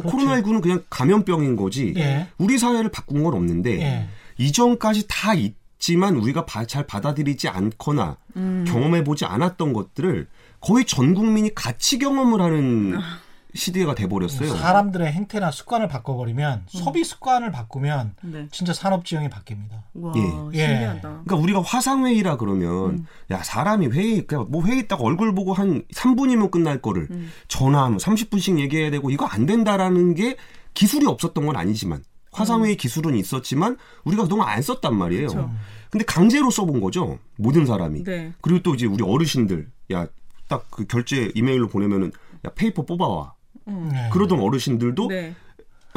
뭐 0.03 0.11
그렇죠. 0.11 0.17
코로나19는 0.29 0.61
그냥 0.61 0.83
감염병인 0.89 1.55
거지. 1.55 1.93
예. 1.97 2.27
우리 2.37 2.57
사회를 2.57 2.91
바꾼 2.91 3.23
건 3.23 3.33
없는데 3.33 3.81
예. 3.81 4.07
이전까지 4.37 5.05
다 5.07 5.33
있지만 5.33 6.15
우리가 6.17 6.45
바- 6.45 6.65
잘 6.65 6.85
받아들이지 6.85 7.47
않거나 7.49 8.17
음. 8.35 8.65
경험해 8.67 9.03
보지 9.03 9.25
않았던 9.25 9.73
것들을 9.73 10.27
거의 10.59 10.85
전 10.85 11.13
국민이 11.13 11.53
같이 11.53 11.97
경험을 11.99 12.41
하는 12.41 12.95
아. 12.97 13.19
시대가 13.57 13.93
돼 13.95 14.07
버렸어요. 14.07 14.55
사람들의 14.55 15.11
행태나 15.11 15.51
습관을 15.51 15.87
바꿔버리면 15.87 16.63
소비 16.67 17.03
습관을 17.03 17.51
바꾸면 17.51 18.15
네. 18.21 18.47
진짜 18.51 18.73
산업 18.73 19.03
지형이 19.05 19.29
바뀝니다. 19.29 19.81
와, 19.95 20.13
예. 20.53 20.59
신기하다. 20.67 21.01
그러니까 21.01 21.35
우리가 21.35 21.61
화상 21.61 22.05
회의라 22.05 22.37
그러면 22.37 22.89
음. 22.91 23.05
야 23.31 23.43
사람이 23.43 23.87
회의 23.87 24.25
그냥 24.25 24.45
뭐 24.49 24.63
회의 24.65 24.87
딱 24.87 25.01
얼굴 25.01 25.33
보고 25.35 25.53
한 25.53 25.83
3분이면 25.93 26.51
끝날 26.51 26.81
거를 26.81 27.07
음. 27.11 27.29
전화하면 27.47 27.97
30분씩 27.97 28.59
얘기해야 28.59 28.91
되고 28.91 29.09
이거 29.09 29.25
안 29.25 29.45
된다라는 29.45 30.13
게 30.13 30.37
기술이 30.73 31.05
없었던 31.07 31.45
건 31.45 31.55
아니지만 31.55 32.03
화상 32.31 32.63
회의 32.63 32.77
기술은 32.77 33.15
있었지만 33.15 33.77
우리가 34.05 34.23
그동안 34.23 34.49
안 34.49 34.61
썼단 34.61 34.95
말이에요. 34.95 35.23
음. 35.23 35.27
그쵸. 35.27 35.51
근데 35.89 36.05
강제로 36.05 36.51
써본 36.51 36.81
거죠 36.81 37.17
모든 37.37 37.65
사람이. 37.65 38.03
네. 38.03 38.33
그리고 38.41 38.61
또 38.61 38.75
이제 38.75 38.85
우리 38.85 39.03
어르신들 39.03 39.67
야 39.91 40.07
딱 40.49 40.65
그 40.69 40.85
결제 40.85 41.29
이메일로 41.35 41.67
보내면은 41.67 42.11
야 42.45 42.51
paper 42.55 42.85
뽑아와. 42.85 43.33
음. 43.67 43.89
네. 43.91 44.09
그러던 44.11 44.39
어르신들도 44.39 45.07
네. 45.07 45.35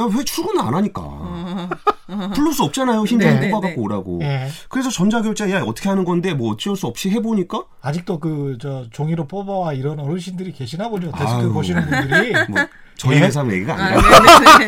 야, 0.01 0.09
왜 0.17 0.25
출근 0.25 0.59
안 0.59 0.75
하니까 0.75 1.03
어. 1.03 1.69
플러스 2.35 2.63
없잖아요 2.63 3.05
힘들게 3.05 3.39
네, 3.39 3.51
뽑아갖고 3.51 3.81
네. 3.81 3.85
오라고. 3.85 4.19
예. 4.23 4.49
그래서 4.69 4.89
전자결제 4.91 5.53
야 5.53 5.63
어떻게 5.63 5.89
하는 5.89 6.05
건데 6.05 6.33
뭐 6.35 6.53
어쩔 6.53 6.75
수 6.77 6.87
없이 6.87 7.11
해보니까 7.11 7.65
아직도 7.83 8.19
그 8.19 8.57
저 8.61 8.87
종이로 8.91 9.27
뽑아와 9.29 9.75
이런 9.75 10.01
어르신들이 10.01 10.53
계시나 10.53 10.89
보죠. 10.89 11.13
데스크 11.13 11.41
아유. 11.41 11.53
보시는 11.53 11.89
분들이. 11.89 12.33
뭐 12.49 12.61
저희 12.97 13.17
예? 13.17 13.21
회사 13.23 13.45
얘기가 13.47 13.75
아, 13.75 13.77
아니라 13.77 14.03
네네네. 14.21 14.67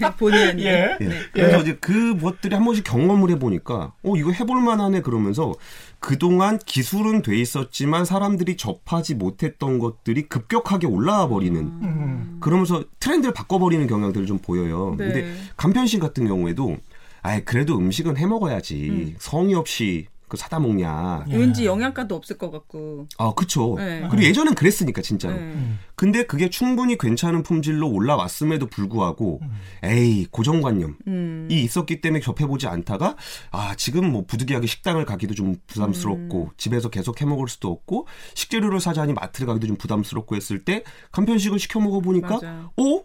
네, 0.00 0.10
본의 0.18 0.48
아니게. 0.48 0.68
예. 0.68 0.96
예. 1.00 1.04
네. 1.08 1.14
그래서 1.32 1.58
이제 1.58 1.76
그 1.80 2.18
것들이 2.18 2.54
한 2.54 2.64
번씩 2.64 2.84
경험을 2.84 3.30
해보니까 3.30 3.92
어 4.02 4.16
이거 4.16 4.32
해볼 4.32 4.60
만하네 4.60 5.02
그러면서 5.02 5.52
그동안 6.00 6.58
기술은 6.58 7.22
돼 7.22 7.36
있었지만 7.36 8.04
사람들이 8.04 8.56
접하지 8.56 9.14
못했던 9.14 9.78
것들이 9.78 10.28
급격하게 10.28 10.86
올라와 10.86 11.28
버리는 11.28 11.60
음. 11.60 12.36
그러면서 12.40 12.84
트렌드를 13.00 13.34
바꿔버리는 13.34 13.86
경향들을 13.86 14.26
좀 14.26 14.38
보여요. 14.38 14.94
네. 14.96 15.04
근데 15.04 15.34
간편식 15.56 15.98
같은 16.00 16.26
경우에도 16.26 16.76
아예 17.22 17.42
그래도 17.42 17.76
음식은 17.76 18.16
해 18.16 18.26
먹어야지 18.26 18.88
음. 18.90 19.14
성의 19.18 19.54
없이 19.54 20.06
그 20.28 20.36
사다 20.36 20.58
먹냐. 20.60 21.24
예. 21.28 21.36
왠지 21.36 21.66
영양가도 21.66 22.14
없을 22.14 22.38
것 22.38 22.50
같고. 22.50 23.08
아 23.18 23.32
그쵸. 23.34 23.74
네. 23.78 24.06
그리고 24.10 24.24
예전엔 24.24 24.54
그랬으니까 24.54 25.02
진짜로. 25.02 25.34
네. 25.34 25.40
음. 25.40 25.78
근데 25.94 26.24
그게 26.24 26.48
충분히 26.48 26.96
괜찮은 26.96 27.42
품질로 27.42 27.90
올라왔음에도 27.90 28.66
불구하고 28.66 29.40
에이 29.82 30.26
고정관념 30.30 30.96
음. 31.08 31.48
이 31.50 31.62
있었기 31.62 32.00
때문에 32.00 32.20
접해보지 32.20 32.68
않다가 32.68 33.16
아 33.50 33.74
지금 33.76 34.12
뭐 34.12 34.24
부득이하게 34.24 34.66
식당을 34.68 35.04
가기도 35.04 35.34
좀 35.34 35.56
부담스럽고 35.66 36.44
음. 36.44 36.50
집에서 36.56 36.88
계속 36.88 37.20
해먹을 37.20 37.48
수도 37.48 37.72
없고 37.72 38.06
식재료를 38.34 38.80
사자니 38.80 39.12
마트를 39.14 39.48
가기도 39.48 39.66
좀 39.66 39.76
부담스럽고 39.76 40.36
했을 40.36 40.64
때 40.64 40.84
간편식을 41.10 41.58
시켜 41.58 41.80
먹어보니까 41.80 42.38
맞아요. 42.40 42.70
어? 42.76 43.02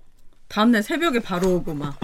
다음날 0.53 0.83
새벽에 0.83 1.19
바로 1.19 1.55
오고 1.55 1.73
막. 1.73 1.97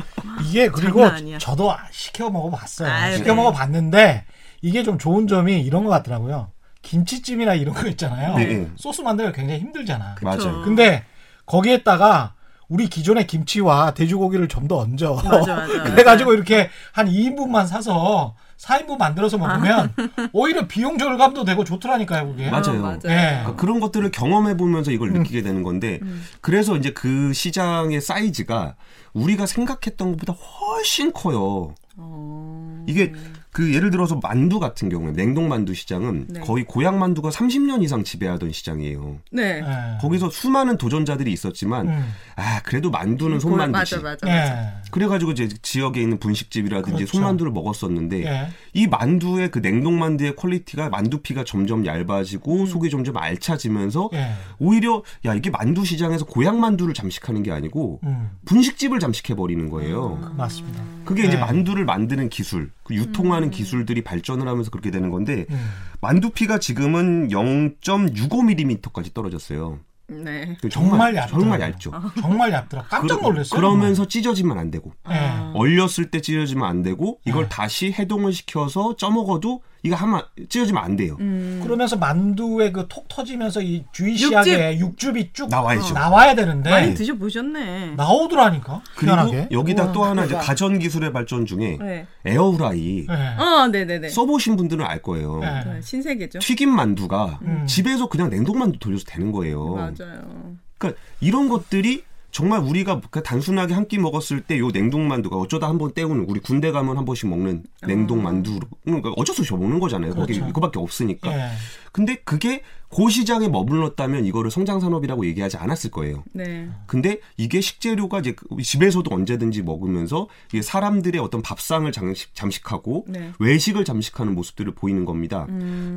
이게 0.44 0.70
그리고 0.70 1.02
장난 1.02 1.16
아니야. 1.18 1.38
저도 1.38 1.72
시켜 1.92 2.32
먹어봤어요. 2.32 2.90
아유, 2.90 3.18
시켜 3.18 3.28
네. 3.30 3.36
먹어봤는데 3.36 4.26
이게 4.62 4.84
좀 4.84 4.98
좋은 4.98 5.28
점이 5.28 5.62
이런 5.62 5.84
것 5.84 5.90
같더라고요. 5.90 6.52
김치찜이나 6.82 7.56
이런 7.56 7.76
거 7.76 7.88
있잖아요. 7.90 8.36
네. 8.38 8.68
소스 8.76 9.02
만들기가 9.02 9.36
굉장히 9.36 9.60
힘들잖아. 9.62 10.16
맞아요. 10.22 10.62
근데 10.64 11.04
거기에다가 11.46 12.34
우리 12.70 12.88
기존의 12.88 13.26
김치와 13.28 13.94
돼지고기를 13.96 14.48
좀 14.48 14.68
더 14.68 14.78
얹어. 14.78 15.16
맞아, 15.16 15.56
맞아. 15.56 15.66
그래가지고 15.90 16.34
이렇게 16.34 16.70
한 16.94 17.08
2인분만 17.08 17.66
사서 17.66 18.36
4인분 18.58 18.98
만들어서 19.00 19.38
먹으면 19.40 19.94
오히려 20.34 20.68
비용 20.68 20.98
절감도 21.00 21.44
되고 21.46 21.64
좋더라니까요, 21.64 22.28
그게. 22.28 22.50
맞아요. 22.52 22.80
어, 22.80 22.82
맞아요. 22.82 23.00
예. 23.06 23.40
그러니까 23.42 23.56
그런 23.56 23.80
것들을 23.80 24.12
경험해 24.12 24.58
보면서 24.58 24.92
이걸 24.92 25.10
음. 25.10 25.14
느끼게 25.24 25.42
되는 25.42 25.64
건데 25.64 26.00
그래서 26.42 26.76
이제 26.76 26.92
그 26.92 27.34
시장의 27.34 28.02
사이즈가 28.02 28.76
우리가 29.14 29.48
생각했던 29.48 30.12
것보다 30.12 30.34
훨씬 30.34 31.12
커요. 31.14 31.74
어. 31.98 32.84
이게 32.88 33.14
그 33.52 33.74
예를 33.74 33.90
들어서 33.90 34.20
만두 34.22 34.60
같은 34.60 34.90
경우에 34.90 35.12
냉동 35.14 35.50
만두 35.50 35.74
시장은 35.74 36.28
네. 36.30 36.40
거의 36.42 36.66
고향 36.66 37.00
만두가 37.00 37.30
30년 37.30 37.82
이상 37.84 38.04
지배하던 38.04 38.52
시장이에요. 38.52 39.18
네. 39.32 39.64
예. 39.66 39.98
거기서 40.02 40.30
수많은 40.30 40.78
도전자들이 40.78 41.32
있었지만 41.34 41.90
음. 41.90 42.14
아 42.36 42.62
그래도 42.62 42.92
만두는 42.92 43.38
고- 43.38 43.40
손만두지. 43.42 43.96
맞아, 43.96 44.02
맞아, 44.02 44.28
맞아. 44.28 44.62
예. 44.62 44.74
그래가지고 44.92 45.32
이제 45.32 45.50
지역에 45.64 46.00
있는 46.02 46.20
분식집이라든지 46.20 46.94
그렇죠. 47.06 47.12
손만두를 47.18 47.52
먹었었는데 47.52 48.24
예. 48.26 48.48
이 48.74 48.86
만두의 48.86 49.50
그 49.50 49.62
냉동 49.62 49.98
만두의 49.98 50.36
quality가 50.36 50.90
만두피가 50.90 51.44
점점 51.44 51.86
얇아지고 51.88 52.68
속이 52.68 52.92
점점 52.92 53.18
알차지면서 53.18 54.12
예. 54.14 54.30
오히려 54.60 55.02
야 55.26 55.34
이게 55.34 55.50
만두 55.50 55.86
시장에서 55.86 56.26
고향 56.26 56.60
만두를 56.60 56.94
잠식하는 56.94 57.42
게 57.44 57.52
아니고 57.52 58.00
음. 58.04 58.30
분식집을 58.46 59.00
잠식해 59.00 59.36
버리는 59.36 59.70
거예요. 59.70 60.34
맞습니다. 60.38 60.82
그게 61.06 61.24
이제 61.26 61.36
네. 61.36 61.40
만두를 61.42 61.86
만드는 61.86 62.30
기술, 62.30 62.70
그 62.79 62.79
유통하는 62.96 63.52
기술들이 63.52 64.04
발전을 64.04 64.48
하면서 64.48 64.72
그렇게 64.72 64.92
되는 64.92 65.10
건데 65.10 65.46
음. 65.50 65.70
만두피가 66.02 66.60
지금은 66.60 67.30
0.65mm까지 67.30 69.14
떨어졌어요. 69.14 69.80
네. 70.08 70.58
그 70.60 70.70
정말 70.70 71.16
얇더라고요. 71.16 71.42
정말 71.42 71.62
얇죠. 71.62 71.92
정말 72.20 72.52
얇더라. 72.52 72.84
깜짝 72.84 73.22
놀랐어요. 73.22 73.60
그러 73.60 73.76
면서 73.76 74.08
찢어지면 74.08 74.58
안 74.58 74.72
되고 74.72 74.92
정말. 75.08 75.16
아. 75.16 75.52
얼렸을 75.54 76.10
때 76.10 76.20
찢어지면 76.20 76.68
안 76.68 76.82
되고 76.82 77.20
이걸 77.26 77.44
네. 77.44 77.50
다시 77.50 77.92
해동을 77.92 78.34
시켜서 78.34 78.96
쪄먹어도 78.96 79.62
이거 79.84 79.96
하면 79.96 80.22
찢어지면 80.50 80.84
안 80.84 80.96
돼요. 80.96 81.16
음. 81.20 81.60
그러면서 81.64 81.96
만두에 81.98 82.72
그 82.72 82.88
톡 82.90 83.08
터지면서 83.08 83.62
이 83.62 83.86
주이시하게 83.92 84.80
육즙 84.80 85.18
이 85.18 85.32
쭉 85.34 85.48
나와야죠. 85.50 85.94
나와야 85.94 86.36
되는데 86.36 86.70
많이 86.70 86.94
드셔보셨네. 86.96 87.96
나오더라니까. 87.96 88.82
그리고 88.96 89.14
희한하게. 89.16 89.48
여기다 89.52 89.84
우와. 89.86 89.92
또 89.94 90.04
하나 90.04 90.24
이제 90.24 90.30
그러니까. 90.30 90.48
가전 90.48 90.80
기술의 90.80 91.14
발전 91.14 91.46
중에 91.46 91.78
네. 91.80 92.08
에어프라이 92.26 93.06
예. 93.10 93.42
어, 93.42 93.68
네네네. 93.68 94.10
써보신 94.10 94.56
분들은 94.58 94.86
알 94.86 95.02
거예요. 95.02 95.40
네. 95.40 95.64
네, 95.66 95.82
신세계죠. 95.82 96.40
튀김 96.40 96.70
만두가 96.70 97.40
음. 97.44 97.66
집에서 97.68 98.08
그냥 98.10 98.30
냉동 98.30 98.58
만두 98.60 98.80
돌려서 98.80 99.04
되는 99.08 99.32
거예요. 99.32 99.76
맞아요. 99.76 100.56
그러니까 100.78 101.02
이런 101.22 101.50
것들이 101.50 102.04
정말 102.32 102.60
우리가 102.62 103.02
그 103.10 103.24
단순하게 103.24 103.74
한 103.74 103.88
끼 103.88 103.98
먹었을 103.98 104.42
때 104.42 104.60
요 104.60 104.70
냉동만두가 104.70 105.36
어쩌다 105.36 105.68
한 105.68 105.78
번 105.80 105.92
때우는 105.94 106.26
우리 106.28 106.40
군대 106.40 106.72
가면 106.72 106.98
한 106.98 107.06
번씩 107.06 107.28
먹는 107.30 107.64
냉동만두 107.86 108.60
그러니까 108.84 109.12
어쩔 109.18 109.34
수 109.36 109.42
없이 109.42 109.54
먹는 109.54 109.80
거잖아요. 109.80 110.14
거기 110.14 110.34
그렇죠. 110.34 110.50
이거밖에 110.50 110.80
없으니까. 110.80 111.34
예. 111.34 111.50
근데 111.92 112.16
그게 112.24 112.62
고 112.90 113.10
시장에 113.10 113.48
머물렀다면 113.48 114.26
이거를 114.26 114.52
성장산업이라고 114.52 115.26
얘기하지 115.28 115.58
않았을 115.58 115.90
거예요. 115.92 116.24
네. 116.34 116.70
근데 116.88 117.20
이게 117.38 117.62
식재료가 117.62 118.20
이제 118.20 118.34
그 118.34 118.62
집에서도 118.62 119.14
언제든지 119.14 119.64
먹으면서 119.64 120.28
이게 120.50 120.62
사람들의 120.62 121.20
어떤 121.22 121.42
밥상을 121.42 121.92
잠식, 121.92 122.36
잠식하고 122.36 123.06
네. 123.08 123.32
외식을 123.40 123.86
잠식하는 123.86 124.36
모습들을 124.36 124.74
보이는 124.76 125.06
겁니다. 125.06 125.48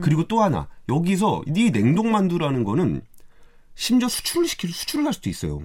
그리고 0.00 0.26
또 0.28 0.42
하나 0.42 0.68
여기서 0.88 1.42
이 1.54 1.70
냉동만두라는 1.70 2.64
거는 2.64 3.02
심지어 3.74 4.08
수출을 4.08 4.46
시킬 4.46 4.70
수출을 4.72 5.04
할 5.06 5.12
수도 5.12 5.28
있어요. 5.30 5.62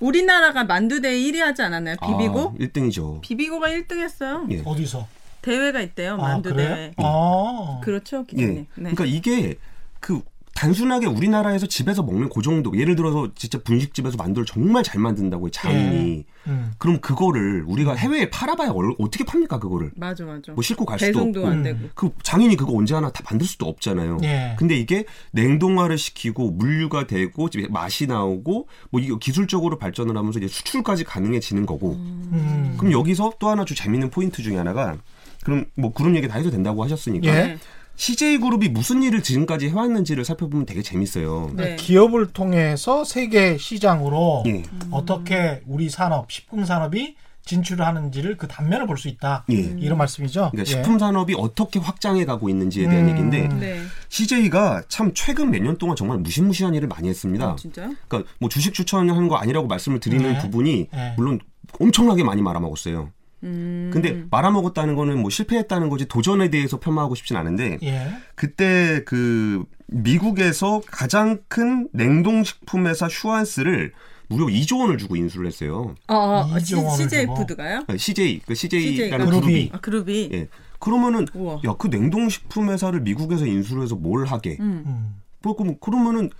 우리나라가 0.00 0.64
만두대회 0.64 1.14
1위 1.14 1.38
하지 1.38 1.62
않았나요? 1.62 1.96
비비고? 1.96 2.40
아, 2.40 2.52
1등이죠. 2.58 3.20
비비고가 3.20 3.68
1등 3.68 4.00
했어요. 4.00 4.46
예. 4.50 4.62
어디서? 4.64 5.06
대회가 5.42 5.80
있대요. 5.80 6.14
아, 6.14 6.16
만두대회. 6.16 6.68
그래요? 6.68 6.92
아. 6.96 7.80
그렇죠, 7.82 8.24
예. 8.32 8.36
기자님. 8.36 8.56
네. 8.56 8.66
그러니까 8.92 9.04
이게 9.04 9.56
그 10.00 10.22
단순하게 10.60 11.06
우리나라에서 11.06 11.66
집에서 11.66 12.02
먹는 12.02 12.28
그 12.28 12.42
정도 12.42 12.76
예를 12.78 12.94
들어서 12.94 13.28
진짜 13.34 13.58
분식집에서 13.64 14.18
만두를 14.18 14.44
정말 14.44 14.82
잘 14.82 15.00
만든다고 15.00 15.46
해 15.46 15.50
장인이 15.50 16.26
음. 16.48 16.72
그럼 16.76 17.00
그거를 17.00 17.64
우리가 17.66 17.94
해외에 17.94 18.28
팔아봐야 18.28 18.68
얼- 18.68 18.94
어떻게 18.98 19.24
팝니까 19.24 19.58
그거를 19.58 19.90
맞아, 19.96 20.22
맞아. 20.26 20.52
뭐 20.52 20.60
싣고 20.60 20.84
갈 20.84 20.98
수도 20.98 21.12
배송도 21.12 21.40
없고 21.40 21.50
안 21.50 21.62
되고. 21.62 21.78
그 21.94 22.10
장인이 22.22 22.56
그거 22.56 22.74
언제 22.76 22.94
하나 22.94 23.10
다 23.10 23.24
만들 23.30 23.46
수도 23.46 23.64
없잖아요. 23.68 24.18
예. 24.24 24.54
근데 24.58 24.76
이게 24.76 25.06
냉동화를 25.32 25.96
시키고 25.96 26.50
물류가 26.50 27.06
되고 27.06 27.48
집에 27.48 27.66
맛이 27.68 28.06
나오고 28.06 28.68
뭐 28.90 29.00
이거 29.00 29.16
기술적으로 29.16 29.78
발전을 29.78 30.14
하면서 30.14 30.40
이제 30.40 30.48
수출까지 30.48 31.04
가능해지는 31.04 31.64
거고. 31.64 31.92
음. 31.92 32.74
그럼 32.76 32.92
여기서 32.92 33.32
또 33.38 33.48
하나 33.48 33.64
좀 33.64 33.74
재밌는 33.74 34.10
포인트 34.10 34.42
중에 34.42 34.58
하나가 34.58 34.98
그럼 35.42 35.64
뭐 35.74 35.90
그룹 35.94 36.14
얘기 36.16 36.28
다 36.28 36.36
해도 36.36 36.50
된다고 36.50 36.84
하셨으니까 36.84 37.28
예. 37.28 37.58
네. 38.00 38.06
CJ 38.06 38.38
그룹이 38.38 38.70
무슨 38.70 39.02
일을 39.02 39.22
지금까지 39.22 39.68
해왔는지를 39.68 40.24
살펴보면 40.24 40.64
되게 40.64 40.80
재밌어요. 40.80 41.50
네. 41.54 41.76
기업을 41.76 42.32
통해서 42.32 43.04
세계 43.04 43.58
시장으로 43.58 44.44
예. 44.46 44.62
어떻게 44.90 45.60
우리 45.66 45.90
산업, 45.90 46.32
식품 46.32 46.64
산업이 46.64 47.16
진출을 47.44 47.86
하는지를 47.86 48.36
그 48.38 48.48
단면을 48.48 48.86
볼 48.86 48.96
수 48.96 49.08
있다. 49.08 49.44
예. 49.50 49.54
이런 49.54 49.98
말씀이죠. 49.98 50.50
그러니까 50.50 50.60
예. 50.60 50.64
식품 50.64 50.98
산업이 50.98 51.34
어떻게 51.36 51.78
확장해 51.78 52.24
가고 52.24 52.48
있는지에 52.48 52.88
대한 52.88 53.04
음. 53.04 53.10
얘기인데 53.10 53.48
네. 53.48 53.80
CJ가 54.08 54.82
참 54.88 55.12
최근 55.14 55.50
몇 55.50 55.60
년 55.62 55.76
동안 55.76 55.94
정말 55.94 56.18
무시무시한 56.18 56.74
일을 56.74 56.88
많이 56.88 57.08
했습니다. 57.08 57.52
어, 57.52 57.56
진짜요? 57.56 57.94
그러니까 58.08 58.30
뭐 58.38 58.48
주식 58.48 58.72
추천하는 58.72 59.28
거 59.28 59.36
아니라고 59.36 59.66
말씀을 59.66 60.00
드리는 60.00 60.32
네. 60.32 60.38
부분이 60.38 60.88
네. 60.90 61.14
물론 61.18 61.38
엄청나게 61.78 62.24
많이 62.24 62.40
말아먹었어요. 62.40 63.10
음. 63.42 63.90
근데 63.92 64.24
말아먹었다는 64.30 64.94
거는 64.94 65.20
뭐 65.20 65.30
실패했다는 65.30 65.88
거지 65.88 66.06
도전에 66.06 66.50
대해서 66.50 66.78
폄하하고 66.78 67.14
싶진 67.14 67.36
않은데 67.36 67.78
예. 67.82 68.12
그때 68.34 69.02
그 69.04 69.64
미국에서 69.86 70.80
가장 70.86 71.38
큰 71.48 71.88
냉동식품 71.92 72.86
회사 72.86 73.08
슈완스를 73.08 73.92
무려 74.28 74.46
2조 74.46 74.80
원을 74.80 74.96
주고 74.96 75.16
인수를 75.16 75.48
했어요. 75.48 75.94
어, 76.06 76.14
어, 76.14 76.58
CJ. 76.58 77.26
푸드가요? 77.26 77.82
아니, 77.88 77.98
CJ, 77.98 78.42
그 78.46 78.54
CJ라는 78.54 78.88
CJ 78.88 79.10
가 79.10 79.18
그룹이. 79.18 79.70
아, 79.72 79.80
그룹이. 79.80 80.30
예. 80.32 80.48
그러면은 80.78 81.26
우와. 81.34 81.60
야그 81.64 81.88
냉동식품 81.88 82.70
회사를 82.70 83.00
미국에서 83.00 83.44
인수를 83.44 83.82
해서 83.82 83.96
뭘 83.96 84.24
하게? 84.24 84.56
음. 84.60 84.84
음. 84.86 85.20
뭐 85.42 85.56
그럼 85.56 85.76
그러면은 85.80 86.30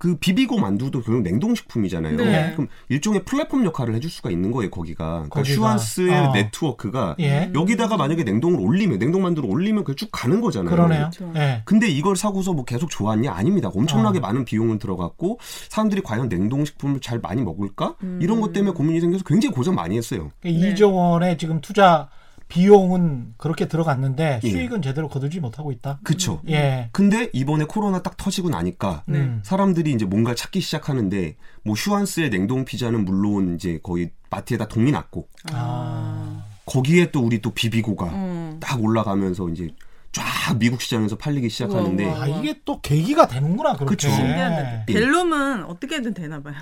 그 0.00 0.16
비비고 0.16 0.58
만두도 0.58 1.02
결국 1.02 1.20
냉동식품이잖아요. 1.24 2.16
네. 2.16 2.52
그럼 2.52 2.68
일종의 2.88 3.22
플랫폼 3.26 3.66
역할을 3.66 3.94
해줄 3.94 4.10
수가 4.10 4.30
있는 4.30 4.50
거예요 4.50 4.70
거기가. 4.70 5.04
그러니까 5.04 5.28
거기가. 5.28 5.54
슈완스의 5.54 6.18
어. 6.18 6.32
네트워크가 6.32 7.16
예. 7.20 7.52
여기다가 7.54 7.98
만약에 7.98 8.24
냉동을 8.24 8.60
올리면 8.60 8.98
냉동 8.98 9.20
만두를 9.20 9.50
올리면 9.50 9.84
그쭉 9.84 10.08
가는 10.10 10.40
거잖아요. 10.40 10.74
그러네요. 10.74 11.10
그렇죠. 11.14 11.30
예. 11.36 11.60
근데 11.66 11.86
이걸 11.86 12.16
사고서 12.16 12.54
뭐 12.54 12.64
계속 12.64 12.88
좋았냐? 12.88 13.30
아닙니다. 13.30 13.68
엄청나게 13.74 14.20
어. 14.20 14.22
많은 14.22 14.46
비용을 14.46 14.78
들어갔고 14.78 15.38
사람들이 15.68 16.00
과연 16.00 16.30
냉동식품을 16.30 17.00
잘 17.00 17.18
많이 17.18 17.42
먹을까? 17.42 17.96
음. 18.02 18.20
이런 18.22 18.40
것 18.40 18.54
때문에 18.54 18.72
고민이 18.72 19.02
생겨서 19.02 19.24
굉장히 19.24 19.54
고생 19.54 19.74
많이 19.74 19.98
했어요. 19.98 20.30
그러니까 20.40 20.66
네. 20.66 20.74
2조 20.74 20.94
원의 20.94 21.36
지금 21.36 21.60
투자 21.60 22.08
비용은 22.50 23.34
그렇게 23.38 23.66
들어갔는데 23.68 24.40
예. 24.42 24.50
수익은 24.50 24.82
제대로 24.82 25.08
거두지 25.08 25.40
못하고 25.40 25.72
있다. 25.72 26.00
그쵸? 26.02 26.42
예. 26.48 26.90
근데 26.92 27.30
이번에 27.32 27.64
코로나 27.64 28.02
딱 28.02 28.16
터지고 28.16 28.50
나니까 28.50 29.04
네. 29.06 29.20
음. 29.20 29.40
사람들이 29.42 29.92
이제 29.92 30.04
뭔가 30.04 30.34
찾기 30.34 30.60
시작하는데 30.60 31.36
뭐 31.62 31.74
슈완스의 31.76 32.30
냉동 32.30 32.64
피자는 32.64 33.04
물론 33.04 33.54
이제 33.54 33.78
거의 33.82 34.10
마트에다 34.28 34.68
동이 34.68 34.90
났고 34.90 35.28
아. 35.52 36.44
거기에 36.66 37.10
또 37.12 37.20
우리 37.20 37.40
또 37.40 37.50
비비고가 37.50 38.06
음. 38.06 38.56
딱 38.60 38.82
올라가면서 38.82 39.48
이제 39.48 39.68
쫙 40.12 40.58
미국 40.58 40.80
시장에서 40.82 41.16
팔리기 41.16 41.48
시작하는데 41.48 42.04
우와, 42.04 42.14
우와. 42.14 42.24
아, 42.24 42.26
이게 42.26 42.60
또 42.64 42.80
계기가 42.80 43.28
되는구나. 43.28 43.74
그쵸. 43.76 44.08
신기하다. 44.10 44.74
예. 44.88 44.92
델롬은 44.92 45.64
어떻게든 45.64 46.14
되나 46.14 46.42
봐요. 46.42 46.56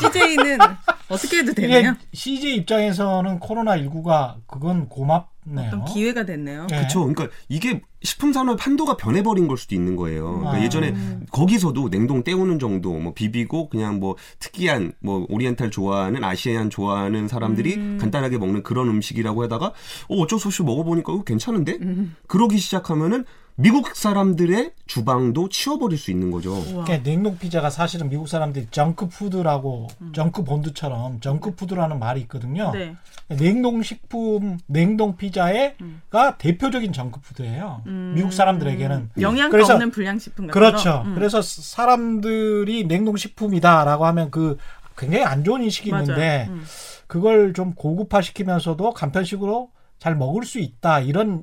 CJ는 0.00 0.58
어떻게 1.08 1.38
해도 1.38 1.52
되네요. 1.52 1.96
CJ 2.12 2.54
입장에서는 2.56 3.40
코로나 3.40 3.76
19가 3.78 4.36
그건 4.46 4.88
고맙 4.88 5.35
네요. 5.46 5.68
어떤 5.68 5.84
기회가 5.84 6.24
됐네요. 6.24 6.66
예. 6.72 6.76
그렇죠. 6.76 7.00
그러니까 7.06 7.28
이게 7.48 7.80
식품 8.02 8.32
산업 8.32 8.64
한도가 8.64 8.96
변해버린 8.96 9.48
걸 9.48 9.56
수도 9.56 9.74
있는 9.74 9.96
거예요. 9.96 10.38
그러니까 10.38 10.52
아. 10.52 10.62
예전에 10.62 10.94
거기서도 11.30 11.90
냉동 11.90 12.22
때우는 12.22 12.58
정도, 12.58 12.92
뭐 12.98 13.14
비비고 13.14 13.68
그냥 13.68 14.00
뭐 14.00 14.16
특이한 14.38 14.92
뭐 15.00 15.26
오리엔탈 15.28 15.70
좋아하는 15.70 16.22
아시안 16.24 16.70
좋아하는 16.70 17.28
사람들이 17.28 17.74
음. 17.74 17.98
간단하게 18.00 18.38
먹는 18.38 18.62
그런 18.62 18.88
음식이라고 18.88 19.42
하다가 19.44 19.66
어 20.08 20.16
어쩔 20.16 20.38
수 20.38 20.48
없이 20.48 20.62
먹어보니까 20.62 21.22
괜찮은데? 21.24 21.78
음. 21.80 22.16
그러기 22.26 22.58
시작하면은 22.58 23.24
미국 23.58 23.96
사람들의 23.96 24.72
주방도 24.86 25.48
치워버릴 25.48 25.98
수 25.98 26.10
있는 26.10 26.30
거죠. 26.30 26.62
그러니까 26.66 27.02
냉동 27.02 27.38
피자가 27.38 27.70
사실은 27.70 28.10
미국 28.10 28.28
사람들이 28.28 28.66
정크 28.70 29.08
푸드라고 29.08 29.88
정크 30.12 30.44
본드처럼 30.44 31.20
정크 31.20 31.54
푸드라는 31.54 31.98
말이 31.98 32.20
있거든요. 32.22 32.70
네. 32.72 32.94
냉동 33.28 33.82
식품, 33.82 34.58
냉동 34.66 35.16
피자가 35.16 36.36
대표적인 36.38 36.92
정크 36.92 37.20
푸드예요. 37.20 37.80
음. 37.86 38.12
미국 38.14 38.32
사람들에게는 38.34 39.10
영양가 39.20 39.50
그래서- 39.52 39.72
없는 39.72 39.90
불량식품 39.90 40.48
같은 40.48 40.52
그렇죠. 40.60 40.90
거. 40.92 41.02
음. 41.08 41.14
그래서 41.14 41.40
사람들이 41.40 42.86
냉동 42.86 43.16
식품이다라고 43.16 44.04
하면 44.06 44.30
그 44.30 44.58
굉장히 44.98 45.24
안 45.24 45.44
좋은 45.44 45.62
인식이 45.62 45.90
맞아요. 45.90 46.02
있는데 46.04 46.46
음. 46.50 46.62
그걸 47.06 47.54
좀 47.54 47.72
고급화 47.72 48.20
시키면서도 48.20 48.92
간편식으로 48.92 49.70
잘 49.98 50.14
먹을 50.14 50.44
수 50.44 50.58
있다 50.58 51.00
이런 51.00 51.42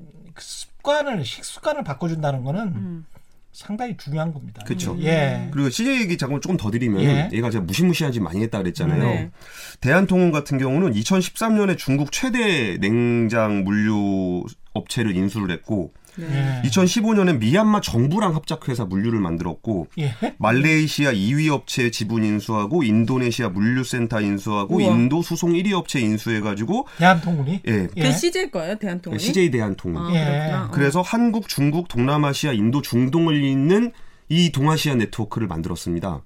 습관을 0.84 1.24
식습관을 1.24 1.84
바꿔준다는 1.84 2.44
거는 2.44 2.62
음. 2.62 3.06
상당히 3.54 3.96
중요한 3.96 4.34
겁니다. 4.34 4.64
그쵸. 4.66 4.98
예. 5.00 5.48
그리고 5.52 5.70
CJ 5.70 6.02
얘기 6.02 6.18
잠깐 6.18 6.42
조금 6.42 6.58
더 6.58 6.70
드리면 6.72 7.02
예. 7.04 7.30
얘가 7.32 7.50
제가 7.50 7.64
무시무시한 7.64 8.12
짓 8.12 8.20
많이 8.20 8.42
했다 8.42 8.58
그랬잖아요. 8.58 9.04
네. 9.04 9.32
대한통운 9.80 10.32
같은 10.32 10.58
경우는 10.58 10.94
2013년에 10.94 11.78
중국 11.78 12.12
최대 12.12 12.78
냉장 12.80 13.64
물류 13.64 14.44
업체를 14.74 15.16
인수를 15.16 15.52
했고 15.52 15.94
네. 16.16 16.62
예. 16.64 16.68
2015년에 16.68 17.38
미얀마 17.40 17.82
정부랑 17.82 18.36
합작해서 18.36 18.86
물류를 18.86 19.20
만들었고 19.20 19.88
예. 19.98 20.14
말레이시아 20.38 21.12
2위 21.14 21.52
업체 21.52 21.90
지분 21.90 22.24
인수하고 22.24 22.84
인도네시아 22.84 23.50
물류센터 23.50 24.22
인수하고 24.22 24.76
우와. 24.76 24.94
인도 24.94 25.22
수송 25.24 25.54
1위 25.54 25.74
업체 25.74 26.00
인수해가지고 26.00 26.88
대한통운이 26.98 27.62
예, 27.68 27.88
예. 27.96 28.02
그 28.02 28.12
CJ 28.12 28.52
거예요, 28.52 28.78
대한통운이? 28.78 29.20
CJ 29.20 29.52
대한통운. 29.52 29.98
아, 29.98 30.10
예. 30.14 30.24
그렇구나. 30.24 30.66
어. 30.66 30.72
그래서 30.72 31.02
한국, 31.02 31.48
중국, 31.48 31.88
동남아시아, 31.88 32.54
인도, 32.54 32.82
중동을 32.82 33.44
잇는 33.44 33.92
이 34.30 34.52
동아시아 34.52 34.96
네트워크를 34.96 35.48
만들었습니다. 35.48 36.22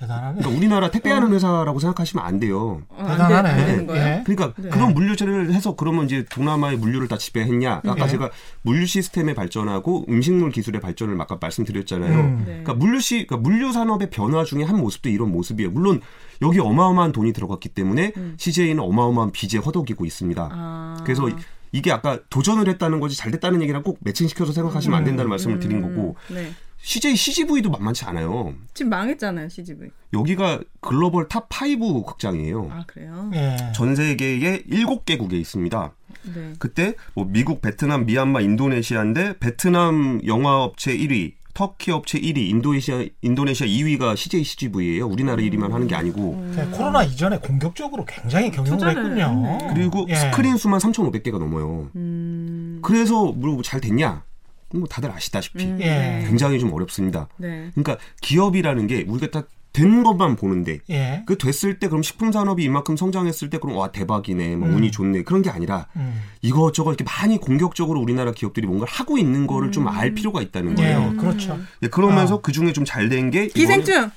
대단하네. 0.00 0.38
그러니까 0.38 0.56
우리나라 0.58 0.90
택배하는 0.90 1.32
회사라고 1.32 1.78
생각하시면 1.78 2.24
안 2.24 2.40
돼요. 2.40 2.80
어, 2.88 3.06
대단하네. 3.06 3.48
안 3.50 3.86
거예요? 3.86 4.02
예. 4.02 4.22
그러니까 4.24 4.54
네. 4.60 4.70
그런 4.70 4.94
물류체를 4.94 5.52
해서 5.52 5.76
그러면 5.76 6.06
이제 6.06 6.24
동남아의 6.30 6.78
물류를 6.78 7.06
다 7.06 7.18
지배했냐? 7.18 7.82
아까 7.86 8.04
예. 8.04 8.08
제가 8.08 8.30
물류 8.62 8.86
시스템의 8.86 9.34
발전하고 9.34 10.06
음식물 10.08 10.50
기술의 10.50 10.80
발전을 10.80 11.20
아까 11.20 11.36
말씀드렸잖아요. 11.40 12.18
음. 12.18 12.38
네. 12.38 12.44
그러니까 12.46 12.74
물류 12.74 13.00
시 13.00 13.26
그러니까 13.26 13.36
물류 13.48 13.72
산업의 13.72 14.08
변화 14.10 14.42
중에 14.44 14.62
한 14.64 14.78
모습도 14.78 15.10
이런 15.10 15.30
모습이에요. 15.32 15.70
물론 15.70 16.00
여기 16.42 16.58
어마어마한 16.60 17.12
돈이 17.12 17.32
들어갔기 17.34 17.68
때문에 17.68 18.12
음. 18.16 18.34
CJ는 18.38 18.80
어마어마한 18.82 19.32
빚에 19.32 19.60
허덕이고 19.60 20.06
있습니다. 20.06 20.48
아. 20.50 20.96
그래서 21.04 21.28
이- 21.28 21.34
이게 21.72 21.92
아까 21.92 22.18
도전을 22.30 22.68
했다는 22.68 22.98
거지 22.98 23.16
잘 23.16 23.30
됐다는 23.30 23.62
얘기랑 23.62 23.82
꼭 23.82 23.98
matching시켜서 24.00 24.52
생각하시면 24.52 24.96
안 24.98 25.04
된다는 25.04 25.28
말씀을 25.28 25.60
드린 25.60 25.82
거고 25.82 26.16
네. 26.28 26.50
CJ 26.82 27.14
CGV도 27.16 27.70
만만치 27.70 28.04
않아요. 28.06 28.54
지금 28.74 28.90
망했잖아요, 28.90 29.48
CGV. 29.48 29.90
여기가 30.12 30.60
global 30.80 31.28
top 31.28 31.48
5 31.50 32.04
극장이에요. 32.04 32.68
아, 32.72 32.84
그래요? 32.86 33.30
예. 33.34 33.56
전 33.74 33.94
세계에 33.94 34.62
7개국에 34.64 35.34
있습니다. 35.34 35.92
네. 36.34 36.52
그때 36.58 36.94
뭐 37.14 37.24
미국, 37.26 37.62
베트남, 37.62 38.06
미얀마, 38.06 38.40
인도네시아인데 38.40 39.38
베트남 39.38 40.20
영화 40.26 40.62
업체 40.62 40.96
1위, 40.96 41.34
터키 41.54 41.90
업체 41.90 42.18
1위, 42.18 42.48
인도네시아 42.48 43.04
인도네시아 43.20 43.66
2위가 43.66 44.16
CJ 44.16 44.44
CGV예요. 44.44 45.06
우리나라 45.06 45.42
1위만 45.42 45.70
하는 45.70 45.86
게 45.86 45.94
아니고 45.94 46.52
그 46.54 46.70
코로나 46.70 47.02
이전에 47.02 47.38
공격적으로 47.38 48.04
굉장히 48.04 48.50
경영을 48.50 48.88
했군요. 48.88 49.24
했네. 49.24 49.74
그리고 49.74 50.06
예. 50.08 50.14
스크린 50.14 50.56
수만 50.56 50.80
3,500개가 50.80 51.38
넘어요. 51.38 51.90
음. 51.94 52.80
그래서 52.82 53.32
뭐잘 53.32 53.80
됐냐? 53.80 54.24
뭐 54.72 54.86
다들 54.88 55.10
아시다시피 55.10 55.64
음, 55.64 55.78
예. 55.80 55.84
네. 55.86 56.24
굉장히 56.26 56.58
좀 56.58 56.72
어렵습니다. 56.72 57.28
네. 57.36 57.70
그러니까 57.74 57.98
기업이라는 58.20 58.86
게 58.86 59.04
우리가 59.08 59.30
딱 59.30 59.48
된 59.72 60.02
것만 60.02 60.36
보는데 60.36 60.78
예. 60.90 61.22
그 61.26 61.38
됐을 61.38 61.78
때 61.78 61.88
그럼 61.88 62.02
식품 62.02 62.32
산업이 62.32 62.62
이만큼 62.64 62.96
성장했을 62.96 63.50
때 63.50 63.58
그럼 63.58 63.76
와 63.76 63.92
대박이네, 63.92 64.56
뭐 64.56 64.68
음. 64.68 64.76
운이 64.76 64.90
좋네 64.90 65.22
그런 65.22 65.42
게 65.42 65.50
아니라 65.50 65.86
음. 65.94 66.20
이것저것 66.42 66.90
이렇게 66.90 67.04
많이 67.04 67.38
공격적으로 67.38 68.00
우리나라 68.00 68.32
기업들이 68.32 68.66
뭔가를 68.66 68.92
하고 68.92 69.16
있는 69.16 69.46
거를 69.46 69.70
좀 69.70 69.86
알 69.90 70.12
필요가 70.14 70.40
있다는 70.42 70.74
거예요. 70.76 71.10
예, 71.12 71.16
그렇죠. 71.16 71.58
네, 71.80 71.88
그러면서 71.88 72.36
아. 72.36 72.40
그 72.40 72.52
중에 72.52 72.72
좀 72.72 72.84
잘 72.84 73.08
된 73.08 73.30
게 73.30 73.46
기생충 73.48 74.10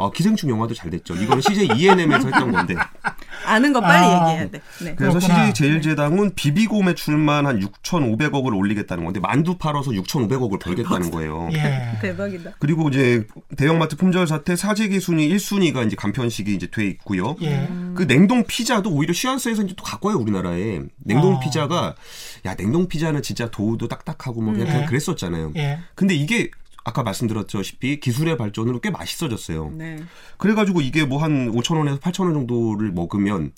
어, 0.00 0.10
기생충 0.10 0.48
영화도 0.48 0.72
잘 0.72 0.90
됐죠. 0.90 1.14
이거는 1.14 1.42
CJ 1.42 1.68
ENM에서 1.76 2.28
했던 2.28 2.50
건데. 2.50 2.74
아는 3.44 3.74
거 3.74 3.82
빨리 3.82 4.06
아. 4.06 4.30
얘기해야 4.30 4.50
돼. 4.50 4.60
네. 4.82 4.94
그래서 4.94 5.18
그렇구나. 5.18 5.46
CJ 5.46 5.52
제일제당은 5.54 6.34
비비고 6.34 6.82
매출만 6.82 7.46
한 7.46 7.60
6,500억을 7.60 8.56
올리겠다는 8.56 9.04
건데 9.04 9.20
만두 9.20 9.58
팔아서 9.58 9.90
6,500억을 9.90 10.58
벌겠다는 10.58 11.10
거예요. 11.12 11.50
예. 11.52 11.98
대박이다. 12.00 12.52
그리고 12.58 12.88
이제 12.88 13.26
대형마트 13.58 13.96
품절 13.96 14.26
사태 14.26 14.56
사재기 14.56 15.00
순위 15.00 15.28
1순위가 15.34 15.86
이제 15.86 15.96
간편식이 15.96 16.54
이제 16.54 16.68
돼 16.70 16.86
있고요. 16.86 17.36
예. 17.42 17.68
그 17.94 18.06
냉동 18.06 18.44
피자도 18.44 18.90
오히려 18.90 19.12
시안스에서 19.12 19.64
이제 19.64 19.74
또 19.76 19.84
갖고 19.84 20.08
와요 20.08 20.16
우리나라에 20.16 20.80
냉동 21.04 21.36
아. 21.36 21.40
피자가 21.40 21.94
야 22.46 22.54
냉동 22.54 22.88
피자는 22.88 23.20
진짜 23.20 23.50
도우도 23.50 23.86
딱딱하고 23.88 24.40
뭐 24.40 24.54
그냥 24.54 24.66
네. 24.66 24.86
그랬었잖아요. 24.86 25.52
예. 25.56 25.80
근데 25.94 26.14
이게 26.14 26.50
아까 26.84 27.02
말씀드렸다시피 27.02 28.00
기술의 28.00 28.36
발전으로 28.36 28.80
꽤 28.80 28.90
맛있어졌어요. 28.90 29.70
네. 29.74 29.96
그래가지고 30.38 30.80
이게 30.80 31.04
뭐 31.04 31.20
한 31.20 31.52
5천 31.52 31.76
원에서 31.76 31.98
8천 31.98 32.24
원 32.24 32.32
정도를 32.34 32.92
먹으면 32.92 33.52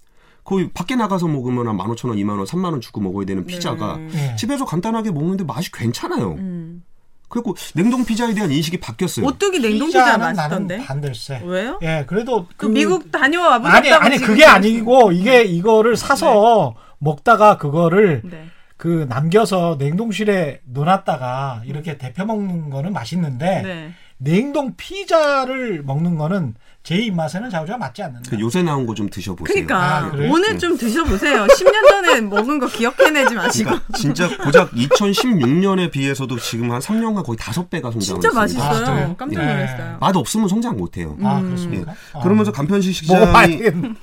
거의 0.44 0.70
밖에 0.74 0.96
나가서 0.96 1.28
먹으면 1.28 1.68
한 1.68 1.76
15,000원, 1.76 2.16
2만 2.16 2.30
원, 2.30 2.44
3만 2.44 2.64
원 2.72 2.80
주고 2.80 3.00
먹어야 3.00 3.24
되는 3.24 3.46
피자가 3.46 3.98
예. 4.12 4.34
집에서 4.36 4.64
간단하게 4.64 5.12
먹는데 5.12 5.44
맛이 5.44 5.70
괜찮아요. 5.70 6.32
음. 6.32 6.82
그리고 7.28 7.54
냉동 7.74 8.04
피자에 8.04 8.34
대한 8.34 8.50
인식이 8.50 8.78
바뀌었어요. 8.80 9.24
오뚜기 9.24 9.60
냉동 9.60 9.86
피자 9.86 10.18
맛있던데. 10.18 10.84
반댈세. 10.84 11.42
왜요? 11.46 11.78
예, 11.82 12.04
그래도 12.08 12.46
그 12.56 12.66
미국 12.66 13.10
다녀와 13.12 13.60
보셨다고 13.60 13.94
아니 14.04 14.16
아니 14.16 14.18
그게 14.18 14.44
아니고 14.44 15.12
이게 15.12 15.44
이거를 15.44 15.96
사서 15.96 16.74
먹다가 16.98 17.56
그거를 17.58 18.22
네. 18.24 18.48
그 18.82 19.06
남겨서 19.08 19.76
냉동실에 19.78 20.62
넣어놨다가 20.64 21.62
이렇게 21.66 21.98
데펴 21.98 22.24
먹는 22.24 22.68
거는 22.68 22.92
맛있는데 22.92 23.62
네. 23.62 23.92
냉동 24.16 24.74
피자를 24.76 25.84
먹는 25.84 26.18
거는 26.18 26.56
제 26.82 26.96
입맛에는 26.96 27.48
자우지가 27.48 27.78
맞지 27.78 28.02
않는다. 28.02 28.28
그 28.30 28.40
요새 28.40 28.62
나온 28.62 28.86
거 28.86 28.92
좀 28.94 29.08
드셔보세요. 29.08 29.44
그러니까 29.54 29.96
아, 29.98 30.10
그래요? 30.10 30.32
오늘 30.32 30.58
좀 30.58 30.76
드셔보세요. 30.76 31.46
10년 31.46 31.88
전에 31.90 32.20
먹은 32.26 32.58
거 32.58 32.66
기억해내지 32.66 33.34
마시고. 33.34 33.70
그러니까 33.70 33.96
진짜 33.98 34.36
고작 34.38 34.70
2016년에 34.72 35.90
비해서도 35.90 36.38
지금 36.38 36.72
한 36.72 36.80
3년간 36.80 37.24
거의 37.24 37.36
5배가 37.38 37.82
성장을 37.92 38.00
진짜 38.00 38.28
했습니다. 38.28 38.40
맛있어요. 38.40 39.10
아? 39.10 39.14
깜짝 39.16 39.40
네. 39.44 39.54
놀랐어요. 39.54 39.96
맛 40.00 40.16
없으면 40.16 40.48
성장 40.48 40.76
못해요. 40.76 41.16
아 41.22 41.38
음. 41.38 41.46
그렇습니까? 41.46 41.94
아. 42.14 42.20
그러면서 42.20 42.52
간편식 42.52 43.06
먹어봐야 43.12 43.46
시장이 43.46 43.58
되겠네. 43.62 43.94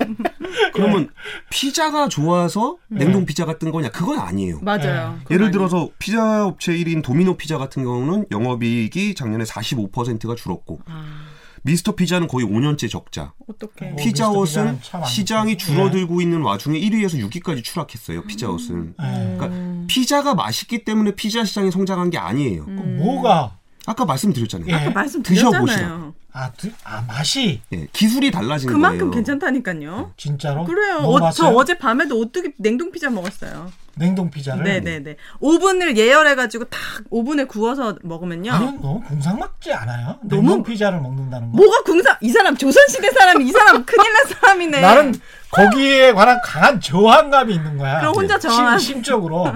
그러면 0.72 1.08
피자가 1.50 2.08
좋아서 2.08 2.76
네. 2.88 3.04
냉동 3.04 3.24
피자가 3.26 3.58
뜬 3.58 3.70
거냐? 3.70 3.90
그건 3.90 4.18
아니에요. 4.18 4.58
맞아요. 4.62 5.18
그건 5.24 5.24
예를 5.30 5.46
아니에요. 5.46 5.50
들어서 5.52 5.88
피자 5.98 6.46
업체 6.46 6.72
1인 6.72 7.02
도미노 7.02 7.36
피자 7.36 7.58
같은 7.58 7.84
경우는 7.84 8.26
영업이익이 8.30 9.14
작년에 9.14 9.44
45%가 9.44 10.34
줄었고 10.34 10.80
아, 10.86 11.26
미스터 11.62 11.94
피자는 11.94 12.26
거의 12.28 12.46
5년째 12.46 12.90
적자. 12.90 13.32
어떡해. 13.48 13.92
뭐 13.92 13.96
피자헛은 14.02 14.80
시장이 15.06 15.58
좋죠. 15.58 15.72
줄어들고 15.72 16.20
있는 16.20 16.40
와중에 16.42 16.78
1위에서 16.80 17.20
6위까지 17.30 17.62
추락했어요. 17.62 18.22
피자헛은. 18.24 18.94
예. 19.02 19.36
그러니까 19.38 19.84
피자가 19.86 20.34
맛있기 20.34 20.84
때문에 20.84 21.14
피자 21.14 21.44
시장이 21.44 21.70
성장한 21.70 22.10
게 22.10 22.18
아니에요. 22.18 22.64
음. 22.68 22.96
뭐가 22.98 23.56
아까 23.86 24.04
말씀드렸잖아요. 24.04 24.68
예. 24.70 24.74
아까 24.74 24.90
말씀 24.90 25.22
드셔보시라. 25.22 25.64
드렸잖아요. 25.64 26.14
아, 26.32 26.52
드- 26.52 26.72
아 26.84 27.02
맛이 27.08 27.60
예, 27.72 27.88
기술이 27.92 28.30
달라진 28.30 28.68
그만큼 28.70 28.98
거예요. 28.98 29.10
괜찮다니까요. 29.10 30.12
진짜로 30.16 30.64
그래요. 30.64 30.98
어, 30.98 31.30
저? 31.32 31.48
어제 31.48 31.76
밤에도 31.76 32.16
오뚜기 32.20 32.52
냉동 32.58 32.92
피자 32.92 33.10
먹었어요. 33.10 33.72
냉동 34.00 34.30
피자를 34.30 34.64
네네네. 34.64 35.16
오븐을 35.40 35.96
예열해가지고 35.96 36.64
딱 36.64 36.80
오븐에 37.10 37.44
구워서 37.44 37.96
먹으면요. 38.02 38.50
아니 38.52 38.64
너무 38.80 39.00
궁상맞지 39.02 39.72
않아요? 39.74 40.18
너무- 40.22 40.42
냉동 40.42 40.62
피자를 40.62 41.00
먹는다는 41.00 41.52
거. 41.52 41.56
뭐가 41.58 41.82
궁상? 41.82 42.16
이 42.22 42.30
사람 42.30 42.56
조선시대 42.56 43.10
사람이 43.10 43.46
이 43.46 43.52
사람 43.52 43.84
큰일 43.84 44.12
난 44.12 44.26
사람이네. 44.26 44.80
나는 44.80 45.14
거기에 45.50 46.12
관한 46.12 46.40
강한 46.42 46.80
저항감이 46.80 47.54
있는 47.54 47.76
거야. 47.76 48.00
그럼 48.00 48.14
혼자 48.14 48.38
심- 48.38 48.50
저항한- 48.50 48.80
심적으로 48.80 49.52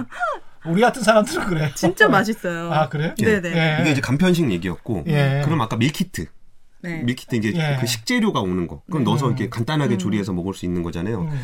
우리 0.67 0.81
같은 0.81 1.01
사람들은 1.01 1.45
그래요. 1.47 1.69
진짜 1.73 2.07
맛있어요. 2.09 2.71
아 2.71 2.87
그래요? 2.87 3.15
네네. 3.17 3.49
예. 3.49 3.77
이게 3.81 3.91
이제 3.91 4.01
간편식 4.01 4.49
얘기였고 4.51 5.05
예. 5.07 5.41
그럼 5.43 5.59
아까 5.61 5.75
밀키트 5.75 6.27
네. 6.81 7.01
밀키트 7.03 7.35
이제 7.37 7.51
예. 7.55 7.77
그 7.81 7.87
식재료가 7.87 8.41
오는 8.41 8.67
거 8.67 8.83
그럼 8.91 9.03
넣어서 9.05 9.25
이렇게 9.27 9.49
간단하게 9.49 9.97
조리해서 9.97 10.33
먹을 10.33 10.53
수 10.53 10.65
있는 10.65 10.83
거잖아요. 10.83 11.21
음. 11.21 11.41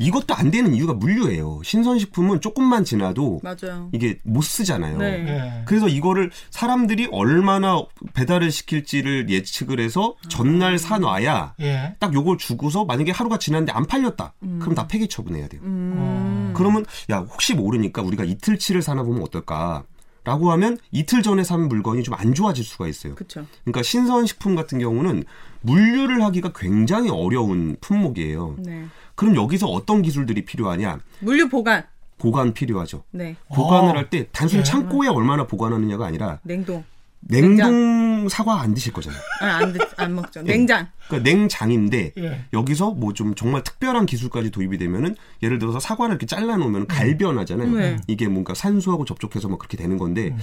이것도 0.00 0.34
안 0.34 0.50
되는 0.50 0.74
이유가 0.74 0.94
물류예요. 0.94 1.60
신선식품은 1.62 2.40
조금만 2.40 2.84
지나도 2.84 3.40
맞아요. 3.42 3.90
이게 3.92 4.18
못 4.24 4.42
쓰잖아요. 4.42 4.98
네. 4.98 5.04
예. 5.28 5.62
그래서 5.66 5.88
이거를 5.88 6.30
사람들이 6.50 7.08
얼마나 7.12 7.82
배달을 8.14 8.50
시킬지를 8.50 9.28
예측을 9.28 9.78
해서 9.78 10.14
전날 10.28 10.78
사놔야 10.78 11.54
예. 11.60 11.96
딱 11.98 12.14
요걸 12.14 12.38
주고서 12.38 12.84
만약에 12.86 13.12
하루가 13.12 13.38
지났는데 13.38 13.72
안 13.72 13.86
팔렸다. 13.86 14.32
그럼 14.60 14.74
다 14.74 14.86
폐기 14.88 15.06
처분해야 15.06 15.48
돼요. 15.48 15.60
음. 15.64 16.52
그러면 16.56 16.84
야 17.10 17.18
혹시 17.18 17.54
모르니까 17.54 18.00
우리가 18.02 18.24
이틀치를 18.24 18.80
사나 18.82 19.02
보면 19.02 19.22
어떨까? 19.22 19.84
라고 20.22 20.52
하면 20.52 20.76
이틀 20.92 21.22
전에 21.22 21.42
산 21.44 21.66
물건이 21.68 22.02
좀 22.02 22.14
안 22.14 22.34
좋아질 22.34 22.62
수가 22.64 22.88
있어요. 22.88 23.14
그쵸. 23.14 23.46
그러니까 23.64 23.82
신선식품 23.82 24.54
같은 24.54 24.78
경우는 24.78 25.24
물류를 25.62 26.22
하기가 26.24 26.52
굉장히 26.54 27.08
어려운 27.08 27.76
품목이에요. 27.80 28.56
네. 28.58 28.84
그럼 29.20 29.36
여기서 29.36 29.66
어떤 29.66 30.00
기술들이 30.00 30.46
필요하냐? 30.46 30.98
물류 31.18 31.50
보관. 31.50 31.84
보관 32.16 32.54
필요하죠. 32.54 33.04
네. 33.10 33.36
보관을 33.54 33.90
어. 33.90 33.98
할때 33.98 34.26
단순히 34.32 34.60
예. 34.60 34.64
창고에 34.64 35.08
얼마나 35.08 35.46
보관하느냐가 35.46 36.06
아니라 36.06 36.38
냉동. 36.42 36.82
냉동 37.20 38.30
사과 38.30 38.62
안 38.62 38.72
드실 38.72 38.94
거잖아요. 38.94 39.20
아, 39.42 39.46
안, 39.58 39.74
듣- 39.74 40.00
안 40.00 40.14
먹죠. 40.14 40.40
냉장. 40.40 40.88
그러니까 41.06 41.30
냉장인데 41.30 42.12
예. 42.16 42.44
여기서 42.54 42.92
뭐 42.92 43.12
좀 43.12 43.34
정말 43.34 43.62
특별한 43.62 44.06
기술까지 44.06 44.50
도입이 44.50 44.78
되면은 44.78 45.16
예를 45.42 45.58
들어서 45.58 45.78
사과를 45.80 46.14
이렇게 46.14 46.24
잘라 46.24 46.56
놓으면 46.56 46.86
갈변하잖아요. 46.86 47.70
네. 47.76 47.96
이게 48.06 48.26
뭔가 48.26 48.54
산소하고 48.54 49.04
접촉해서 49.04 49.48
뭐 49.48 49.58
그렇게 49.58 49.76
되는 49.76 49.98
건데 49.98 50.28
음. 50.28 50.38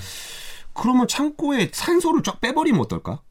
그러면 0.74 1.08
창고에 1.08 1.70
산소를 1.74 2.22
쫙 2.22 2.40
빼버리면 2.42 2.80
어떨까? 2.82 3.22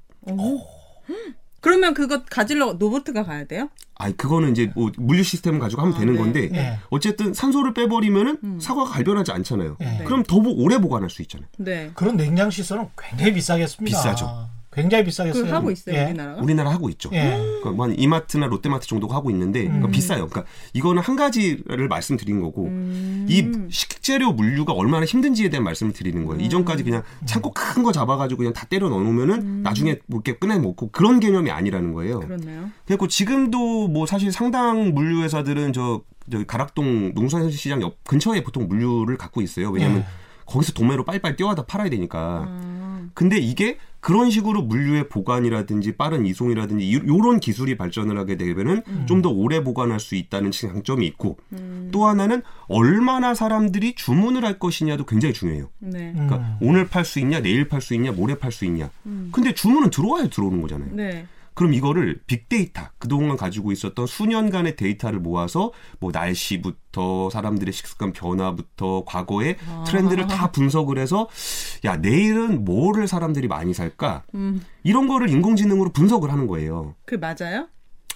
그러면 1.67 1.95
그거 1.95 2.23
가지러 2.23 2.77
로보트가 2.79 3.25
가야 3.25 3.45
돼요? 3.45 3.69
아니 3.97 4.17
그거는 4.17 4.53
이제 4.53 4.71
뭐 4.77 4.93
물류 4.99 5.25
시스템을 5.25 5.59
가지고 5.59 5.83
하면 5.83 5.95
아, 5.95 5.99
되는 5.99 6.13
네. 6.13 6.19
건데 6.21 6.51
예. 6.55 6.79
어쨌든 6.91 7.35
산소를 7.35 7.75
빼버리면은 7.75 8.61
사과가 8.61 8.89
갈변하지 8.93 9.33
않잖아요. 9.33 9.77
예. 9.81 10.05
그럼 10.05 10.23
더 10.23 10.37
오래 10.37 10.79
보관할 10.79 11.11
수 11.11 11.23
있잖아요. 11.23 11.49
네. 11.59 11.91
그런 11.95 12.17
냉장 12.17 12.51
시설은 12.51 12.89
굉장히 12.97 13.35
비싸겠습니다. 13.35 13.97
비싸죠. 13.99 14.49
굉장히 14.77 15.05
비싸겠어요. 15.05 15.53
하고 15.53 15.71
있어요, 15.71 15.97
예. 15.97 16.05
우리나라가? 16.05 16.43
우리나라 16.43 16.71
하고 16.71 16.89
있죠. 16.91 17.11
예. 17.15 17.37
그러니까 17.37 17.71
뭐한 17.71 17.99
이마트나 17.99 18.47
롯데마트 18.47 18.87
정도가 18.87 19.17
하고 19.17 19.31
있는데 19.31 19.65
그러니까 19.65 19.89
음. 19.89 19.91
비싸요. 19.91 20.29
그러니까 20.29 20.45
이거는 20.75 21.03
한 21.03 21.17
가지를 21.17 21.89
말씀드린 21.89 22.41
거고 22.41 22.67
음. 22.67 23.27
이 23.29 23.51
식재료 23.73 24.33
물류가 24.33 24.73
얼마나 24.75 25.07
힘든지에 25.07 25.49
대한 25.49 25.65
말씀을 25.65 25.93
드리는 25.93 26.25
거예요. 26.27 26.43
이전까지 26.45 26.85
그냥 26.85 27.03
창고 27.25 27.53
큰 27.53 27.83
거 27.87 27.93
잡아가지고 27.93 28.39
그냥 28.39 28.53
다 28.53 28.67
때려 28.69 28.89
넣어놓으면은 28.89 29.63
나중에 29.63 29.99
뭐 30.07 30.21
이렇게 30.25 30.39
꺼내 30.39 30.59
먹고 30.59 30.91
그런 30.91 31.21
개념이 31.21 31.51
아니라는 31.51 31.93
거예요. 31.93 32.21
그렇네요. 32.21 32.71
그리고 32.87 33.07
지금도 33.09 33.89
뭐 33.89 34.07
사실 34.07 34.33
상당 34.33 34.93
물류 34.93 35.23
회사들은 35.23 35.73
저 35.73 36.03
저기 36.31 36.45
가락동 36.45 37.13
농산시장 37.15 37.81
옆 37.83 38.03
근처에 38.05 38.43
보통 38.43 38.67
물류를 38.67 39.17
갖고 39.17 39.41
있어요. 39.41 39.71
왜냐하면 39.71 40.01
예. 40.01 40.05
거기서 40.47 40.73
도매로 40.73 41.05
빨리빨리 41.05 41.37
뛰어다 41.37 41.65
팔아야 41.67 41.89
되니까. 41.91 42.45
아, 42.49 43.07
근데 43.15 43.39
이게 43.39 43.79
그런 44.07 44.31
식으로 44.31 44.63
물류의 44.63 45.09
보관이라든지 45.09 45.97
빠른 45.97 46.27
이송이라든지 46.27 46.89
이- 46.89 46.95
요런 47.09 47.41
기술이 47.41 47.77
발전을 47.77 48.17
하게 48.17 48.37
되면은 48.37 48.83
좀더 49.07 49.31
오래 49.31 49.65
보관할 49.65 49.99
수 49.99 50.15
있다는 50.15 50.53
장점이 50.53 51.05
있고 51.09 51.39
음. 51.55 51.89
또 51.91 52.07
하나는 52.07 52.43
얼마나 52.69 53.35
사람들이 53.35 53.97
주문을 53.97 54.45
할 54.45 54.61
것이냐도 54.61 55.07
굉장히 55.07 55.35
중요해요. 55.35 55.71
네. 55.81 56.13
음. 56.17 56.29
그러니까 56.29 56.57
오늘 56.61 56.87
팔 56.89 57.05
수 57.05 57.19
있냐, 57.19 57.41
내일 57.41 57.67
팔 57.69 57.81
수 57.81 57.95
있냐, 57.95 58.13
모레 58.13 58.39
팔 58.39 58.53
수 58.53 58.65
있냐. 58.67 58.91
음. 59.07 59.31
근데 59.33 59.53
주문은 59.53 59.91
들어와야 59.91 60.29
들어오는 60.29 60.63
거잖아요. 60.63 60.91
네. 60.93 61.27
그럼 61.57 61.73
이거를 61.73 62.21
빅데이터 62.27 62.83
그동안 62.99 63.39
가지고 63.39 63.73
있었던 63.73 64.07
수년간의 64.07 64.77
데이터를 64.77 65.21
모아서 65.21 65.73
뭐 65.99 66.11
날씨부터 66.13 67.31
사람들의 67.31 67.73
식습관 67.73 68.13
변화부터 68.13 69.05
과거의 69.07 69.57
아. 69.67 69.83
트렌드를 69.87 70.27
다 70.27 70.53
분석을 70.53 70.99
해서 70.99 71.29
야 71.87 71.97
내일은 71.97 72.67
뭐를 72.67 73.09
사람들이 73.09 73.49
많이 73.49 73.73
살까 73.73 74.25
이런 74.85 75.09
거를 75.09 75.31
인공지능으로 75.31 75.93
분석을 75.93 76.31
하는 76.31 76.47
거예요. 76.47 76.95
그 77.07 77.15
맞아요? 77.15 77.69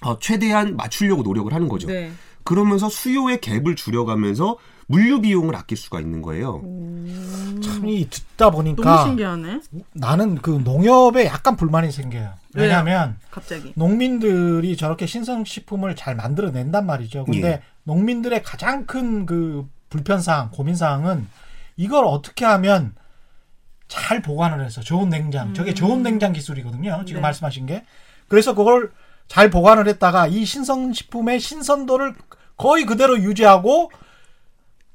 어, 0.03 0.19
최대한 0.19 0.77
맞추려고 0.77 1.23
노력을 1.23 1.51
하는 1.53 1.67
거죠. 1.67 1.87
네. 1.89 2.13
그러면서 2.45 2.91
수요의 2.91 3.39
갭을 3.39 3.75
줄여가면서 3.75 4.59
물류 4.91 5.21
비용을 5.21 5.55
아낄 5.55 5.77
수가 5.77 6.01
있는 6.01 6.21
거예요. 6.21 6.63
참이 7.63 8.11
듣다 8.11 8.51
보니까 8.51 9.05
신기하네. 9.05 9.61
나는 9.93 10.35
그 10.35 10.51
농협에 10.51 11.27
약간 11.27 11.55
불만이 11.55 11.93
생겨요. 11.93 12.35
왜냐하면 12.55 13.17
갑자기. 13.31 13.73
농민들이 13.77 14.77
저렇게 14.77 15.07
신선식품을 15.07 15.95
잘 15.95 16.17
만들어낸단 16.17 16.85
말이죠. 16.87 17.25
근데 17.25 17.49
예. 17.49 17.63
농민들의 17.85 18.43
가장 18.43 18.85
큰 18.85 19.27
그 19.27 19.69
불편사항, 19.91 20.51
고민사항은 20.51 21.29
이걸 21.77 22.05
어떻게 22.05 22.45
하면 22.45 22.95
잘 23.87 24.23
보관을 24.23 24.65
해서 24.65 24.81
좋은 24.81 25.09
냉장, 25.09 25.55
저게 25.55 25.73
좋은 25.73 26.03
냉장 26.03 26.33
기술이거든요. 26.33 27.05
지금 27.07 27.21
네. 27.21 27.23
말씀하신 27.23 27.67
게. 27.67 27.85
그래서 28.27 28.55
그걸 28.55 28.91
잘 29.29 29.51
보관을 29.51 29.87
했다가 29.87 30.27
이 30.27 30.45
신선식품의 30.45 31.39
신선도를 31.39 32.15
거의 32.57 32.87
그대로 32.87 33.19
유지하고 33.19 33.91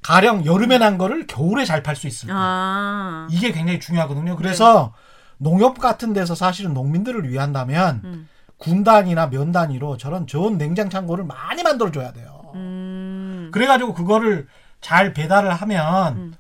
가령 0.06 0.46
여름에 0.46 0.78
난 0.78 1.00
거를 1.00 1.26
겨울에 1.26 1.66
잘 1.66 1.82
팔 1.82 1.96
수 1.96 2.06
있을까. 2.06 2.34
아. 2.38 3.28
이게 3.32 3.52
굉장히 3.52 3.80
중요하거든요. 3.80 4.36
그래서 4.36 4.94
농협 5.38 5.80
같은 5.80 6.14
데서 6.14 6.36
사실은 6.36 6.76
농민들을 6.76 7.28
위한다면 7.28 8.02
음. 8.04 8.30
군단이나 8.58 9.30
면 9.32 9.52
단위로 9.52 9.98
저런 9.98 10.28
좋은 10.28 10.60
냉장 10.60 10.92
창고를 10.92 11.24
많이 11.26 11.64
만들어 11.64 11.92
줘야 11.92 12.14
돼요. 12.14 12.52
음. 12.54 13.50
그래가지고 13.52 13.96
그거를 13.96 14.48
잘 14.80 15.12
배달을 15.14 15.52
하면 15.52 16.16
음. 16.18 16.34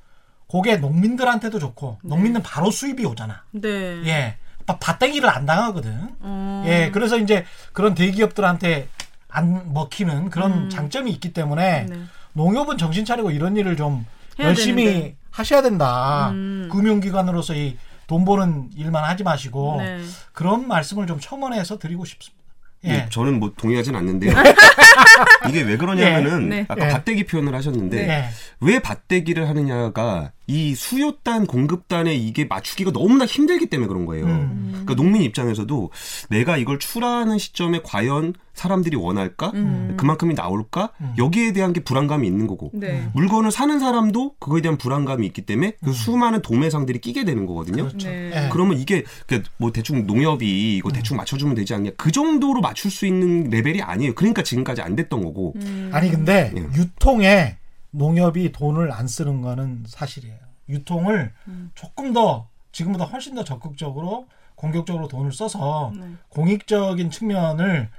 그게 0.47 0.77
농민들한테도 0.77 1.57
좋고 1.57 1.97
농민은 2.03 2.43
바로 2.43 2.69
수입이 2.69 3.03
오잖아. 3.03 3.41
네. 3.51 3.67
예. 4.05 4.37
바- 4.67 4.77
밭대기를 4.77 5.27
안 5.27 5.47
당하거든. 5.47 6.15
어. 6.19 6.63
예. 6.67 6.91
그래서 6.93 7.17
이제 7.17 7.45
그런 7.73 7.95
대기업들한테 7.95 8.89
안 9.27 9.73
먹히는 9.73 10.29
그런 10.29 10.53
음. 10.53 10.69
장점이 10.69 11.09
있기 11.13 11.33
때문에 11.33 11.87
네. 11.89 11.99
농협은 12.35 12.77
정신 12.77 13.03
차리고 13.03 13.31
이런 13.31 13.57
일을 13.57 13.75
좀 13.75 14.05
열심히 14.39 14.85
되는데. 14.85 15.17
하셔야 15.31 15.61
된다. 15.61 16.29
음. 16.31 16.69
금융기관으로서 16.71 17.55
이 17.55 17.77
돈 18.07 18.25
버는 18.25 18.69
일만 18.75 19.03
하지 19.03 19.23
마시고 19.23 19.77
네. 19.79 19.99
그런 20.31 20.67
말씀을 20.67 21.07
좀 21.07 21.19
첨언해서 21.19 21.77
드리고 21.79 22.05
싶습니다. 22.05 22.35
예. 22.83 22.89
네, 22.89 23.07
저는 23.09 23.39
뭐 23.39 23.51
동의하진 23.57 23.95
않는데요. 23.95 24.31
이게 25.49 25.63
왜 25.63 25.75
그러냐면은 25.75 26.49
네. 26.49 26.65
아까 26.67 26.87
예. 26.87 26.91
밭대기 26.91 27.25
표현을 27.25 27.55
하셨는데 27.55 28.07
예. 28.07 28.29
왜 28.59 28.79
밭대기를 28.79 29.49
하느냐가 29.49 30.31
이 30.47 30.75
수요단 30.75 31.47
공급단에 31.47 32.13
이게 32.15 32.45
맞추기가 32.45 32.91
너무나 32.91 33.25
힘들기 33.25 33.67
때문에 33.67 33.87
그런 33.87 34.05
거예요. 34.05 34.25
음. 34.25 34.69
그러니까 34.71 34.95
농민 34.95 35.21
입장에서도 35.23 35.89
내가 36.29 36.57
이걸 36.57 36.79
출하하는 36.79 37.37
시점에 37.37 37.81
과연 37.83 38.33
사람들이 38.53 38.95
원할까? 38.95 39.51
음. 39.53 39.95
그만큼이 39.97 40.33
나올까? 40.33 40.91
음. 41.01 41.13
여기에 41.17 41.51
대한 41.53 41.73
게 41.73 41.81
불안감이 41.81 42.25
있는 42.25 42.47
거고. 42.47 42.71
네. 42.73 43.07
물건을 43.13 43.51
사는 43.51 43.77
사람도 43.79 44.35
그거에 44.39 44.61
대한 44.61 44.77
불안감이 44.77 45.25
있기 45.27 45.41
때문에 45.41 45.73
그 45.83 45.91
수많은 45.91 46.41
도매상들이 46.41 46.99
끼게 46.99 47.25
되는 47.25 47.45
거거든요. 47.45 47.83
음. 47.83 47.87
그렇죠. 47.89 48.07
네. 48.07 48.31
예. 48.33 48.49
그러면 48.51 48.77
이게 48.77 49.03
그뭐 49.27 49.71
대충 49.71 50.05
농협이 50.07 50.77
이거 50.77 50.91
대충 50.91 51.17
맞춰주면 51.17 51.55
되지 51.55 51.73
않냐 51.73 51.91
그 51.97 52.11
정도로 52.11 52.61
맞출 52.61 52.89
수 52.89 53.05
있는 53.05 53.49
레벨이 53.49 53.81
아니에요. 53.81 54.15
그러니까 54.15 54.41
지금까지 54.41 54.81
안 54.81 54.95
됐던 54.95 55.23
거고. 55.23 55.53
음. 55.57 55.89
아니 55.91 56.09
근데 56.09 56.53
예. 56.55 56.61
유통에 56.79 57.57
농협이 57.97 58.51
돈을 58.51 58.91
안 58.91 59.07
쓰는 59.07 59.41
거는 59.41 59.83
사실이에요. 59.87 60.37
유통을 60.69 61.33
음. 61.47 61.71
조금 61.75 62.13
더 62.13 62.49
지금보다 62.71 63.05
훨씬 63.05 63.35
더 63.35 63.43
적극적으로 63.43 64.27
공격적으로 64.55 65.07
돈을 65.07 65.31
써서 65.31 65.91
네. 65.95 66.05
공익적인 66.29 67.09
측면을 67.09 67.89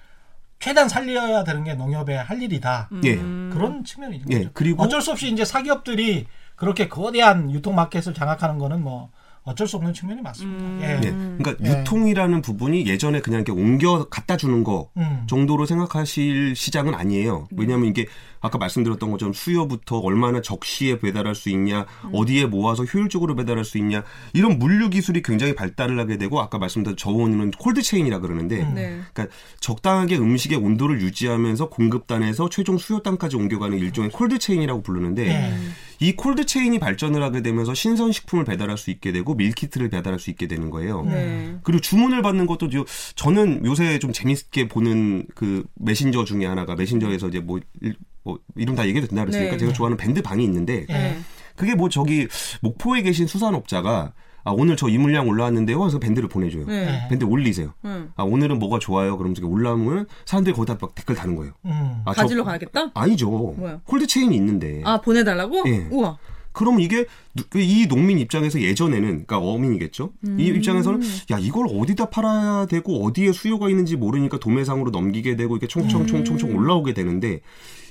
최대한 0.59 0.89
살려야 0.89 1.45
되는 1.45 1.65
게 1.65 1.75
농협의 1.75 2.23
할 2.23 2.43
일이다. 2.43 2.89
예. 3.05 3.15
음. 3.15 3.51
그런 3.53 3.85
측면이 3.85 4.17
있는 4.17 4.33
예, 4.33 4.39
거죠. 4.39 4.51
그리고 4.55 4.83
어쩔 4.83 5.01
수 5.01 5.13
없이 5.13 5.31
이제 5.31 5.45
사기업들이 5.45 6.27
그렇게 6.57 6.89
거대한 6.89 7.51
유통 7.51 7.75
마켓을 7.75 8.15
장악하는 8.15 8.59
거는 8.59 8.83
뭐 8.83 9.11
어쩔 9.47 9.67
수 9.69 9.77
없는 9.77 9.95
측면이 9.95 10.23
맞습니다. 10.23 10.65
음. 10.65 10.81
예. 10.83 11.01
예, 11.05 11.11
그러니까 11.11 11.55
예. 11.65 11.81
유통이라는 11.81 12.43
부분이 12.43 12.85
예전에 12.87 13.21
그냥 13.21 13.43
이렇게 13.43 13.53
옮겨 13.53 14.05
갖다 14.11 14.37
주는 14.37 14.65
거 14.65 14.91
음. 14.97 15.23
정도로 15.29 15.67
생각하실 15.67 16.57
시장은 16.57 16.95
아니에요. 16.95 17.47
왜냐하면 17.53 17.89
이게 17.89 18.07
아까 18.41 18.59
말씀드렸던 18.59 19.11
것처럼 19.13 19.33
수요부터 19.33 19.99
얼마나 19.99 20.43
적시에 20.43 20.99
배달할 20.99 21.37
수 21.37 21.49
있냐, 21.51 21.87
어디에 22.13 22.47
모아서 22.47 22.85
효율적으로 22.85 23.37
배달할 23.37 23.65
수 23.65 23.79
있냐 23.79 24.03
이런 24.33 24.59
물류 24.59 24.91
기술이 24.91 25.23
굉장히 25.23 25.55
발달을 25.55 25.99
하게 25.99 26.19
되고 26.19 26.41
아까 26.41 26.59
말씀드린 26.59 26.97
저온은 26.97 27.53
콜드 27.53 27.83
체인이라 27.83 28.19
그러는데 28.19 28.63
음. 28.63 28.75
네. 28.75 29.01
그러니까 29.15 29.35
적당하게 29.61 30.17
음식의 30.19 30.59
온도를 30.59 31.01
유지하면서 31.01 31.69
공급단에서 31.69 32.49
최종 32.49 32.79
수요단까지 32.79 33.37
옮겨가는 33.37 33.79
일종의 33.79 34.11
콜드 34.11 34.41
체인이라고 34.41 34.83
부르는데 34.83 35.29
예. 35.29 35.55
이 36.01 36.15
콜드 36.15 36.47
체인이 36.47 36.79
발전을 36.79 37.23
하게 37.23 37.43
되면서 37.43 37.75
신선 37.75 38.13
식품을 38.13 38.45
배달할 38.45 38.77
수 38.79 38.91
있게 38.91 39.13
되고 39.13 39.35
밀키트를 39.35 39.89
배달할 39.89 40.19
수 40.21 40.31
있게 40.31 40.47
되는 40.47 40.71
거예요. 40.71 41.03
네. 41.05 41.57
그리고 41.63 41.81
주문을 41.81 42.23
받는 42.23 42.47
것도 42.47 42.71
요- 42.75 42.85
저는 43.15 43.65
요새 43.65 43.99
좀 43.99 44.13
재밌게 44.13 44.69
보는 44.69 45.27
그 45.35 45.65
메신저 45.77 46.25
중에 46.25 46.45
하나가 46.47 46.75
메신저에서 46.75 47.29
이제 47.29 47.41
뭐, 47.41 47.61
일- 47.81 47.97
뭐 48.23 48.39
이름 48.57 48.75
다 48.75 48.85
얘기해도 48.87 49.07
된다 49.09 49.25
그랬으니까 49.25 49.53
네. 49.53 49.59
제가 49.59 49.73
좋아하는 49.73 49.97
밴드 49.97 50.21
방이 50.23 50.45
있는데 50.45 50.87
예. 50.89 50.93
네. 50.93 51.19
그게 51.55 51.75
뭐 51.75 51.89
저기 51.89 52.29
목포에 52.61 53.01
계신 53.03 53.27
수산업자가 53.27 54.13
아 54.47 54.53
오늘 54.53 54.77
저 54.77 54.89
이 54.89 54.97
물량 54.97 55.29
올라왔는데요. 55.29 55.79
그래서 55.81 55.99
밴드를 55.99 56.29
보내줘요. 56.29 56.65
네. 56.67 57.09
밴드 57.11 57.25
올리세요. 57.25 57.75
응. 57.85 58.11
아 58.15 58.23
오늘은 58.23 58.59
뭐가 58.61 58.79
좋아요. 58.79 59.19
그러면서 59.19 59.45
올라오면 59.47 60.07
사람들이 60.25 60.55
거기다 60.55 60.79
막 60.81 60.95
댓글 60.95 61.17
다는 61.17 61.35
거예요. 61.35 61.53
음. 61.65 62.03
아, 62.05 62.15
저- 62.15 62.23
가지러 62.23 62.45
가야겠다? 62.45 62.93
아니죠. 62.95 63.29
뭐야? 63.29 63.81
콜드 63.85 64.07
체인이 64.07 64.35
있는데. 64.37 64.81
아, 64.85 65.01
보내달라고? 65.01 65.65
예. 65.67 65.89
우와. 65.91 66.17
그럼 66.53 66.81
이게 66.81 67.05
누- 67.35 67.45
그이 67.51 67.87
농민 67.87 68.19
입장에서 68.19 68.61
예전에는 68.63 69.03
그러니까 69.27 69.39
어민이겠죠. 69.39 70.13
이 70.39 70.45
입장에서는 70.47 71.03
야 71.33 71.39
이걸 71.39 71.67
어디다 71.71 72.07
팔아야 72.11 72.65
되고 72.67 73.05
어디에 73.05 73.33
수요가 73.33 73.69
있는지 73.69 73.97
모르니까 73.97 74.39
도매상으로 74.39 74.91
넘기게 74.91 75.37
되고 75.37 75.57
이게 75.57 75.67
총총총총총 75.67 76.57
올라오게 76.57 76.95
되는데 76.95 77.41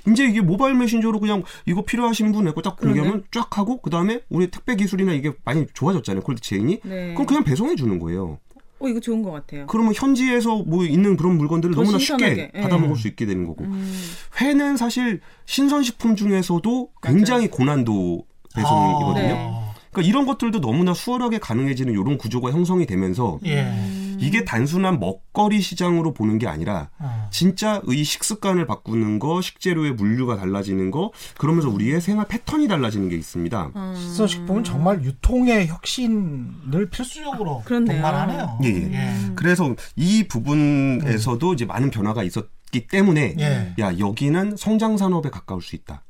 이제 0.07 0.25
이게 0.25 0.41
모바일 0.41 0.75
메신저로 0.75 1.19
그냥 1.19 1.43
이거 1.65 1.83
필요하신 1.83 2.31
분 2.31 2.47
이거 2.47 2.61
딱 2.61 2.77
공개하면 2.77 3.23
쫙 3.31 3.57
하고 3.57 3.81
그 3.81 3.89
다음에 3.89 4.21
우리 4.29 4.49
택배 4.51 4.75
기술이나 4.75 5.13
이게 5.13 5.33
많이 5.43 5.65
좋아졌잖아요 5.73 6.23
콜드 6.23 6.41
체인이. 6.41 6.79
네. 6.83 7.13
그럼 7.13 7.25
그냥 7.25 7.43
배송해 7.43 7.75
주는 7.75 7.99
거예요. 7.99 8.39
어, 8.79 8.87
이거 8.87 8.99
좋은 8.99 9.23
것 9.23 9.31
같아요. 9.31 9.65
그러면 9.67 9.93
현지에서 9.95 10.57
뭐 10.57 10.83
있는 10.83 11.15
그런 11.15 11.37
물건들을 11.37 11.75
더 11.75 11.81
너무나 11.81 11.97
신선하게, 11.97 12.35
쉽게 12.35 12.51
예. 12.55 12.61
받아 12.61 12.77
먹을 12.77 12.95
수 12.95 13.07
있게 13.07 13.25
되는 13.25 13.45
거고 13.45 13.63
음. 13.63 14.01
회는 14.41 14.77
사실 14.77 15.21
신선식품 15.45 16.15
중에서도 16.15 16.89
굉장히 17.01 17.47
고난도 17.47 18.25
배송이거든요. 18.53 19.13
네. 19.13 19.33
아, 19.33 19.73
그러니까 19.91 20.09
이런 20.09 20.25
것들도 20.25 20.59
너무나 20.59 20.93
수월하게 20.93 21.39
가능해지는 21.39 21.93
이런 21.93 22.17
구조가 22.17 22.51
형성이 22.51 22.85
되면서 22.85 23.39
예. 23.45 23.71
음. 24.15 24.19
이게 24.19 24.43
단순한 24.45 24.99
먹거리 24.99 25.61
시장으로 25.61 26.13
보는 26.13 26.37
게 26.37 26.47
아니라 26.47 26.89
어. 26.99 27.27
진짜 27.31 27.81
의 27.85 28.03
식습관을 28.03 28.65
바꾸는 28.65 29.19
거, 29.19 29.41
식재료의 29.41 29.93
물류가 29.93 30.37
달라지는 30.37 30.91
거, 30.91 31.11
그러면서 31.37 31.69
우리의 31.69 32.01
생활 32.01 32.27
패턴이 32.27 32.67
달라지는 32.67 33.09
게 33.09 33.15
있습니다. 33.15 33.71
어. 33.73 33.93
신선식품은 33.95 34.63
정말 34.63 35.03
유통의 35.03 35.67
혁신을 35.67 36.89
필수적으로 36.89 37.61
그렇네요. 37.65 38.01
동반하네요. 38.01 38.59
예, 38.63 38.67
예. 38.67 38.93
예. 38.93 39.31
그래서 39.35 39.75
이 39.95 40.27
부분에서도 40.27 41.53
이제 41.53 41.65
많은 41.65 41.91
변화가 41.91 42.23
있었기 42.23 42.87
때문에 42.87 43.35
예. 43.39 43.75
야 43.79 43.97
여기는 43.97 44.55
성장 44.57 44.97
산업에 44.97 45.29
가까울 45.29 45.61
수 45.61 45.75
있다. 45.75 46.03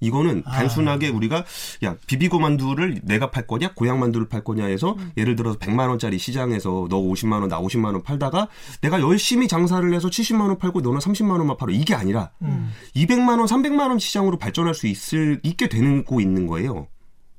이거는 0.00 0.42
아. 0.44 0.56
단순하게 0.56 1.08
우리가 1.08 1.44
야 1.84 1.96
비비고 2.06 2.38
만두를 2.40 3.00
내가 3.04 3.30
팔 3.30 3.46
거냐 3.46 3.74
고향 3.74 4.00
만두를 4.00 4.28
팔 4.28 4.42
거냐 4.42 4.66
해서 4.66 4.96
예를 5.16 5.36
들어서 5.36 5.58
100만 5.58 5.88
원짜리 5.88 6.18
시장에서 6.18 6.88
너 6.90 7.00
50만 7.00 7.40
원 7.40 7.44
나 7.44 7.60
50만 7.60 7.92
원 7.92 8.02
팔다가 8.02 8.48
내가 8.80 9.00
열심히 9.00 9.48
장사를 9.48 9.92
해서 9.92 10.08
70만 10.08 10.48
원 10.48 10.58
팔고 10.58 10.80
너는 10.80 10.98
30만 10.98 11.30
원만 11.32 11.56
팔어 11.56 11.72
이게 11.72 11.94
아니라 11.94 12.30
음. 12.42 12.70
200만 12.96 13.38
원 13.38 13.46
300만 13.46 13.88
원 13.88 13.98
시장으로 13.98 14.38
발전할 14.38 14.74
수 14.74 14.86
있을 14.86 15.40
있게 15.42 15.68
되고 15.68 16.20
있는 16.20 16.46
거예요. 16.46 16.88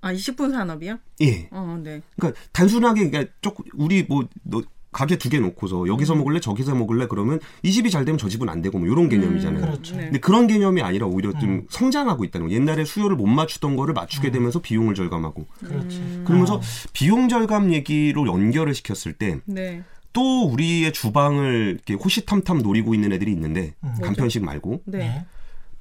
아, 0.02 0.13
20분 0.13 0.52
산업이요? 0.52 1.00
예. 1.22 1.50
어, 1.52 1.80
네. 1.84 2.02
그러니까 2.15 2.39
단순하게 2.52 3.10
그러니까 3.10 3.34
조금 3.41 3.65
우리 3.74 4.04
뭐 4.04 4.28
너, 4.44 4.62
가게 4.96 5.18
두 5.18 5.30
개 5.30 5.42
놓고서 5.42 5.88
여기서 5.90 6.16
먹을래 6.16 6.40
저기서 6.40 6.74
먹을래 6.74 7.08
그러면 7.08 7.42
이 7.64 7.72
집이 7.74 7.92
잘 7.92 8.06
되면 8.06 8.18
저 8.18 8.30
집은 8.30 8.48
안 8.48 8.62
되고 8.62 8.80
뭐 8.80 8.88
이런 8.88 9.10
개념이잖아요. 9.10 9.66
그렇죠. 9.66 9.98
네. 9.98 10.06
근데 10.06 10.20
그런 10.20 10.48
개념이 10.48 10.82
아니라 10.82 11.06
오히려 11.06 11.38
좀 11.38 11.50
음. 11.50 11.68
성장하고 11.70 12.24
있다는 12.24 12.48
거. 12.48 12.54
옛날에 12.54 12.86
수요를 12.86 13.18
못 13.18 13.26
맞추던 13.28 13.76
거를 13.76 13.94
맞추게 13.94 14.32
되면서 14.32 14.60
비용을 14.62 14.96
절감하고 14.96 15.46
그렇지. 15.60 15.98
음. 15.98 16.24
그러면서 16.26 16.56
어. 16.56 16.62
비용 16.93 17.28
절감 17.28 17.74
얘기로 17.74 18.26
연결을 18.26 18.74
시켰을 18.74 19.14
때 19.18 19.39
네. 19.43 19.84
또 20.14 20.46
우리의 20.48 20.93
주방을 20.93 21.74
이렇게 21.76 21.93
호시탐탐 21.96 22.60
노리고 22.60 22.93
있는 22.93 23.12
애들이 23.12 23.34
있는데 23.34 23.74
음. 23.84 23.96
간편식 24.02 24.46
말고 24.46 24.84
네. 24.86 24.98
네. 25.00 25.26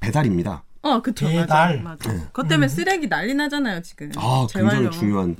배달입니다. 0.00 0.64
어, 0.82 1.00
그쵸. 1.00 1.28
배달. 1.28 1.80
맞아. 1.84 2.10
맞아. 2.10 2.24
그것 2.32 2.48
때문에 2.48 2.66
쓰레기 2.66 3.08
난리 3.08 3.32
나잖아요, 3.32 3.80
지금. 3.82 4.10
아 4.16 4.44
굉장히 4.52 4.70
재활용. 4.70 4.90
중요한. 4.90 5.36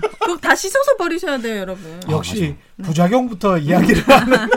그거 0.00 0.36
다 0.38 0.54
씻어서 0.54 0.96
버리셔야 0.98 1.38
돼요, 1.38 1.56
여러분. 1.60 2.00
역시 2.10 2.56
부작용부터 2.82 3.58
이야기를 3.58 4.02
하는. 4.08 4.48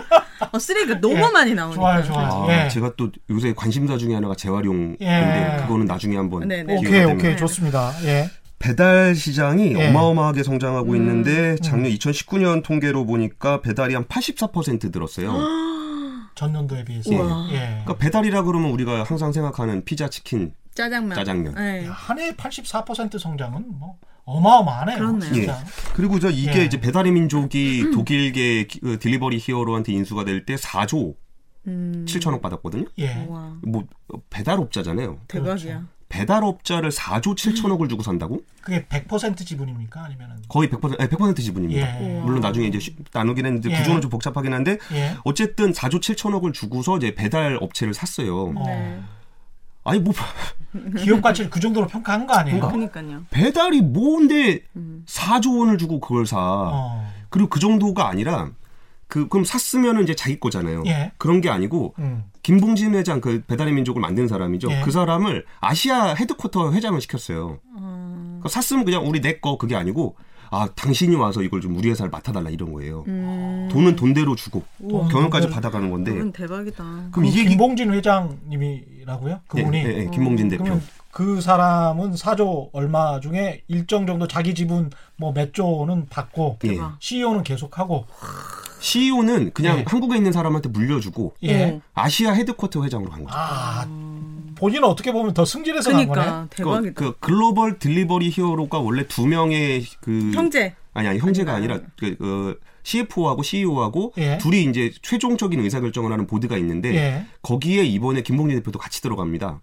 어, 0.52 0.58
쓰레기가 0.58 1.00
너무 1.02 1.16
예. 1.18 1.30
많이 1.32 1.54
나오니까. 1.54 1.80
좋아요, 1.82 2.04
좋아요. 2.04 2.46
아, 2.50 2.66
예. 2.66 2.70
제가 2.70 2.94
또 2.98 3.10
요새 3.30 3.54
관심사 3.54 3.98
중에 3.98 4.16
하나가 4.16 4.34
재활용인데 4.36 5.06
예. 5.06 5.62
그거는 5.64 5.86
나중에 5.86 6.16
한번 6.16 6.48
네네. 6.48 6.78
기회가 6.80 6.88
오케이, 6.88 6.92
되면. 7.02 7.16
오케이, 7.18 7.38
좋습니다. 7.38 7.94
예. 8.06 8.30
배달 8.58 9.16
시장이 9.16 9.76
예. 9.78 9.90
어마어마하게 9.90 10.44
성장하고 10.44 10.92
음. 10.92 10.96
있는데 10.96 11.56
작년 11.62 11.92
2019년 11.92 12.64
통계로 12.64 13.06
보니까 13.06 13.62
배달이 13.62 13.94
한 13.96 14.06
84% 14.06 14.92
늘었어요. 14.94 15.34
전년도에 16.36 16.86
비해서. 16.86 17.12
우와. 17.12 17.48
예. 17.52 17.58
그러니까 17.84 17.98
배달이라 17.98 18.44
그러면 18.44 18.72
우리가 18.72 19.04
항상 19.04 19.32
생각하는 19.32 19.84
피자, 19.86 20.10
치킨, 20.10 20.54
짜장면. 20.74 21.16
짜장면. 21.16 21.56
네. 21.56 21.88
한해84% 21.90 23.20
성장은 23.20 23.66
뭐 23.68 23.96
어마어마하네요. 24.38 24.98
그렇네요. 24.98 25.34
진짜. 25.34 25.64
그리고 25.94 26.20
저 26.20 26.30
이게 26.30 26.60
예. 26.62 26.66
이제 26.66 26.80
배달의 26.80 27.12
민족이 27.12 27.92
독일계 27.94 28.68
기- 28.68 28.80
그 28.80 29.00
딜리버리 29.00 29.38
히어로한테 29.40 29.92
인수가 29.94 30.24
될 30.26 30.46
때 30.46 30.56
4조 30.56 31.16
음. 31.68 32.06
7천억 32.08 32.42
받았거든요. 32.42 32.86
예. 33.00 33.26
와, 33.30 33.58
뭐 33.64 33.84
배달업자잖아요. 34.30 35.20
대박이야. 35.28 35.84
배달업자를 36.10 36.90
4조 36.90 37.36
7천억을 37.36 37.88
주고 37.88 38.02
산다고? 38.02 38.42
그게 38.62 38.84
100% 38.86 39.46
지분입니까? 39.46 40.06
아니면은 40.06 40.38
거의 40.48 40.68
100% 40.70 41.00
아니, 41.00 41.08
100% 41.10 41.38
지분입니다. 41.40 42.02
예. 42.04 42.20
물론 42.22 42.40
나중에 42.42 42.66
이제 42.68 42.80
쉬- 42.80 42.96
나누긴 43.14 43.46
했는데 43.46 43.70
예. 43.72 43.78
구조는 43.78 44.02
좀 44.02 44.10
복잡하긴 44.10 44.52
한데 44.54 44.80
예. 44.94 45.16
어쨌든 45.24 45.72
4조 45.72 46.00
7천억을 46.00 46.52
주고서 46.54 46.98
이제 46.98 47.14
배달 47.14 47.58
업체를 47.62 47.94
샀어요. 47.94 48.54
어. 48.56 48.64
네. 48.66 49.00
아니 49.84 50.00
뭐 50.00 50.14
기업 50.98 51.22
가치를 51.22 51.50
그 51.50 51.60
정도로 51.60 51.88
평가한 51.88 52.28
거 52.28 52.34
아니에요? 52.34 52.60
그러니까요. 52.60 53.24
배달이 53.32 53.82
뭔데 53.82 54.62
음. 54.76 55.04
4조 55.08 55.60
원을 55.60 55.78
주고 55.78 56.00
그걸 56.00 56.26
사. 56.26 56.38
어. 56.40 57.08
그리고 57.30 57.50
그 57.50 57.60
정도가 57.60 58.08
아니라 58.08 58.52
그 59.08 59.28
그럼 59.28 59.44
샀으면은 59.44 60.04
이제 60.04 60.16
자기 60.16 60.40
거잖아요. 60.40 60.84
예. 60.86 61.12
그런 61.18 61.42
게 61.42 61.50
아니고 61.50 61.96
음. 62.00 62.26
김봉진 62.44 62.94
회장 62.96 63.22
그 63.22 63.42
배달의 63.48 63.74
민족을 63.74 64.00
만든 64.02 64.28
사람이죠. 64.28 64.72
예. 64.72 64.82
그 64.82 64.92
사람을 64.92 65.46
아시아 65.60 66.14
헤드쿼터 66.14 66.72
회장을 66.74 67.00
시켰어요. 67.02 67.60
어, 67.76 68.26
그러니까 68.40 68.50
샀으면 68.50 68.86
그냥 68.86 69.08
우리 69.08 69.22
내 69.22 69.40
거 69.42 69.58
그게 69.58 69.76
아니고 69.76 70.16
아 70.52 70.68
당신이 70.76 71.16
와서 71.16 71.42
이걸 71.44 71.62
좀 71.62 71.76
우리 71.78 71.90
회사를 71.90 72.10
맡아달라 72.10 72.50
이런 72.50 72.74
거예요. 72.74 73.04
음. 73.08 73.70
돈은 73.72 73.96
돈대로 73.96 74.36
주고 74.36 74.64
우와. 74.80 75.08
경영까지 75.10 75.50
받아가는 75.50 75.90
건데. 75.92 76.12
그건 76.12 76.32
대박이다. 76.32 76.84
그럼 77.12 77.26
이게 77.26 77.46
김봉진 77.46 77.94
회장님이라고요? 77.94 79.34
예, 79.34 79.40
그분이 79.48 79.78
예, 79.78 79.84
예, 80.00 80.10
김봉진 80.12 80.50
대표. 80.50 80.64
그러면 80.64 80.84
그 81.12 81.42
사람은 81.42 82.16
사조 82.16 82.70
얼마 82.72 83.20
중에 83.20 83.62
일정 83.68 84.06
정도 84.08 84.28
자기 84.28 84.54
지분 84.54 84.90
뭐 85.18 85.34
몇 85.34 85.54
조는 85.54 86.08
받고 86.10 86.60
예. 86.66 86.78
CEO는 87.00 87.44
계속하고 87.44 88.06
CEO는 88.80 89.52
그냥 89.54 89.80
예. 89.80 89.84
한국에 89.88 90.18
있는 90.18 90.32
사람한테 90.32 90.70
물려주고 90.70 91.34
예. 91.44 91.64
어. 91.72 91.82
아시아 91.94 92.34
headquarter 92.34 92.84
회장으로 92.84 93.12
간 93.12 93.24
거죠. 93.24 93.36
아 93.38 93.86
본인은 94.60 94.84
어떻게 94.88 95.12
보면 95.12 95.34
더 95.34 95.46
승진해서 95.46 95.92
간 95.92 96.08
거네. 96.08 96.22
그러니까 96.22 96.48
그, 96.50 96.56
대박이다. 96.58 96.94
그 96.94 97.18
글로벌 97.20 97.80
Delivery 97.80 98.30
Hero가 98.30 98.80
원래 98.80 99.08
두 99.08 99.26
명의 99.28 99.84
그 100.02 100.32
형제. 100.34 100.76
아니 100.94 101.08
아니 101.08 101.20
형제가? 101.20 101.54
아니라 101.54 101.80
그, 101.98 102.18
그 102.18 102.60
CFO하고 102.84 103.44
CEO하고 103.44 104.14
예. 104.18 104.38
둘이 104.38 104.64
이제 104.64 104.92
최종적인 105.02 105.60
의사결정을 105.60 106.12
하는 106.12 106.28
board가 106.28 106.58
있는데 106.58 106.96
예. 106.96 107.26
거기에 107.42 107.84
이번에 107.86 108.22
김봉진 108.22 108.58
대표도 108.60 108.80
같이 108.80 109.02
들어갑니다. 109.02 109.62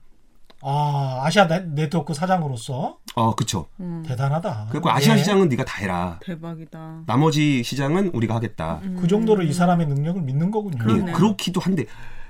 아 0.62 1.20
아시아 1.24 1.46
네- 1.46 1.64
네트워크 1.74 2.14
사장으로서 2.14 2.98
어, 3.14 3.34
그쵸. 3.34 3.66
음, 3.80 4.02
대단하다. 4.06 4.68
그리고 4.70 4.90
아시아 4.90 5.14
예. 5.14 5.18
시장은 5.18 5.48
네가 5.50 5.64
다 5.64 5.78
해라. 5.80 6.18
대박이다. 6.24 7.02
나머지 7.06 7.62
시장은 7.62 8.10
우리가 8.14 8.34
하겠다. 8.34 8.80
그 9.00 9.06
정도로 9.06 9.42
이 9.42 9.52
사람의 9.52 9.86
능력을 9.86 10.22
믿는 10.22 10.50
거군요. 10.50 11.08
예. 11.08 11.12
그렇기도 11.12 11.60
한데 11.60 11.84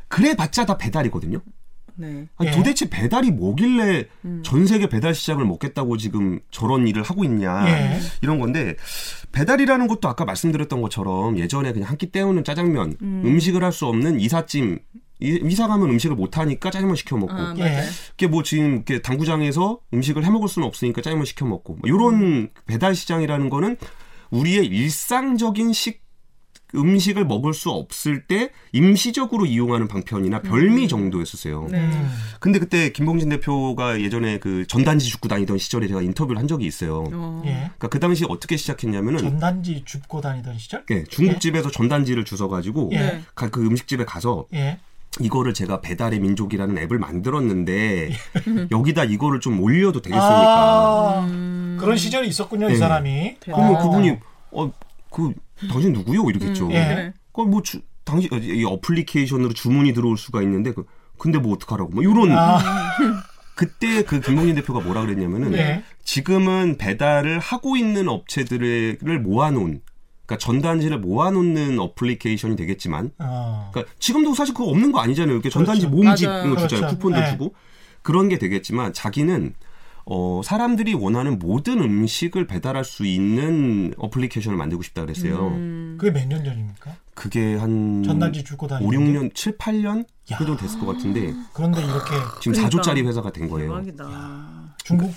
그래봤자 0.08 0.66
다 0.66 0.76
배달이거든요. 0.78 1.38
네. 1.96 2.26
아니, 2.36 2.50
예. 2.50 2.54
도대체 2.54 2.88
배달이 2.90 3.30
뭐길래 3.32 4.04
음. 4.24 4.42
전 4.44 4.66
세계 4.66 4.88
배달 4.88 5.14
시장을 5.14 5.44
먹겠다고 5.44 5.96
지금 5.96 6.38
저런 6.50 6.86
일을 6.86 7.02
하고 7.02 7.24
있냐 7.24 7.66
예. 7.68 8.00
이런 8.22 8.38
건데 8.38 8.76
배달이라는 9.32 9.86
것도 9.88 10.08
아까 10.08 10.24
말씀드렸던 10.24 10.80
것처럼 10.82 11.38
예전에 11.38 11.72
그냥 11.72 11.88
한 11.90 11.96
끼 11.96 12.10
때우는 12.12 12.44
짜장면 12.44 12.96
음. 13.00 13.22
음. 13.24 13.38
식을 13.40 13.64
할 13.64 13.72
수 13.72 13.86
없는 13.86 14.20
이삿짐 14.20 14.78
이- 15.18 15.40
이사 15.44 15.66
가면 15.66 15.88
음식을 15.90 16.14
못 16.14 16.36
하니까 16.36 16.70
짜장면 16.70 16.94
시켜 16.96 17.16
먹고 17.16 17.32
아, 17.32 17.54
예. 17.58 17.84
이게 18.14 18.26
뭐 18.26 18.42
지금 18.42 18.74
이렇게 18.74 19.00
당구장에서 19.00 19.78
음식을 19.94 20.24
해 20.26 20.30
먹을 20.30 20.46
수는 20.48 20.68
없으니까 20.68 21.00
짜장면 21.00 21.24
시켜 21.24 21.46
먹고 21.46 21.76
뭐 21.76 21.80
이런 21.86 22.50
배달 22.66 22.94
시장이라는 22.94 23.48
거는 23.48 23.78
우리의 24.30 24.66
일상적인 24.66 25.72
식 25.72 26.04
음식을 26.74 27.24
먹을 27.24 27.54
수 27.54 27.70
없을 27.70 28.24
때 28.24 28.50
임시적으로 28.72 29.46
이용하는 29.46 29.88
방편이나 29.88 30.42
별미 30.42 30.88
정도였었어요. 30.88 31.68
네. 31.70 31.78
음. 31.78 32.10
근데 32.40 32.58
그때 32.58 32.90
김봉진 32.90 33.28
대표가 33.28 34.00
예전에 34.00 34.38
그 34.38 34.66
전단지 34.66 35.06
줍고 35.08 35.28
다니던 35.28 35.58
시절에 35.58 35.86
제가 35.86 36.02
인터뷰를 36.02 36.38
한 36.38 36.48
적이 36.48 36.66
있어요. 36.66 37.04
어. 37.12 37.42
예. 37.46 37.50
그러니까 37.52 37.88
그 37.88 38.00
당시 38.00 38.24
어떻게 38.28 38.56
시작했냐면은 38.56 39.20
전단지 39.20 39.82
줍고 39.84 40.20
다니던 40.20 40.58
시절. 40.58 40.84
예, 40.90 41.04
중국집에서 41.04 41.70
전단지를 41.70 42.24
주워 42.24 42.48
가지고 42.48 42.90
예. 42.92 42.98
네. 42.98 43.22
가- 43.34 43.48
그 43.48 43.64
음식집에 43.64 44.04
가서 44.04 44.46
예. 44.52 44.78
이거를 45.20 45.54
제가 45.54 45.80
배달의 45.80 46.18
민족이라는 46.20 46.76
앱을 46.76 46.98
만들었는데 46.98 48.10
여기다 48.70 49.04
이거를 49.04 49.40
좀 49.40 49.60
올려도 49.60 50.02
되겠습니까? 50.02 50.26
아, 51.20 51.26
음. 51.26 51.78
그런 51.80 51.96
시절이 51.96 52.28
있었군요, 52.28 52.68
이 52.68 52.72
예. 52.72 52.76
사람이. 52.76 53.36
그러면 53.40 53.76
아. 53.76 53.82
그분이 53.82 54.16
어 54.52 54.70
그 55.16 55.32
당신 55.68 55.92
누구요? 55.92 56.28
이러겠죠. 56.28 56.66
음, 56.66 56.72
예. 56.72 56.84
그래. 56.84 57.14
그뭐 57.32 57.62
당신 58.04 58.32
어, 58.32 58.36
이 58.36 58.64
어플리케이션으로 58.64 59.54
주문이 59.54 59.94
들어올 59.94 60.18
수가 60.18 60.42
있는데 60.42 60.72
그 60.72 60.84
근데 61.18 61.38
뭐 61.38 61.54
어떡하라고 61.54 61.90
뭐 61.90 62.02
이런 62.02 62.32
아, 62.32 62.58
그때 63.56 64.02
그 64.02 64.20
김봉진 64.20 64.54
대표가 64.56 64.80
뭐라 64.80 65.00
그랬냐면은 65.00 65.54
예. 65.54 65.82
지금은 66.04 66.76
배달을 66.76 67.38
하고 67.38 67.76
있는 67.76 68.08
업체들을 68.08 68.98
모아놓은 69.22 69.80
그러니까 70.26 70.44
전단지를 70.44 70.98
모아놓는 70.98 71.78
어플리케이션이 71.78 72.56
되겠지만 72.56 73.12
어. 73.18 73.70
그러니까 73.72 73.94
지금도 73.98 74.34
사실 74.34 74.52
그거 74.52 74.68
없는 74.68 74.92
거 74.92 75.00
아니잖아요. 75.00 75.32
이렇게 75.32 75.48
전단지 75.48 75.86
그렇죠. 75.86 75.96
모음집. 75.96 76.24
이런 76.24 76.50
거 76.50 76.56
주잖아요. 76.60 76.80
그렇죠. 76.80 76.96
쿠폰도 76.96 77.20
네. 77.20 77.30
주고 77.30 77.54
그런 78.02 78.28
게 78.28 78.38
되겠지만 78.38 78.92
자기는 78.92 79.54
어 80.08 80.40
사람들이 80.44 80.94
원하는 80.94 81.38
모든 81.38 81.80
음식을 81.80 82.46
배달할 82.46 82.84
수 82.84 83.04
있는 83.04 83.92
어플리케이션을 83.98 84.56
만들고 84.56 84.82
싶다 84.84 85.02
그랬어요. 85.02 85.48
음. 85.48 85.96
그게 85.98 86.12
몇 86.12 86.28
년 86.28 86.44
전입니까? 86.44 86.94
그게 87.14 87.56
한 87.56 88.02
전단지 88.04 88.44
5, 88.58 88.66
다니는. 88.68 88.90
6년, 89.30 89.34
7, 89.34 89.58
8년 89.58 90.06
야. 90.32 90.36
그 90.38 90.44
정도 90.46 90.56
됐을 90.62 90.78
것 90.78 90.86
같은데 90.86 91.34
그런데 91.52 91.82
이렇게 91.82 92.10
지금 92.40 92.52
그러니까. 92.56 92.68
4조짜리 92.82 93.04
회사가 93.06 93.32
된 93.32 93.48
거예요. 93.48 93.74
아, 93.74 93.80
대박이다. 93.82 94.74
중국 94.84 95.06
배- 95.08 95.14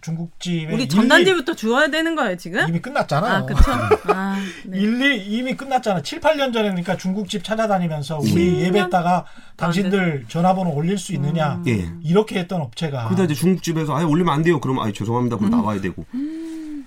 중국집에 0.00 0.72
우리 0.72 0.88
전단지부터 0.88 1.54
주어야 1.54 1.88
되는 1.88 2.14
거예요 2.14 2.36
지금? 2.36 2.68
이미 2.68 2.80
끝났잖아요. 2.80 3.32
아 3.32 3.44
그쵸? 3.46 3.60
아 4.12 4.36
네. 4.66 4.78
일리 4.78 5.24
이미 5.24 5.56
끝났잖아. 5.56 6.02
7, 6.02 6.20
8년 6.20 6.52
전에 6.52 6.68
그러니까 6.68 6.96
중국집 6.96 7.42
찾아다니면서 7.42 8.18
우리 8.18 8.50
음. 8.50 8.60
예배했다가 8.60 9.24
당신들 9.56 10.26
전화번호 10.28 10.72
올릴 10.74 10.98
수 10.98 11.12
있느냐 11.14 11.62
예. 11.66 11.88
이렇게 12.02 12.38
했던 12.38 12.60
업체가 12.60 13.06
그러다 13.06 13.24
이제 13.24 13.34
중국집에서 13.34 13.96
아예 13.96 14.04
올리면 14.04 14.32
안 14.32 14.42
돼요. 14.42 14.60
그러면 14.60 14.86
아 14.86 14.92
죄송합니다. 14.92 15.36
그럼 15.36 15.50
나와야 15.50 15.80
되고. 15.80 16.04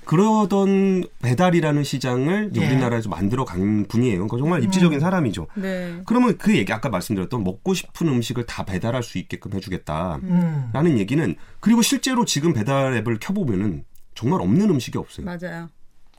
그러던 0.05 1.05
배달이라는 1.21 1.83
시장을 1.83 2.51
예. 2.55 2.65
우리나라에서 2.65 3.09
만들어 3.09 3.45
간 3.45 3.85
분이에요. 3.87 4.27
그러니까 4.27 4.37
정말 4.37 4.63
입지적인 4.63 4.99
사람이죠. 4.99 5.47
네. 5.55 6.01
그러면 6.05 6.37
그 6.37 6.55
얘기 6.55 6.71
아까 6.71 6.89
말씀드렸던 6.89 7.43
먹고 7.43 7.73
싶은 7.73 8.07
음식을 8.07 8.45
다 8.45 8.63
배달할 8.63 9.03
수 9.03 9.17
있게끔 9.17 9.53
해주겠다. 9.53 10.19
음. 10.23 10.69
라는 10.73 10.97
얘기는 10.99 11.35
그리고 11.59 11.81
실제로 11.81 12.25
지금 12.25 12.53
배달 12.53 12.93
앱을 12.95 13.17
켜보면은 13.19 13.83
정말 14.13 14.41
없는 14.41 14.69
음식이 14.69 14.97
없어요. 14.97 15.25
맞아요. 15.25 15.69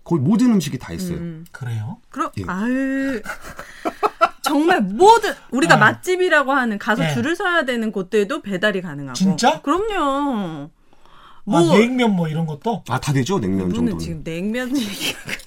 거의 0.05 0.20
모든 0.20 0.53
음식이 0.53 0.78
다 0.78 0.93
있어요. 0.93 1.18
음. 1.18 1.45
그래요? 1.51 1.99
그럼 2.11 2.30
예. 2.39 2.45
아유 2.47 3.20
정말 4.43 4.80
모든 4.80 5.32
우리가 5.51 5.74
아. 5.74 5.78
맛집이라고 5.78 6.53
하는 6.53 6.78
가서 6.78 7.03
네. 7.03 7.14
줄을 7.14 7.34
서야 7.34 7.64
되는 7.64 7.91
곳들도 7.91 8.43
배달이 8.43 8.80
가능하고. 8.80 9.14
진짜? 9.14 9.61
그럼요. 9.61 10.70
뭐 11.49 11.61
아, 11.61 11.78
냉면 11.78 12.11
뭐 12.11 12.26
이런 12.28 12.44
것도 12.44 12.82
아, 12.88 12.99
다 12.99 13.12
되죠? 13.12 13.38
냉면 13.38 13.72
정도는. 13.72 13.99
지금 14.01 14.22
냉면 14.24 14.72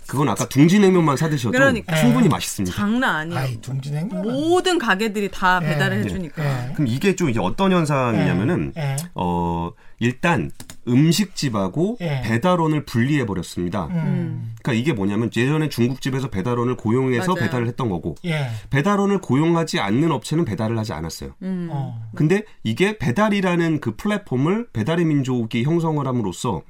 그건 0.08 0.30
아까 0.30 0.48
둥지냉면만 0.48 1.18
사 1.18 1.30
드셔도 1.30 1.52
그러니까. 1.52 1.96
충분히 1.98 2.26
예. 2.26 2.30
맛있습니다. 2.30 2.76
장난 2.76 3.16
아니야. 3.16 3.40
아이 3.42 3.62
둥지냉면 3.62 4.22
모든 4.24 4.80
가게들이 4.80 5.30
다 5.30 5.60
배달을 5.60 5.98
예. 5.98 6.04
해주니까. 6.04 6.70
예. 6.70 6.74
그럼 6.74 6.88
이게 6.88 7.16
좀 7.16 7.30
이제 7.30 7.40
어떤 7.40 7.74
현상이냐면은 7.74 8.74
예. 8.78 8.96
어 9.14 9.72
일단 10.00 10.52
음식집하고 10.90 11.98
예. 12.02 12.22
배달원을 12.24 12.86
분리해 12.86 13.26
버렸습니다. 13.26 13.88
음. 13.88 14.54
그러니까 14.62 14.74
이게 14.82 14.94
뭐냐면 14.94 15.30
예전에 15.36 15.70
중국집에서 15.70 16.30
배달원을 16.30 16.76
고용해서 16.76 17.34
맞아요. 17.34 17.46
배달을 17.46 17.68
했던 17.68 17.90
거고 17.90 18.16
예. 18.26 18.50
배달원을 18.70 19.20
고용하지 19.20 19.80
않는 19.80 20.12
업체는 20.12 20.46
배달을 20.46 20.78
하지 20.78 20.94
않았어요. 20.94 21.32
음. 21.42 21.70
어. 21.72 22.02
근데 22.16 22.44
이게 22.64 22.98
배달이라는 22.98 23.80
그 23.80 23.96
플랫폼을 23.96 24.68
배달의 24.74 25.06
민족이 25.06 25.64
형성을 25.64 26.06
함으로써 26.06 26.62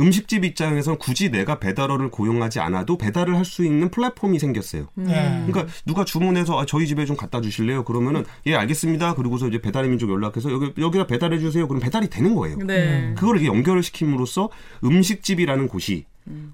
음 0.00 0.10
식집 0.10 0.44
입장에선 0.44 0.98
굳이 0.98 1.30
내가 1.30 1.58
배달원을 1.58 2.10
고용하지 2.10 2.60
않아도 2.60 2.98
배달을 2.98 3.36
할 3.36 3.44
수 3.44 3.64
있는 3.64 3.90
플랫폼이 3.90 4.38
생겼어요. 4.38 4.86
음. 4.98 5.06
예. 5.10 5.44
그러니까 5.46 5.66
누가 5.84 6.04
주문해서 6.04 6.58
아, 6.58 6.64
저희 6.64 6.86
집에 6.86 7.04
좀 7.04 7.14
갖다 7.14 7.40
주실래요? 7.42 7.84
그러면은 7.84 8.24
예 8.46 8.54
알겠습니다. 8.56 9.14
그리고서 9.14 9.46
이제 9.48 9.60
배달의 9.60 9.90
민족 9.90 10.10
연락해서 10.10 10.50
여기 10.50 10.72
여기다 10.78 11.06
배달해 11.06 11.38
주세요. 11.38 11.68
그럼 11.68 11.80
배달이 11.80 12.08
되는 12.08 12.34
거예요. 12.34 12.56
네. 12.66 13.12
그걸 13.16 13.36
이렇게 13.36 13.54
연 13.54 13.62
결을 13.64 13.82
시킴으로써 13.82 14.50
음식집이라는 14.84 15.66
곳이 15.68 16.04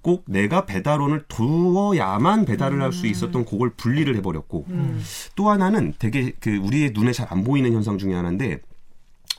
꼭 0.03 0.25
내가 0.27 0.67
배달원을 0.67 1.27
두어야만 1.29 2.45
배달을 2.45 2.83
할수 2.83 3.07
있었던 3.07 3.45
그걸 3.45 3.71
분리를 3.71 4.17
해버렸고 4.17 4.65
음. 4.69 5.01
또 5.37 5.49
하나는 5.51 5.95
되게 5.99 6.33
그 6.41 6.57
우리의 6.57 6.91
눈에 6.93 7.13
잘 7.13 7.29
안 7.31 7.45
보이는 7.45 7.73
현상 7.73 7.97
중에 7.99 8.15
하나인데 8.15 8.63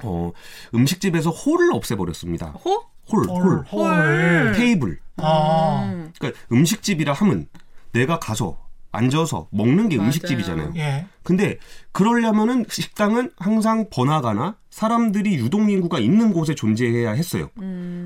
어 0.04 0.32
음식집에서 0.74 1.32
홀을 1.32 1.74
없애버렸습니다. 1.74 2.52
호? 2.64 2.86
홀, 3.12 3.28
홀, 3.28 3.64
홀. 3.64 4.54
테이블. 4.56 5.00
아. 5.18 6.10
그러니까 6.18 6.40
음식집이라 6.52 7.12
하면 7.12 7.48
내가 7.92 8.18
가서 8.20 8.58
앉아서 8.92 9.48
먹는 9.52 9.90
게 9.90 9.98
맞아요. 9.98 10.08
음식집이잖아요. 10.08 10.74
예. 10.78 11.06
근데 11.24 11.58
그러려면은 11.92 12.66
식당은 12.70 13.32
항상 13.38 13.88
번화가나 13.90 14.56
사람들이 14.70 15.36
유동 15.36 15.70
인구가 15.70 16.00
있는 16.00 16.34
곳에 16.34 16.56
존재해야 16.56 17.12
했어요. 17.12 17.50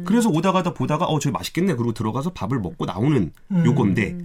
그래서 0.05 0.29
오다 0.29 0.51
가다 0.51 0.73
보다가 0.73 1.05
어 1.05 1.19
저기 1.19 1.31
맛있겠네 1.33 1.75
그리고 1.75 1.93
들어가서 1.93 2.31
밥을 2.33 2.59
먹고 2.59 2.85
나오는 2.85 3.31
음. 3.51 3.63
요건데 3.65 4.17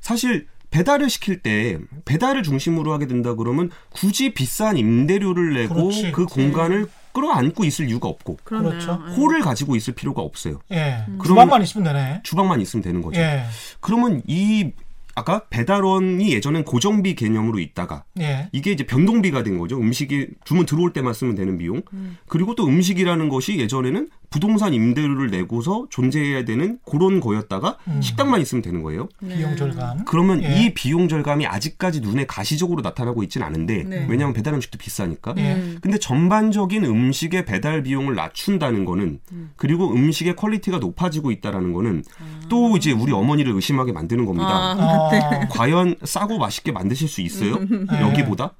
사실 0.00 0.46
배달을 0.70 1.08
시킬 1.08 1.42
때 1.42 1.78
배달을 2.04 2.42
중심으로 2.42 2.92
하게 2.92 3.06
된다 3.06 3.34
그러면 3.34 3.70
굳이 3.90 4.34
비싼 4.34 4.76
임대료를 4.76 5.54
내고 5.54 5.74
그렇지. 5.74 6.12
그 6.12 6.26
공간을 6.26 6.88
끌어안고 7.12 7.64
있을 7.64 7.88
이유가 7.88 8.08
없고. 8.08 8.36
그렇죠. 8.44 9.00
예. 9.08 9.12
홀을 9.14 9.40
가지고 9.40 9.74
있을 9.74 9.94
필요가 9.94 10.20
없어요. 10.20 10.60
예. 10.72 11.04
그러면- 11.06 11.22
주방만 11.24 11.62
있으면 11.62 11.84
되네. 11.84 12.20
주방만 12.24 12.60
있으면 12.60 12.82
되는 12.82 13.00
거죠. 13.00 13.18
예. 13.20 13.44
그러면 13.80 14.20
이 14.26 14.70
아까 15.16 15.44
배달원이 15.48 16.30
예전엔 16.30 16.64
고정비 16.64 17.14
개념으로 17.14 17.58
있다가 17.58 18.04
예. 18.20 18.50
이게 18.52 18.70
이제 18.70 18.84
변동비가 18.84 19.42
된 19.42 19.58
거죠. 19.58 19.78
음식이 19.78 20.28
주문 20.44 20.66
들어올 20.66 20.92
때만 20.92 21.14
쓰면 21.14 21.34
되는 21.34 21.56
비용. 21.56 21.80
그리고 22.28 22.54
또 22.54 22.66
음식이라는 22.66 23.30
것이 23.30 23.58
예전에는 23.58 24.10
부동산 24.28 24.74
임대료를 24.74 25.30
내고서 25.30 25.86
존재해야 25.88 26.44
되는 26.44 26.78
그런 26.84 27.20
거였다가 27.20 27.78
음. 27.88 28.02
식당만 28.02 28.42
있으면 28.42 28.60
되는 28.60 28.82
거예요. 28.82 29.08
비용 29.26 29.56
절감. 29.56 30.04
그러면 30.04 30.42
예. 30.42 30.60
이 30.60 30.74
비용 30.74 31.08
절감이 31.08 31.46
아직까지 31.46 32.00
눈에 32.00 32.26
가시적으로 32.26 32.82
나타나고 32.82 33.22
있지는 33.22 33.46
않은데 33.46 33.84
네. 33.84 34.06
왜냐하면 34.10 34.34
배달 34.34 34.52
음식도 34.52 34.76
비싸니까. 34.76 35.34
예. 35.38 35.76
근데 35.80 35.96
전반적인 35.96 36.84
음식의 36.84 37.46
배달 37.46 37.82
비용을 37.82 38.14
낮춘다는 38.14 38.84
거는 38.84 39.20
그리고 39.56 39.90
음식의 39.92 40.36
quality가 40.36 40.78
높아지고 40.78 41.30
있다라는 41.30 41.72
거는 41.72 42.04
또 42.50 42.76
이제 42.76 42.92
우리 42.92 43.12
어머니를 43.12 43.52
의심하게 43.54 43.92
만드는 43.92 44.26
겁니다. 44.26 44.48
아, 44.48 44.76
아. 44.78 45.05
과연 45.50 45.96
싸고 46.04 46.38
맛있게 46.38 46.72
만드실 46.72 47.08
수 47.08 47.20
있어요? 47.20 47.58
네. 47.58 48.00
여기보다? 48.00 48.54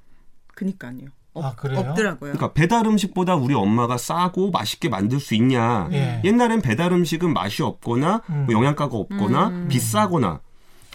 그니까요. 0.54 1.08
없, 1.32 1.44
아, 1.44 1.54
그래요? 1.54 1.80
없더라고요. 1.80 2.32
그러니까 2.32 2.52
배달 2.54 2.86
음식보다 2.86 3.36
우리 3.36 3.54
엄마가 3.54 3.98
싸고 3.98 4.50
맛있게 4.50 4.88
만들 4.88 5.20
수 5.20 5.34
있냐? 5.34 5.88
예. 5.92 6.22
옛날엔 6.24 6.62
배달 6.62 6.92
음식은 6.92 7.32
맛이 7.34 7.62
없거나 7.62 8.22
음. 8.30 8.46
뭐 8.46 8.54
영양가가 8.54 8.96
없거나 8.96 9.66
비싸거나. 9.68 10.40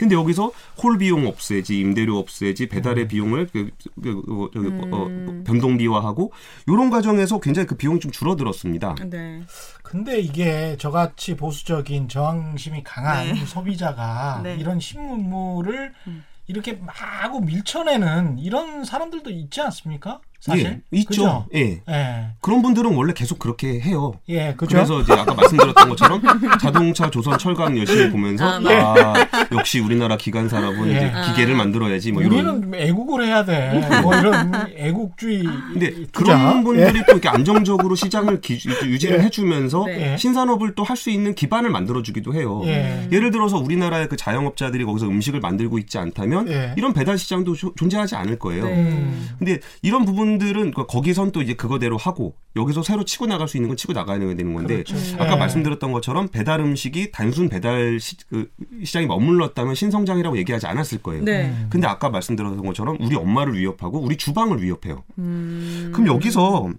근데 0.02 0.16
여기서 0.16 0.52
홀 0.82 0.97
비용 0.97 1.28
없애지, 1.28 1.80
임대료 1.80 2.18
없애지, 2.18 2.64
음. 2.64 2.70
배달의 2.70 3.08
비용을 3.08 3.49
그, 3.54 3.70
그, 4.02 4.24
그, 4.24 4.49
저기, 4.52 4.68
어, 4.91 5.43
변동비화하고 5.45 6.32
이런 6.66 6.89
과정에서 6.89 7.39
굉장히 7.39 7.68
그 7.68 7.76
비용이 7.76 7.99
좀 7.99 8.10
줄어들었습니다. 8.10 8.95
네. 9.12 9.43
근데 9.84 10.20
이게 10.20 10.76
저같이 10.80 11.36
보수적인 11.36 12.08
저항심이 12.08 12.82
강한 12.84 13.28
네. 13.28 13.45
소비자가 13.45 14.41
네. 14.43 14.56
이런 14.56 14.80
신문물을 14.80 15.93
음. 16.08 16.24
이렇게 16.47 16.74
마구 16.74 17.41
밀쳐내는 17.41 18.39
이런 18.39 18.84
사람들도 18.84 19.30
있지 19.30 19.62
않습니까? 19.62 20.20
사실 20.42 20.66
예, 20.66 20.98
있죠. 20.98 21.08
그죠? 21.10 21.46
예. 21.54 21.82
예, 21.88 22.26
그런 22.42 22.62
분들은 22.64 22.96
원래 22.96 23.14
계속 23.14 23.38
그렇게 23.38 23.80
해요. 23.80 24.14
예, 24.28 24.54
그죠? 24.58 24.76
그래서 24.78 25.00
이제 25.02 25.14
아까 25.14 25.36
말씀드렸던 25.36 25.89
것처럼 25.89 26.22
자동차 26.60 27.10
조선 27.12 27.38
철강 27.38 27.78
열심히 27.78 28.10
보면서 28.10 28.44
아, 28.46 28.60
아, 28.60 29.14
역시 29.52 29.80
우리나라 29.80 30.18
기관산업은 30.18 30.88
예. 30.88 30.92
이제 30.98 31.12
기계를 31.28 31.56
만들어야지 31.56 32.12
뭐 32.12 32.24
이런 32.24 32.64
우리는 32.64 32.74
애국을 32.74 33.24
해야 33.26 33.46
돼. 33.46 33.72
뭐 34.02 34.16
이런 34.16 34.52
애국주의. 34.76 35.44
근데 35.44 35.92
투자. 36.12 36.36
그런 36.38 36.64
분들이 36.64 37.00
또 37.06 37.12
이렇게 37.14 37.30
안정적으로 37.30 37.94
시장을 37.96 38.42
기, 38.42 38.60
유지를 38.84 39.20
예. 39.20 39.24
해주면서 39.24 39.86
네. 39.86 40.14
예. 40.14 40.18
신산업을 40.18 40.74
또 40.76 40.84
할 40.84 40.98
수 40.98 41.10
있는 41.10 41.34
기반을 41.36 41.70
만들어주기도 41.70 42.34
해요. 42.34 42.62
예. 42.66 43.08
예를 43.12 43.32
들어서 43.32 43.58
우리나라의 43.58 44.08
그 44.10 44.18
자영업자들이 44.18 44.84
거기서 44.86 45.08
음식을 45.08 45.39
만들고 45.39 45.78
있지 45.80 45.98
않다면 46.00 46.48
예. 46.50 46.74
이런 46.78 46.94
배달 46.94 47.18
시장도 47.18 47.54
조- 47.56 47.74
존재하지 47.76 48.16
않을 48.16 48.38
거예요. 48.39 48.66
네. 48.66 48.74
음. 48.74 49.30
근데 49.39 49.60
이런 49.82 50.04
부분 50.06 50.31
들은 50.38 50.72
그 50.72 50.86
거기선 50.86 51.32
또 51.32 51.42
이제 51.42 51.54
그거대로 51.54 51.98
하고 51.98 52.36
여기서 52.56 52.84
새로 52.84 53.06
치고 53.06 53.28
나갈 53.28 53.48
수 53.48 53.58
있는 53.58 53.70
건 53.70 53.78
치고 53.78 53.94
나가야 53.94 54.20
되는 54.20 54.54
건데 54.54 54.84
그렇죠. 54.84 54.96
아까 55.16 55.34
예. 55.34 55.36
말씀드렸던 55.36 55.92
것처럼 55.92 56.28
배달 56.28 56.60
음식이 56.60 57.12
단순 57.12 57.50
배달 57.50 58.00
시, 58.00 58.18
그 58.30 58.50
시장이 58.84 59.08
머물렀다면 59.08 59.76
신성장이라고 59.76 60.38
얘기하지 60.38 60.68
않았을 60.68 61.02
거예요. 61.02 61.24
네. 61.24 61.46
음. 61.46 61.68
근데 61.70 61.88
아까 61.88 62.10
말씀드렸던 62.10 62.66
것처럼 62.66 62.98
우리 63.00 63.16
엄마를 63.16 63.58
위협하고 63.58 64.00
우리 64.00 64.18
주방을 64.18 64.62
위협해요. 64.62 65.04
음. 65.18 65.92
그럼 65.94 66.08
여기서 66.08 66.72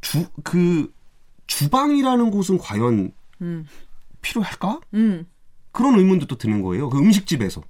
주 0.00 0.26
그 0.42 0.92
주방이라는 1.46 2.30
곳은 2.30 2.58
과연 2.58 3.12
음. 3.40 3.66
필요할까? 4.20 4.80
음. 4.94 5.26
그런 5.72 5.98
의문도 5.98 6.26
또 6.26 6.36
드는 6.36 6.62
거예요. 6.62 6.88
그 6.88 6.98
음식집에서. 6.98 7.62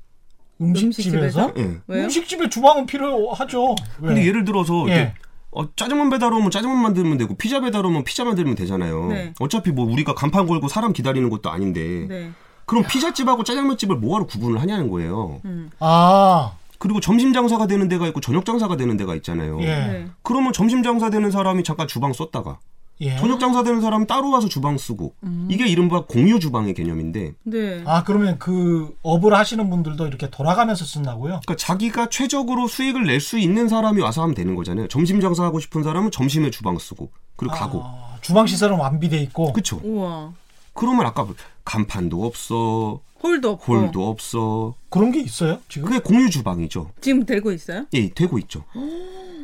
음식집에서? 0.61 1.53
예. 1.59 1.79
왜요? 1.87 2.05
음식집에 2.05 2.49
주방은 2.49 2.87
필요하죠. 2.87 3.75
왜? 4.01 4.09
근데 4.09 4.27
예를 4.27 4.45
들어서 4.45 4.89
예. 4.89 5.15
어, 5.51 5.75
짜장면 5.75 6.11
배달 6.11 6.33
오면 6.33 6.51
짜장면 6.51 6.83
만들면 6.83 7.19
되고 7.19 7.35
피자 7.35 7.61
배달 7.61 7.85
오면 7.87 8.05
피자 8.05 8.25
만들면 8.25 8.55
되잖아요. 8.57 9.07
네. 9.09 9.33
어차피 9.41 9.71
뭐 9.71 9.91
우리가 9.91 10.15
간판 10.15 10.47
걸고 10.47 10.69
사람 10.69 10.93
기다리는 10.93 11.29
것도 11.31 11.51
아닌데 11.51 12.07
네. 12.09 12.31
그럼 12.67 12.85
피자집하고 12.87 13.45
짜장면집을 13.45 13.97
뭐하러 13.97 14.27
구분을 14.27 14.61
하냐는 14.61 14.91
거예요. 14.91 15.41
음. 15.45 15.71
아, 15.79 16.53
그리고 16.79 17.01
점심 17.01 17.33
장사가 17.33 17.67
되는 17.67 17.89
데가 17.89 18.07
있고 18.09 18.21
저녁 18.21 18.45
장사가 18.45 18.77
되는 18.77 18.97
데가 18.97 19.15
있잖아요. 19.17 19.59
예. 19.63 19.67
네. 19.67 20.07
그러면 20.23 20.53
점심 20.53 20.83
장사 20.83 21.09
되는 21.09 21.31
사람이 21.31 21.65
잠깐 21.65 21.89
주방 21.89 22.13
썼다가 22.13 22.59
예. 23.01 23.17
저녁 23.19 23.39
장사 23.41 23.63
되는 23.63 23.81
사람은 23.83 24.07
따로 24.07 24.31
와서 24.31 24.49
주방 24.49 24.79
쓰고 24.79 25.15
이게 25.49 25.67
이른바 25.67 26.05
공유 26.07 26.41
주방의 26.41 26.73
개념인데 26.75 27.35
네. 27.43 27.83
아, 27.85 28.05
그러면 28.05 28.39
그 28.39 28.97
업을 29.03 29.35
하시는 29.35 29.69
분들도 29.69 30.07
이렇게 30.07 30.31
돌아가면서 30.31 30.85
쓴다고요? 30.87 31.41
그러니까 31.45 31.57
자기가 31.57 32.09
최적으로 32.09 32.69
수익을 32.69 33.05
낼 33.05 33.21
수 33.21 33.39
있는 33.39 33.69
사람이 33.69 34.01
와서 34.03 34.23
하면 34.23 34.35
되는 34.35 34.55
거잖아요. 34.55 34.89
점심 34.89 35.21
장사하고 35.21 35.59
싶은 35.61 35.83
사람은 35.83 36.11
점심에 36.11 36.51
주방 36.51 36.79
쓰고 36.79 37.11
그리고 37.37 37.55
가고 37.55 37.83
아, 37.85 38.17
주방 38.23 38.47
시설은 38.47 38.77
완비돼 38.79 39.19
있고. 39.25 39.53
그렇죠. 39.53 39.81
우와. 39.83 40.33
그러면 40.73 41.07
아까 41.07 41.27
간판도 41.65 42.25
없어 42.25 43.01
홀도 43.23 43.51
없고. 43.53 43.73
홀도 43.75 44.09
없어 44.09 44.75
그런 44.91 45.11
게 45.11 45.21
있어요, 45.21 45.59
지금? 45.69 45.89
그게 45.89 45.99
공유 46.01 46.31
주방이죠. 46.31 46.91
지금 47.01 47.25
되고 47.27 47.51
있어요? 47.51 47.87
예 47.95 48.09
되고 48.11 48.39
있죠. 48.39 48.65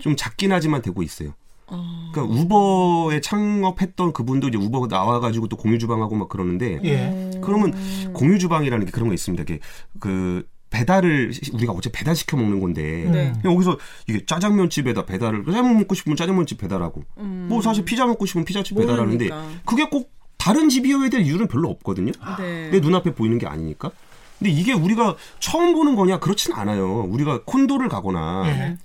좀 0.01 0.15
작긴 0.17 0.53
하지만 0.53 0.81
되고 0.83 1.03
있어요. 1.03 1.33
아. 1.69 2.11
그러니까 2.13 2.37
우버에 2.41 3.21
창업했던 3.21 4.13
그분도 4.13 4.49
이제 4.49 4.59
우버 4.59 4.87
나와가지고 4.89 5.49
또 5.49 5.57
공유 5.57 5.79
주방하고 5.79 6.15
막 6.17 6.29
그러는데 6.29 6.81
예. 6.85 7.31
그러면 7.43 7.73
공유 8.13 8.39
주방이라는 8.39 8.87
게 8.87 8.93
그런 8.93 9.09
거 9.09 9.15
있습니다. 9.15 9.43
이게 9.43 9.59
그 10.01 10.47
배달을 10.71 11.33
시- 11.35 11.51
우리가 11.53 11.73
어제 11.73 11.91
배달 11.93 12.17
시켜 12.17 12.37
먹는 12.37 12.61
건데 12.61 12.83
네. 13.11 13.33
그냥 13.43 13.55
여기서 13.55 13.79
이게 14.09 14.25
짜장면 14.25 14.71
집에다 14.71 15.05
배달을 15.05 15.45
짜장면 15.45 15.79
먹고 15.79 15.95
싶으면 15.95 16.17
짜장면 16.17 16.47
집 16.47 16.59
배달하고 16.59 17.03
음. 17.19 17.47
뭐 17.49 17.61
사실 17.61 17.85
피자 17.85 18.07
먹고 18.07 18.25
싶으면 18.27 18.45
피자집 18.47 18.77
배달하는데 18.79 19.29
모르니까. 19.29 19.61
그게 19.67 19.85
꼭 19.89 20.11
다른 20.39 20.69
집이어야 20.71 21.09
될 21.11 21.21
이유는 21.23 21.49
별로 21.49 21.69
없거든요. 21.71 22.13
네. 22.39 22.71
내 22.71 22.81
눈앞에 22.81 23.15
보이는 23.15 23.39
게 23.39 23.47
아니니까. 23.47 23.91
근데 24.39 24.51
이게 24.51 24.73
우리가 24.73 25.15
처음 25.39 25.73
보는 25.75 25.95
거냐 25.95 26.19
그렇진 26.19 26.53
않아요. 26.55 27.03
우리가 27.03 27.43
콘도를 27.45 27.89
가거나 27.89 28.43
예. 28.47 28.77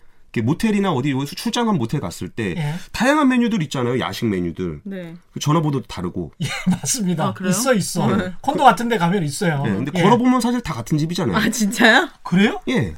모텔이나 0.42 0.92
어디 0.92 1.12
여기서 1.12 1.36
출장한 1.36 1.78
모텔 1.78 2.00
갔을 2.00 2.30
때 2.30 2.56
예. 2.58 2.74
다양한 2.92 3.28
메뉴들 3.30 3.62
있잖아요. 3.64 4.00
야식 4.00 4.28
메뉴들. 4.28 4.82
네. 4.84 5.16
그 5.32 5.40
전화번호도 5.40 5.86
다르고. 5.88 6.32
예, 6.42 6.48
맞습니다. 6.70 7.28
아, 7.28 7.34
그래요? 7.34 7.52
있어, 7.52 7.74
있어. 7.74 8.16
네. 8.16 8.34
콘도 8.42 8.64
같은 8.64 8.90
데 8.90 8.98
가면 8.98 9.24
있어요. 9.24 9.64
예, 9.66 9.70
근데 9.72 9.92
예. 9.96 10.02
걸어보면 10.02 10.42
사실 10.42 10.62
다 10.62 10.74
같은 10.74 10.98
집이잖아요. 10.98 11.36
아 11.36 11.50
진짜요? 11.50 12.10
그래요? 12.24 12.60
예. 12.70 12.96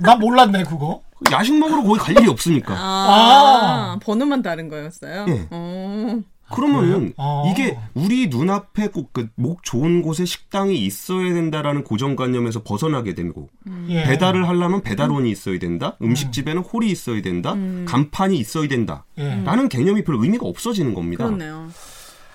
나 0.00 0.16
몰랐네, 0.16 0.64
그거. 0.64 1.02
야식 1.30 1.58
먹으러 1.58 1.82
거기 1.82 1.98
갈 1.98 2.16
일이 2.16 2.28
없으니까. 2.28 2.74
아, 2.76 3.98
번호만 4.02 4.42
다른 4.42 4.68
거였어요? 4.68 5.26
예. 5.28 5.46
어. 5.50 6.20
그러면은 6.54 7.12
어. 7.16 7.50
이게 7.50 7.78
우리 7.94 8.28
눈앞에 8.28 8.88
꼭 8.88 9.12
그 9.12 9.28
목 9.36 9.62
좋은 9.64 10.02
곳에 10.02 10.24
식당이 10.24 10.76
있어야 10.84 11.32
된다라는 11.34 11.84
고정관념에서 11.84 12.62
벗어나게 12.62 13.14
되고 13.14 13.48
예. 13.88 14.02
배달을 14.04 14.48
하려면 14.48 14.82
배달원이 14.82 15.30
있어야 15.30 15.58
된다. 15.58 15.96
음식집에는 16.02 16.62
홀이 16.62 16.90
있어야 16.90 17.22
된다. 17.22 17.54
간판이 17.86 18.36
있어야 18.38 18.68
된다. 18.68 19.04
예. 19.18 19.42
라는 19.44 19.68
개념이 19.68 20.04
별 20.04 20.16
의미가 20.16 20.46
없어지는 20.46 20.94
겁니다. 20.94 21.24
그렇네요. 21.24 21.68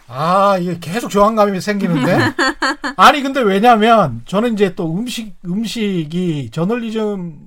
아, 0.07 0.57
이게 0.59 0.77
계속 0.79 1.09
저항감이 1.09 1.59
생기는데. 1.61 2.17
아니, 2.95 3.23
근데 3.23 3.41
왜냐면, 3.41 4.21
저는 4.25 4.53
이제 4.53 4.75
또 4.75 4.95
음식, 4.95 5.35
음식이 5.45 6.49
저널리즘 6.51 7.39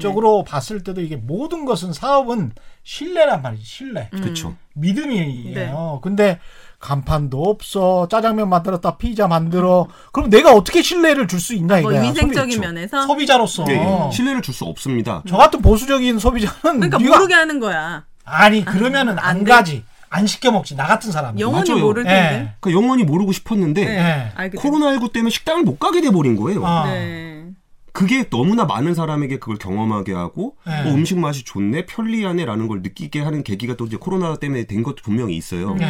쪽으로 0.00 0.44
봤을 0.44 0.82
때도 0.82 1.00
이게 1.02 1.16
모든 1.16 1.64
것은 1.64 1.92
사업은 1.92 2.52
신뢰란 2.92 3.42
말이지, 3.42 3.62
신뢰. 3.66 4.08
그렇죠. 4.10 4.54
믿음이에요. 4.72 6.00
근데 6.02 6.38
간판도 6.80 7.42
없어. 7.42 8.08
짜장면 8.10 8.48
만들었다, 8.48 8.96
피자 8.96 9.28
만들어. 9.28 9.88
그럼 10.10 10.30
내가 10.30 10.54
어떻게 10.54 10.80
신뢰를 10.80 11.28
줄 11.28 11.38
수 11.38 11.52
있냐, 11.54 11.82
뭐 11.82 11.92
이거야. 11.92 12.00
위생적인 12.08 12.54
소비- 12.56 12.66
면에서 12.66 13.06
소비, 13.06 13.26
자로서 13.26 13.66
예, 13.68 13.74
예. 13.74 14.10
신뢰를 14.10 14.40
줄 14.40 14.54
수 14.54 14.64
없습니다. 14.64 15.22
저 15.28 15.36
같은 15.36 15.60
보수적인 15.60 16.18
소비자는 16.18 16.56
그러니까 16.62 16.96
네가- 16.96 17.08
모르게 17.10 17.34
하는 17.34 17.60
거야. 17.60 18.04
아니 18.24 18.64
그러면은 18.64 19.18
안안 19.18 19.44
돼. 19.44 19.50
가지 19.50 19.84
안 20.08 20.26
시켜 20.26 20.50
먹지 20.50 20.74
나 20.74 20.86
같은 20.86 21.12
사람은 21.12 21.38
영원히 21.40 21.68
맞아요. 21.70 21.84
모를 21.84 22.06
예. 22.06 22.08
텐데. 22.08 22.54
그러니까 22.60 22.82
영원히 22.82 23.04
모르고 23.04 23.32
싶었는데 23.32 23.82
예. 23.82 24.48
된- 24.48 24.50
코로나19 24.52 25.12
때문에 25.12 25.28
식당을 25.30 25.62
못 25.64 25.78
가게 25.78 26.00
돼 26.00 26.10
버린 26.10 26.36
거예요. 26.36 26.64
아. 26.66 26.86
네. 26.90 27.27
그게 27.98 28.28
너무나 28.30 28.64
많은 28.64 28.94
사람에게 28.94 29.40
그걸 29.40 29.56
경험하게 29.56 30.12
하고 30.12 30.56
네. 30.64 30.82
어, 30.88 30.94
음식 30.94 31.18
맛이 31.18 31.42
좋네, 31.42 31.86
편리하네라는 31.86 32.68
걸 32.68 32.80
느끼게 32.80 33.18
하는 33.18 33.42
계기가 33.42 33.74
또 33.74 33.86
이제 33.86 33.96
코로나 33.96 34.36
때문에 34.36 34.66
된 34.66 34.84
것도 34.84 34.98
분명히 35.02 35.36
있어요. 35.36 35.76
예. 35.80 35.84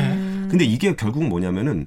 근데 0.48 0.64
이게 0.64 0.96
결국 0.96 1.24
뭐냐면은 1.24 1.86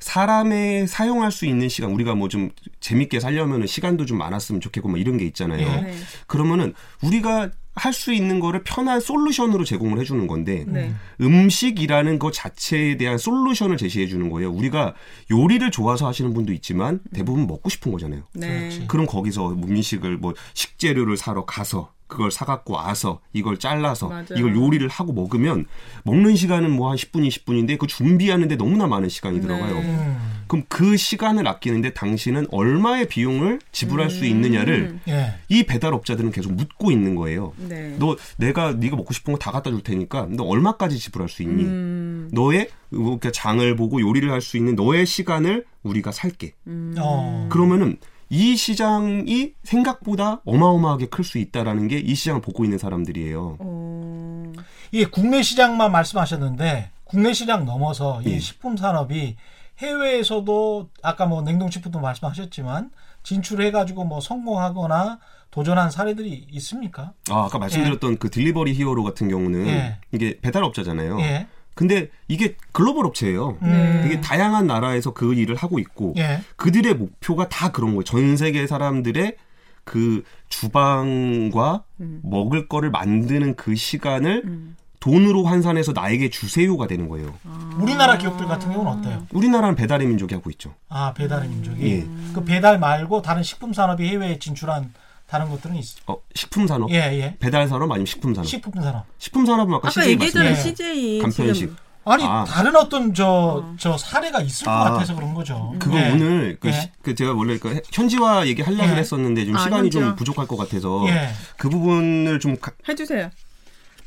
사람의 0.00 0.86
사용할 0.86 1.32
수 1.32 1.46
있는 1.46 1.70
시간 1.70 1.92
우리가 1.92 2.14
뭐 2.14 2.28
좀 2.28 2.50
재밌게 2.80 3.20
살려면은 3.20 3.66
시간도 3.66 4.04
좀 4.04 4.18
많았으면 4.18 4.60
좋겠고 4.60 4.90
뭐 4.90 4.98
이런 4.98 5.16
게 5.16 5.24
있잖아요. 5.24 5.66
예. 5.66 5.80
네. 5.80 5.94
그러면은 6.26 6.74
우리가 7.02 7.50
할 7.74 7.92
수 7.92 8.12
있는 8.12 8.40
거를 8.40 8.62
편한 8.64 9.00
솔루션으로 9.00 9.64
제공을 9.64 9.98
해주는 10.00 10.26
건데 10.26 10.64
네. 10.66 10.92
음식이라는 11.20 12.18
것 12.18 12.32
자체에 12.32 12.96
대한 12.96 13.18
솔루션을 13.18 13.76
제시해 13.76 14.06
주는 14.06 14.30
거예요. 14.30 14.50
우리가 14.50 14.94
요리를 15.30 15.70
좋아서 15.70 16.06
하시는 16.06 16.34
분도 16.34 16.52
있지만 16.52 17.00
대부분 17.12 17.46
먹고 17.46 17.68
싶은 17.68 17.92
거잖아요. 17.92 18.22
네. 18.34 18.84
그럼 18.88 19.06
거기서 19.06 19.50
뭐 19.50 19.68
민식을 19.68 20.18
뭐 20.18 20.34
식재료를 20.54 21.16
사러 21.16 21.44
가서 21.44 21.93
그걸 22.06 22.30
사갖고 22.30 22.74
와서 22.74 23.20
이걸 23.32 23.58
잘라서 23.58 24.08
맞아요. 24.08 24.26
이걸 24.36 24.54
요리를 24.54 24.86
하고 24.88 25.12
먹으면 25.12 25.64
먹는 26.04 26.36
시간은 26.36 26.70
뭐 26.70 26.90
한 26.90 26.96
10분, 26.96 27.26
20분인데 27.26 27.78
그 27.78 27.86
준비하는데 27.86 28.56
너무나 28.56 28.86
많은 28.86 29.08
시간이 29.08 29.36
네. 29.36 29.42
들어가요. 29.42 29.78
음. 29.78 30.34
그럼 30.46 30.64
그 30.68 30.96
시간을 30.98 31.48
아끼는데 31.48 31.94
당신은 31.94 32.46
얼마의 32.50 33.08
비용을 33.08 33.58
지불할 33.72 34.10
수 34.10 34.26
있느냐를 34.26 34.98
예. 35.08 35.34
이 35.48 35.62
배달업자들은 35.64 36.32
계속 36.32 36.52
묻고 36.52 36.90
있는 36.90 37.14
거예요. 37.14 37.54
네. 37.56 37.96
너 37.98 38.16
내가 38.36 38.72
네가 38.74 38.94
먹고 38.96 39.14
싶은 39.14 39.32
거 39.32 39.38
다 39.38 39.50
갖다 39.50 39.70
줄 39.70 39.82
테니까 39.82 40.28
너 40.30 40.44
얼마까지 40.44 40.98
지불할 40.98 41.30
수 41.30 41.42
있니? 41.42 41.64
음. 41.64 42.28
너의 42.32 42.68
그러니까 42.90 43.30
장을 43.32 43.74
보고 43.76 44.00
요리를 44.00 44.30
할 44.30 44.42
수 44.42 44.58
있는 44.58 44.74
너의 44.74 45.06
시간을 45.06 45.64
우리가 45.82 46.12
살게. 46.12 46.52
음. 46.66 46.94
어. 46.98 47.48
그러면은 47.50 47.96
이 48.30 48.56
시장이 48.56 49.52
생각보다 49.62 50.40
어마어마하게 50.44 51.06
클 51.06 51.24
수 51.24 51.38
있다라는 51.38 51.88
게 51.88 51.98
이 51.98 52.14
시장을 52.14 52.40
보고 52.40 52.64
있는 52.64 52.78
사람들이에요. 52.78 53.56
어. 53.60 54.52
이게 54.92 55.04
국내 55.06 55.42
시장만 55.42 55.90
말씀하셨는데 55.92 56.90
국내 57.04 57.32
시장 57.32 57.64
넘어서 57.64 58.20
이 58.22 58.32
예. 58.32 58.38
식품 58.38 58.76
산업이 58.76 59.36
해외에서도 59.78 60.90
아까 61.02 61.26
뭐 61.26 61.42
냉동식품도 61.42 62.00
말씀하셨지만 62.00 62.90
진출해 63.22 63.70
가지고 63.70 64.04
뭐 64.04 64.20
성공하거나 64.20 65.18
도전한 65.50 65.90
사례들이 65.90 66.46
있습니까? 66.52 67.12
아, 67.30 67.44
아까 67.44 67.58
말씀드렸던 67.58 68.18
그 68.18 68.28
딜리버리 68.30 68.74
히어로 68.74 69.02
같은 69.04 69.28
경우는 69.28 69.66
예. 69.68 69.98
이게 70.12 70.38
배달업자잖아요. 70.40 71.20
예. 71.20 71.46
근데 71.74 72.08
이게 72.28 72.56
글로벌 72.72 73.06
업체예요. 73.06 73.58
음. 73.62 74.00
되게 74.02 74.20
다양한 74.20 74.66
나라에서 74.66 75.12
그 75.12 75.34
일을 75.34 75.56
하고 75.56 75.78
있고 75.78 76.14
예. 76.16 76.40
그들의 76.56 76.94
목표가 76.94 77.48
다 77.48 77.72
그런 77.72 77.90
거예요. 77.90 78.04
전 78.04 78.36
세계 78.36 78.66
사람들의 78.66 79.36
그 79.84 80.22
주방과 80.48 81.84
먹을 82.22 82.68
거를 82.68 82.90
만드는 82.90 83.56
그 83.56 83.74
시간을 83.74 84.42
음. 84.44 84.76
돈으로 85.00 85.44
환산해서 85.44 85.92
나에게 85.92 86.30
주세요가 86.30 86.86
되는 86.86 87.10
거예요. 87.10 87.34
우리나라 87.78 88.16
기업들 88.16 88.46
같은 88.46 88.72
경우는 88.72 88.90
어때요? 88.90 89.26
우리나라는 89.34 89.74
배달의 89.74 90.06
민족이 90.06 90.34
하고 90.34 90.48
있죠. 90.50 90.74
아 90.88 91.12
배달의 91.12 91.50
민족이 91.50 91.86
예. 91.86 92.06
그 92.32 92.42
배달 92.42 92.78
말고 92.78 93.20
다른 93.20 93.42
식품 93.42 93.74
산업이 93.74 94.08
해외에 94.08 94.38
진출한 94.38 94.94
다른 95.34 95.50
것들은 95.50 95.74
있어. 95.76 95.96
어, 96.06 96.16
식품 96.36 96.68
산업, 96.68 96.88
예, 96.92 96.96
예. 96.96 97.36
배달 97.40 97.66
산업 97.66 97.90
아니면 97.90 98.06
식품 98.06 98.32
산업. 98.36 98.46
식품 98.46 98.80
산업. 98.80 99.04
식품 99.18 99.44
산업은 99.44 99.74
아까, 99.74 99.88
아까 99.88 99.90
CJ 99.90 100.12
얘기했잖아요. 100.12 100.50
예. 100.52 100.54
CJ 100.54 101.18
간편식. 101.22 101.54
지금 101.54 101.76
아니 102.04 102.22
아. 102.24 102.44
다른 102.44 102.76
어떤 102.76 103.12
저저 103.14 103.96
사례가 103.98 104.42
있을 104.42 104.64
것 104.66 104.70
아. 104.70 104.90
같아서 104.92 105.14
그런 105.16 105.34
거죠. 105.34 105.74
그거 105.80 105.96
예. 105.98 106.10
오늘 106.12 106.56
그, 106.60 106.68
예. 106.68 106.72
시- 106.72 106.88
그 107.02 107.16
제가 107.16 107.32
원래 107.32 107.58
그 107.58 107.80
현지화 107.92 108.46
얘기 108.46 108.62
하려고 108.62 108.84
예. 108.90 108.94
했었는데 108.96 109.44
좀 109.46 109.56
아, 109.56 109.64
시간이 109.64 109.90
좀 109.90 110.02
현지화. 110.02 110.14
부족할 110.14 110.46
것 110.46 110.56
같아서 110.56 111.04
예. 111.08 111.30
그 111.56 111.68
부분을 111.68 112.38
좀 112.38 112.56
가- 112.60 112.70
해주세요. 112.88 113.30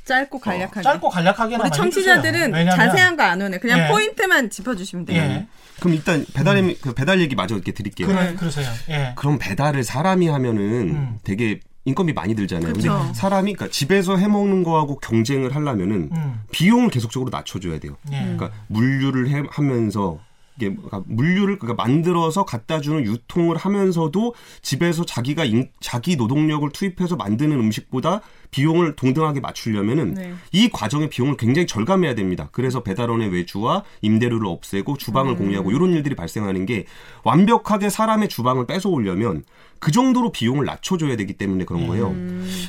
짧고 0.07 0.39
간략하게. 0.39 0.81
짧고 0.81 1.09
간략하게 1.09 1.55
우리 1.57 1.69
청취자들은 1.69 2.53
자세한 2.71 3.15
거 3.17 3.23
안 3.23 3.41
오네. 3.41 3.59
그냥 3.59 3.79
예. 3.81 3.87
포인트만 3.89 4.49
짚어주시면 4.49 5.05
돼요. 5.05 5.21
예. 5.21 5.47
그럼 5.79 5.93
일단 5.95 6.25
배달의 6.33 6.63
미- 6.63 6.75
그 6.79 6.93
배달 6.93 7.19
얘기 7.19 7.35
마저 7.35 7.53
이렇게 7.55 7.71
드릴게요. 7.73 8.07
그래 8.07 8.33
그러세요. 8.35 8.67
예. 8.89 9.13
그럼 9.15 9.37
배달을 9.39 9.83
사람이 9.83 10.27
하면은 10.29 10.61
음. 10.89 11.17
되게 11.23 11.59
인건비 11.85 12.13
많이 12.13 12.35
들잖아요. 12.35 12.73
그쵸. 12.73 12.97
근데 12.99 13.13
사람이 13.13 13.53
그러니까 13.53 13.71
집에서 13.73 14.17
해 14.17 14.27
먹는 14.27 14.63
거하고 14.63 14.97
경쟁을 14.99 15.55
하려면은 15.55 16.09
음. 16.13 16.41
비용을 16.51 16.89
계속적으로 16.89 17.29
낮춰줘야 17.29 17.79
돼요. 17.79 17.95
예. 18.11 18.19
그러니까 18.21 18.51
물류를 18.67 19.29
해- 19.29 19.43
하면서 19.49 20.19
이게 20.57 20.69
그러니까 20.73 21.03
물류를 21.05 21.59
그러니까 21.59 21.81
만들어서 21.83 22.43
갖다 22.43 22.81
주는 22.81 23.03
유통을 23.05 23.57
하면서도 23.57 24.33
집에서 24.61 25.05
자기가 25.05 25.45
인- 25.45 25.69
자기 25.79 26.15
노동력을 26.15 26.67
투입해서 26.71 27.15
만드는 27.15 27.57
음식보다 27.59 28.21
비용을 28.51 28.95
동등하게 28.95 29.39
맞추려면은 29.39 30.13
네. 30.15 30.33
이 30.51 30.69
과정의 30.69 31.09
비용을 31.09 31.37
굉장히 31.37 31.67
절감해야 31.67 32.15
됩니다. 32.15 32.49
그래서 32.51 32.81
배달원의 32.81 33.29
외주와 33.29 33.83
임대료를 34.01 34.47
없애고 34.47 34.97
주방을 34.97 35.33
음. 35.33 35.37
공유하고 35.37 35.71
이런 35.71 35.91
일들이 35.93 36.15
발생하는 36.15 36.65
게 36.65 36.85
완벽하게 37.23 37.89
사람의 37.89 38.29
주방을 38.29 38.65
뺏어오려면 38.65 39.43
그 39.79 39.91
정도로 39.91 40.31
비용을 40.31 40.65
낮춰줘야 40.65 41.15
되기 41.17 41.33
때문에 41.33 41.65
그런 41.65 41.85
거예요. 41.87 42.15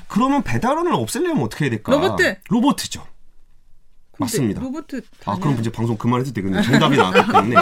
그러면 0.08 0.42
배달원을 0.42 0.92
없애려면 0.92 1.42
어떻게 1.42 1.64
해야 1.66 1.70
될까? 1.70 1.96
음. 1.96 2.02
로봇! 2.02 2.20
로봇이죠. 2.50 3.02
맞습니다. 4.18 4.60
로봇 4.60 4.86
아, 5.26 5.36
그럼 5.38 5.56
이제 5.60 5.70
방송 5.70 5.96
그만해도 5.96 6.32
되겠네. 6.32 6.62
정답이 6.62 6.96
나왔기 6.96 7.20
때문에. 7.32 7.56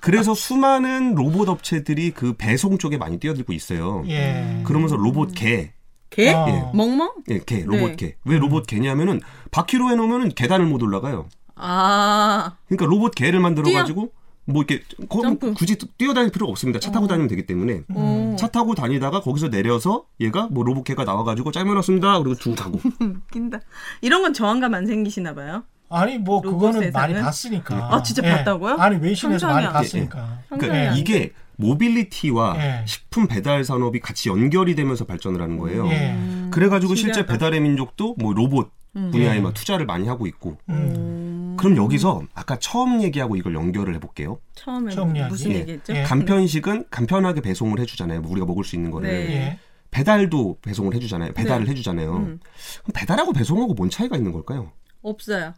그래서 0.00 0.34
수많은 0.34 1.14
로봇 1.14 1.48
업체들이 1.48 2.12
그 2.12 2.34
배송 2.34 2.78
쪽에 2.78 2.98
많이 2.98 3.18
뛰어들고 3.18 3.52
있어요. 3.52 4.04
예. 4.08 4.62
그러면서 4.64 4.96
로봇 4.96 5.32
개, 5.34 5.72
개? 6.10 6.32
어. 6.32 6.46
예. 6.48 6.76
멍멍? 6.76 7.12
예, 7.30 7.38
개, 7.38 7.64
로봇 7.64 7.90
네. 7.90 7.96
개. 7.96 8.16
왜 8.24 8.38
로봇 8.38 8.66
개냐면은 8.66 9.20
바퀴로 9.50 9.90
해놓으면은 9.90 10.30
계단을 10.30 10.66
못 10.66 10.82
올라가요. 10.82 11.28
아, 11.56 12.56
그러니까 12.66 12.86
로봇 12.86 13.14
개를 13.14 13.40
만들어가지고 13.40 14.12
뭐 14.46 14.64
이렇게 14.66 14.82
거- 15.08 15.22
점프. 15.22 15.54
굳이 15.54 15.76
뛰어다닐 15.98 16.30
필요가 16.32 16.50
없습니다. 16.50 16.80
차 16.80 16.90
타고 16.90 17.06
다니면 17.06 17.28
되기 17.28 17.46
때문에 17.46 17.82
오. 17.94 18.34
차 18.36 18.48
타고 18.48 18.74
다니다가 18.74 19.20
거기서 19.20 19.48
내려서 19.48 20.04
얘가 20.20 20.48
뭐 20.50 20.64
로봇 20.64 20.84
개가 20.84 21.04
나와가지고 21.04 21.52
짧은 21.52 21.74
왔습니다. 21.76 22.18
그리고 22.18 22.34
쭉 22.36 22.54
가고. 22.56 22.80
웃긴다. 23.00 23.60
이런 24.00 24.22
건 24.22 24.32
저항감 24.32 24.74
안 24.74 24.86
생기시나 24.86 25.34
봐요. 25.34 25.62
아니 25.88 26.18
뭐 26.18 26.40
그거는 26.40 26.80
세상은? 26.80 26.92
많이 26.92 27.14
봤으니까. 27.14 27.94
아, 27.94 28.02
진짜 28.02 28.22
봤다고요? 28.22 28.76
아니 28.78 28.96
외신에서 28.98 29.46
많이 29.48 29.66
안 29.66 29.72
봤으니까. 29.72 30.38
그러니까 30.48 30.76
예. 30.78 30.86
안 30.88 30.96
이게 30.96 31.32
모빌리티와 31.56 32.56
예. 32.58 32.84
식품 32.86 33.26
배달 33.28 33.64
산업이 33.64 34.00
같이 34.00 34.28
연결이 34.28 34.74
되면서 34.74 35.04
발전을 35.04 35.42
하는 35.42 35.58
거예요. 35.58 35.86
예. 35.88 36.16
그래가지고 36.50 36.94
실제 36.94 37.14
신기하다. 37.14 37.32
배달의 37.32 37.60
민족도 37.60 38.14
뭐 38.18 38.32
로봇 38.32 38.70
분야에 38.94 39.36
예. 39.36 39.40
막 39.40 39.52
투자를 39.54 39.84
많이 39.86 40.08
하고 40.08 40.26
있고. 40.26 40.56
음. 40.70 41.29
그럼 41.60 41.76
여기서 41.76 42.22
아까 42.34 42.58
처음 42.58 43.02
얘기하고 43.02 43.36
이걸 43.36 43.54
연결을 43.54 43.94
해볼게요. 43.96 44.38
처음에 44.54 44.92
처음 44.92 45.14
이야기. 45.14 45.30
무슨 45.30 45.52
예. 45.52 45.56
얘기했죠? 45.56 45.94
예. 45.94 46.02
간편식은 46.02 46.86
간편하게 46.90 47.40
배송을 47.42 47.78
해주잖아요. 47.80 48.22
우리가 48.24 48.46
먹을 48.46 48.64
수 48.64 48.76
있는 48.76 48.90
거를. 48.90 49.08
네. 49.08 49.34
예. 49.34 49.58
배달도 49.90 50.58
배송을 50.62 50.94
해주잖아요. 50.94 51.32
배달을 51.32 51.66
네. 51.66 51.72
해주잖아요. 51.72 52.16
음. 52.16 52.40
그럼 52.82 52.92
배달하고 52.94 53.32
배송하고 53.32 53.74
뭔 53.74 53.90
차이가 53.90 54.16
있는 54.16 54.32
걸까요? 54.32 54.72
없어요. 55.02 55.54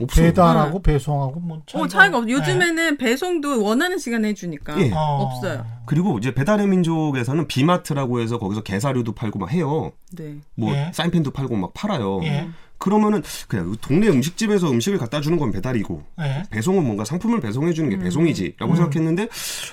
없어요. 0.00 0.26
배달하고 0.26 0.82
배송하고 0.82 1.40
뭐 1.40 1.62
차이가, 1.66 1.84
어, 1.84 1.88
차이가 1.88 2.18
없. 2.18 2.24
네. 2.24 2.32
요즘에는 2.32 2.96
배송도 2.98 3.62
원하는 3.62 3.98
시간에 3.98 4.28
해주니까 4.28 4.80
예. 4.80 4.90
어. 4.92 5.22
없어요. 5.22 5.66
그리고 5.86 6.18
이제 6.18 6.34
배달의 6.34 6.66
민족에서는 6.66 7.46
비마트라고 7.46 8.20
해서 8.20 8.38
거기서 8.38 8.62
게사류도 8.62 9.12
팔고 9.12 9.38
막 9.38 9.52
해요. 9.52 9.92
네. 10.12 10.36
뭐 10.54 10.74
예. 10.74 10.90
사인펜도 10.92 11.30
팔고 11.30 11.56
막 11.56 11.72
팔아요. 11.74 12.20
예. 12.24 12.48
그러면은 12.78 13.22
그냥 13.48 13.74
동네 13.80 14.08
음식집에서 14.08 14.70
음식을 14.70 14.98
갖다 14.98 15.20
주는 15.20 15.38
건 15.38 15.50
배달이고 15.50 16.02
예. 16.20 16.44
배송은 16.50 16.84
뭔가 16.84 17.04
상품을 17.04 17.40
배송해 17.40 17.72
주는 17.72 17.90
게 17.90 17.96
음. 17.96 18.00
배송이지라고 18.00 18.72
음. 18.72 18.76
생각했는데 18.76 19.28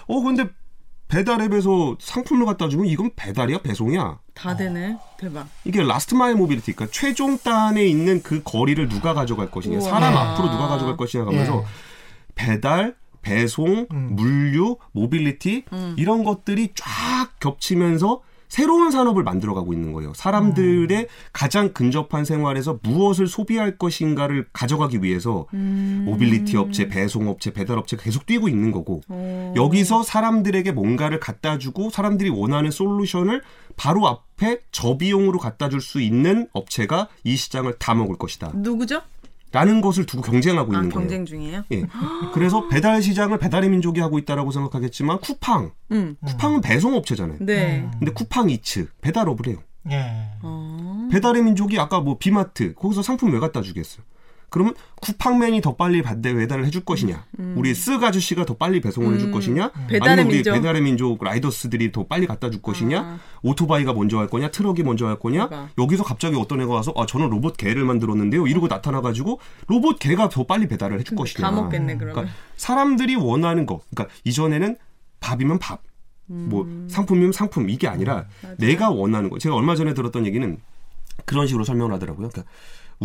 어 0.07 0.21
근데 0.21 0.47
배달앱에서 1.07 1.97
상품을 1.99 2.45
갖다 2.45 2.67
주면 2.67 2.87
이건 2.87 3.11
배달이야 3.15 3.59
배송이야 3.59 4.19
다 4.33 4.55
되네. 4.55 4.97
대박. 5.17 5.47
이게 5.63 5.83
last 5.83 6.15
mile 6.15 6.35
mobility 6.35 6.73
그러니까 6.73 6.91
최종 6.91 7.37
단에 7.37 7.85
있는 7.85 8.21
그 8.23 8.41
거리를 8.43 8.87
누가 8.89 9.13
가져갈 9.13 9.49
것이냐 9.51 9.79
우와. 9.79 9.89
사람 9.89 10.13
예. 10.13 10.17
앞으로 10.17 10.51
누가 10.51 10.67
가져갈 10.67 10.97
것이냐 10.97 11.25
하면서 11.25 11.59
예. 11.61 11.65
배달 12.35 12.95
배송 13.21 13.87
음. 13.91 14.09
물류 14.15 14.77
모빌리티 14.91 15.63
음. 15.73 15.95
이런 15.97 16.23
것들이 16.23 16.73
쫙 16.75 17.29
겹치면서 17.39 18.21
새로운 18.47 18.91
산업을 18.91 19.23
만들어가고 19.23 19.73
있는 19.73 19.93
거예요. 19.93 20.13
사람들의 20.15 20.97
음. 20.97 21.05
가장 21.33 21.73
근접한 21.73 22.25
생활에서 22.25 22.79
무엇을 22.83 23.27
소비할 23.27 23.77
것인가를 23.77 24.47
가져가기 24.53 25.01
위해서 25.03 25.45
음. 25.53 26.03
모빌리티 26.05 26.57
업체, 26.57 26.87
배송 26.87 27.27
업체, 27.27 27.51
배달 27.53 27.77
업체가 27.77 28.03
계속 28.03 28.25
뛰고 28.25 28.47
있는 28.49 28.71
거고 28.71 29.01
어. 29.07 29.53
여기서 29.55 30.03
사람들에게 30.03 30.71
뭔가를 30.71 31.19
갖다 31.19 31.57
주고 31.57 31.89
사람들이 31.89 32.29
원하는 32.29 32.71
솔루션을 32.71 33.41
바로 33.77 34.07
앞에 34.07 34.59
저비용으로 34.71 35.37
갖다 35.39 35.69
줄 35.69 35.81
수 35.81 36.01
있는 36.01 36.47
업체가 36.53 37.09
이 37.23 37.35
시장을 37.35 37.73
다 37.77 37.93
먹을 37.93 38.17
것이다. 38.17 38.51
누구죠? 38.55 39.01
라는 39.55 39.79
것을 39.79 40.05
두고 40.05 40.21
경쟁하고 40.21 40.73
아 40.73 40.75
있는 40.75 40.89
거예요. 40.89 41.07
경쟁 41.07 41.25
중이에요. 41.25 41.63
예. 41.71 41.85
그래서 42.33 42.67
배달 42.67 43.01
시장을 43.01 43.37
배달의 43.37 43.69
민족이 43.69 44.01
하고 44.01 44.19
있다라고 44.19 44.51
생각하겠지만 44.51 45.21
쿠팡, 45.21 45.71
음. 45.93 46.17
쿠팡은 46.25 46.59
배송 46.59 46.93
업체잖아요. 46.93 47.37
네. 47.39 47.79
음. 47.79 47.91
근데 47.97 48.11
쿠팡 48.11 48.49
이츠 48.49 48.89
배달업을 48.99 49.47
해요. 49.47 49.57
예. 49.91 50.27
어. 50.41 51.07
배달의 51.09 51.41
민족이 51.43 51.79
아까 51.79 52.01
뭐 52.01 52.17
비마트 52.17 52.73
거기서 52.73 53.01
상품 53.01 53.31
왜 53.31 53.39
갖다 53.39 53.61
주겠어? 53.61 54.01
그러면 54.49 54.73
쿠팡맨이 55.01 55.61
더 55.61 55.75
빨리 55.75 56.01
반대 56.01 56.33
배달을 56.33 56.65
해줄 56.65 56.85
것이냐? 56.85 57.25
우리 57.55 57.73
쓱 57.73 58.03
아저씨가 58.03 58.45
더 58.45 58.55
빨리 58.55 58.81
배송을 58.81 59.15
해줄 59.15 59.29
음. 59.29 59.31
것이냐? 59.31 59.71
배달의 59.87 60.11
아니면 60.11 60.27
우리 60.27 60.35
민족. 60.35 60.51
배달의 60.53 60.81
민족 60.81 61.23
라이더스들이 61.23 61.91
더 61.91 62.05
빨리 62.05 62.25
갖다 62.25 62.49
줄 62.49 62.61
것이냐? 62.61 62.99
아. 62.99 63.19
오토바이가 63.43 63.93
먼저 63.93 64.17
할 64.17 64.27
거냐? 64.27 64.49
트럭이 64.51 64.83
먼저 64.83 65.07
할 65.07 65.19
거냐? 65.19 65.49
대박. 65.49 65.69
여기서 65.77 66.03
갑자기 66.03 66.37
어떤 66.37 66.61
애가 66.61 66.73
와서 66.73 66.93
아 66.95 67.05
저는 67.05 67.29
로봇 67.29 67.57
개를 67.57 67.83
만들었는데요. 67.85 68.47
이러고 68.47 68.67
나타나가지고 68.67 69.39
로봇 69.67 69.99
개가 69.99 70.29
더 70.29 70.43
빨리 70.45 70.67
배달을 70.67 70.99
해줄 70.99 71.15
것이냐? 71.17 71.45
다 71.47 71.51
먹겠네 71.55 71.97
그러면. 71.97 72.15
그러니까 72.15 72.35
사람들이 72.55 73.15
원하는 73.15 73.65
거. 73.65 73.81
그러니까 73.93 74.13
이전에는 74.23 74.77
밥이면 75.19 75.59
밥, 75.59 75.81
뭐 76.27 76.67
상품이면 76.87 77.31
상품 77.31 77.69
이게 77.69 77.87
아니라 77.87 78.19
음. 78.19 78.25
맞아요. 78.43 78.55
내가 78.59 78.89
원하는 78.89 79.29
거. 79.29 79.37
제가 79.37 79.55
얼마 79.55 79.75
전에 79.75 79.93
들었던 79.93 80.25
얘기는 80.25 80.57
그런 81.25 81.47
식으로 81.47 81.63
설명을 81.63 81.93
하더라고요. 81.93 82.29
그러니까 82.29 82.51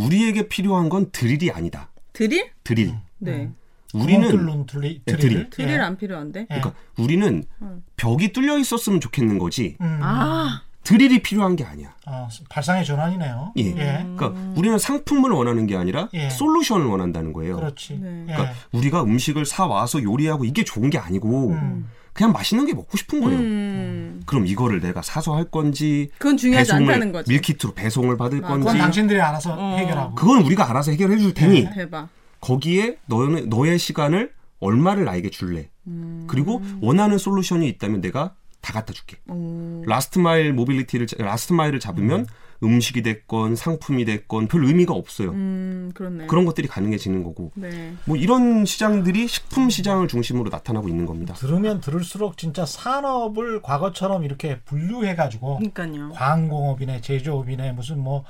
우리에게 0.04 0.48
필요한 0.48 0.88
건 0.88 1.10
드릴이 1.10 1.50
아니다. 1.50 1.90
드릴? 2.12 2.50
드릴. 2.64 2.94
네. 3.18 3.50
우리는 3.92 4.28
뚫는 4.28 4.66
드릴. 4.66 5.00
네, 5.04 5.16
드릴. 5.16 5.50
드릴 5.50 5.70
예. 5.70 5.76
안 5.78 5.96
필요한데. 5.96 6.40
예. 6.40 6.46
그러니까 6.46 6.74
우리는 6.96 7.44
음. 7.62 7.84
벽이 7.96 8.32
뚫려 8.32 8.58
있었으면 8.58 9.00
좋겠는 9.00 9.38
거지. 9.38 9.76
음. 9.80 9.98
아. 10.02 10.62
드릴이 10.90 11.22
필요한 11.22 11.54
게 11.54 11.64
아니야. 11.64 11.94
아, 12.04 12.28
발상의 12.48 12.84
전환이네요. 12.84 13.52
예. 13.58 13.62
예. 13.62 13.72
그러니까 14.16 14.34
우리는 14.56 14.76
상품을 14.76 15.30
원하는 15.30 15.66
게 15.66 15.76
아니라 15.76 16.08
예. 16.14 16.28
솔루션을 16.30 16.84
원한다는 16.84 17.32
거예요. 17.32 17.56
그렇지. 17.56 17.96
네. 18.00 18.24
예. 18.28 18.32
그러니까 18.32 18.54
우리가 18.72 19.02
음식을 19.04 19.46
사 19.46 19.66
와서 19.66 20.02
요리하고 20.02 20.44
이게 20.44 20.64
좋은 20.64 20.90
게 20.90 20.98
아니고 20.98 21.50
음. 21.50 21.88
그냥 22.12 22.32
맛있는 22.32 22.66
게 22.66 22.74
먹고 22.74 22.96
싶은 22.96 23.20
거예요. 23.20 23.38
음. 23.38 24.22
그럼 24.26 24.48
이거를 24.48 24.80
내가 24.80 25.00
사서 25.00 25.36
할 25.36 25.44
건지 25.44 26.10
그건 26.18 26.36
중요하지 26.36 26.72
않다는 26.72 26.92
배송을 26.92 27.12
거지. 27.12 27.30
밀키트로 27.30 27.74
배송을 27.74 28.16
받을 28.16 28.40
맞아. 28.40 28.52
건지 28.54 28.66
그건 28.66 28.78
당신들이 28.78 29.20
알아서 29.20 29.54
어. 29.56 29.76
해결하고. 29.76 30.16
그건 30.16 30.42
우리가 30.42 30.68
알아서 30.68 30.90
해결해 30.90 31.18
줄 31.18 31.32
테니 31.34 31.64
네. 31.66 31.70
대박. 31.72 32.08
거기에 32.40 32.96
너는 33.06 33.48
너의 33.48 33.78
시간을 33.78 34.32
얼마를 34.58 35.04
나에게 35.04 35.30
줄래? 35.30 35.68
음. 35.86 36.24
그리고 36.26 36.60
원하는 36.80 37.16
솔루션이 37.16 37.68
있다면 37.68 38.00
내가 38.00 38.34
다 38.60 38.72
갖다 38.72 38.92
줄게. 38.92 39.16
오. 39.28 39.82
last 39.86 40.18
mile 40.18 40.52
mobility를 40.52 41.06
자- 41.06 41.16
last 41.18 41.52
mile을 41.52 41.80
잡으면 41.80 42.26
음식이 42.62 43.00
됐건 43.02 43.56
상품이 43.56 44.04
됐건 44.04 44.48
별 44.48 44.66
의미가 44.66 44.92
없어요. 44.92 45.30
음, 45.30 45.90
그렇네. 45.94 46.26
그런 46.26 46.44
것들이 46.44 46.68
가능해지는 46.68 47.22
거고 47.24 47.52
네. 47.54 47.94
뭐 48.04 48.16
이런 48.18 48.66
시장들이 48.66 49.26
식품 49.28 49.70
시장을 49.70 50.08
중심으로 50.08 50.50
나타나고 50.50 50.88
있는 50.88 51.06
겁니다. 51.06 51.32
들으면 51.34 51.80
들을수록 51.80 52.36
진짜 52.36 52.66
산업을 52.66 53.62
과거처럼 53.62 54.24
이렇게 54.24 54.60
분류해 54.60 55.14
가지고 55.14 55.56
그러니까요. 55.56 56.10
광공업이네, 56.12 57.00
제조업이네, 57.00 57.72
무슨 57.72 57.98
뭐 57.98 58.24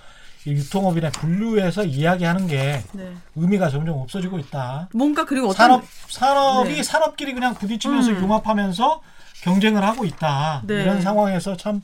유통업이네 0.47 1.11
분류해서 1.11 1.85
이야기하는 1.85 2.47
게 2.47 2.83
네. 2.93 3.13
의미가 3.35 3.69
점점 3.69 3.99
없어지고 3.99 4.39
있다. 4.39 4.89
뭔가 4.95 5.25
그리고 5.27 5.49
어떤 5.49 5.57
산업 5.57 5.85
산업이 6.09 6.77
네. 6.77 6.83
산업끼리 6.85 7.35
그냥 7.35 7.55
부딪히면서 7.55 8.13
음. 8.13 8.23
융합하면서 8.23 9.03
경쟁을 9.43 9.83
하고 9.85 10.05
있다. 10.05 10.63
네. 10.67 10.83
이런 10.83 11.01
상황에서 11.01 11.57
참 11.57 11.83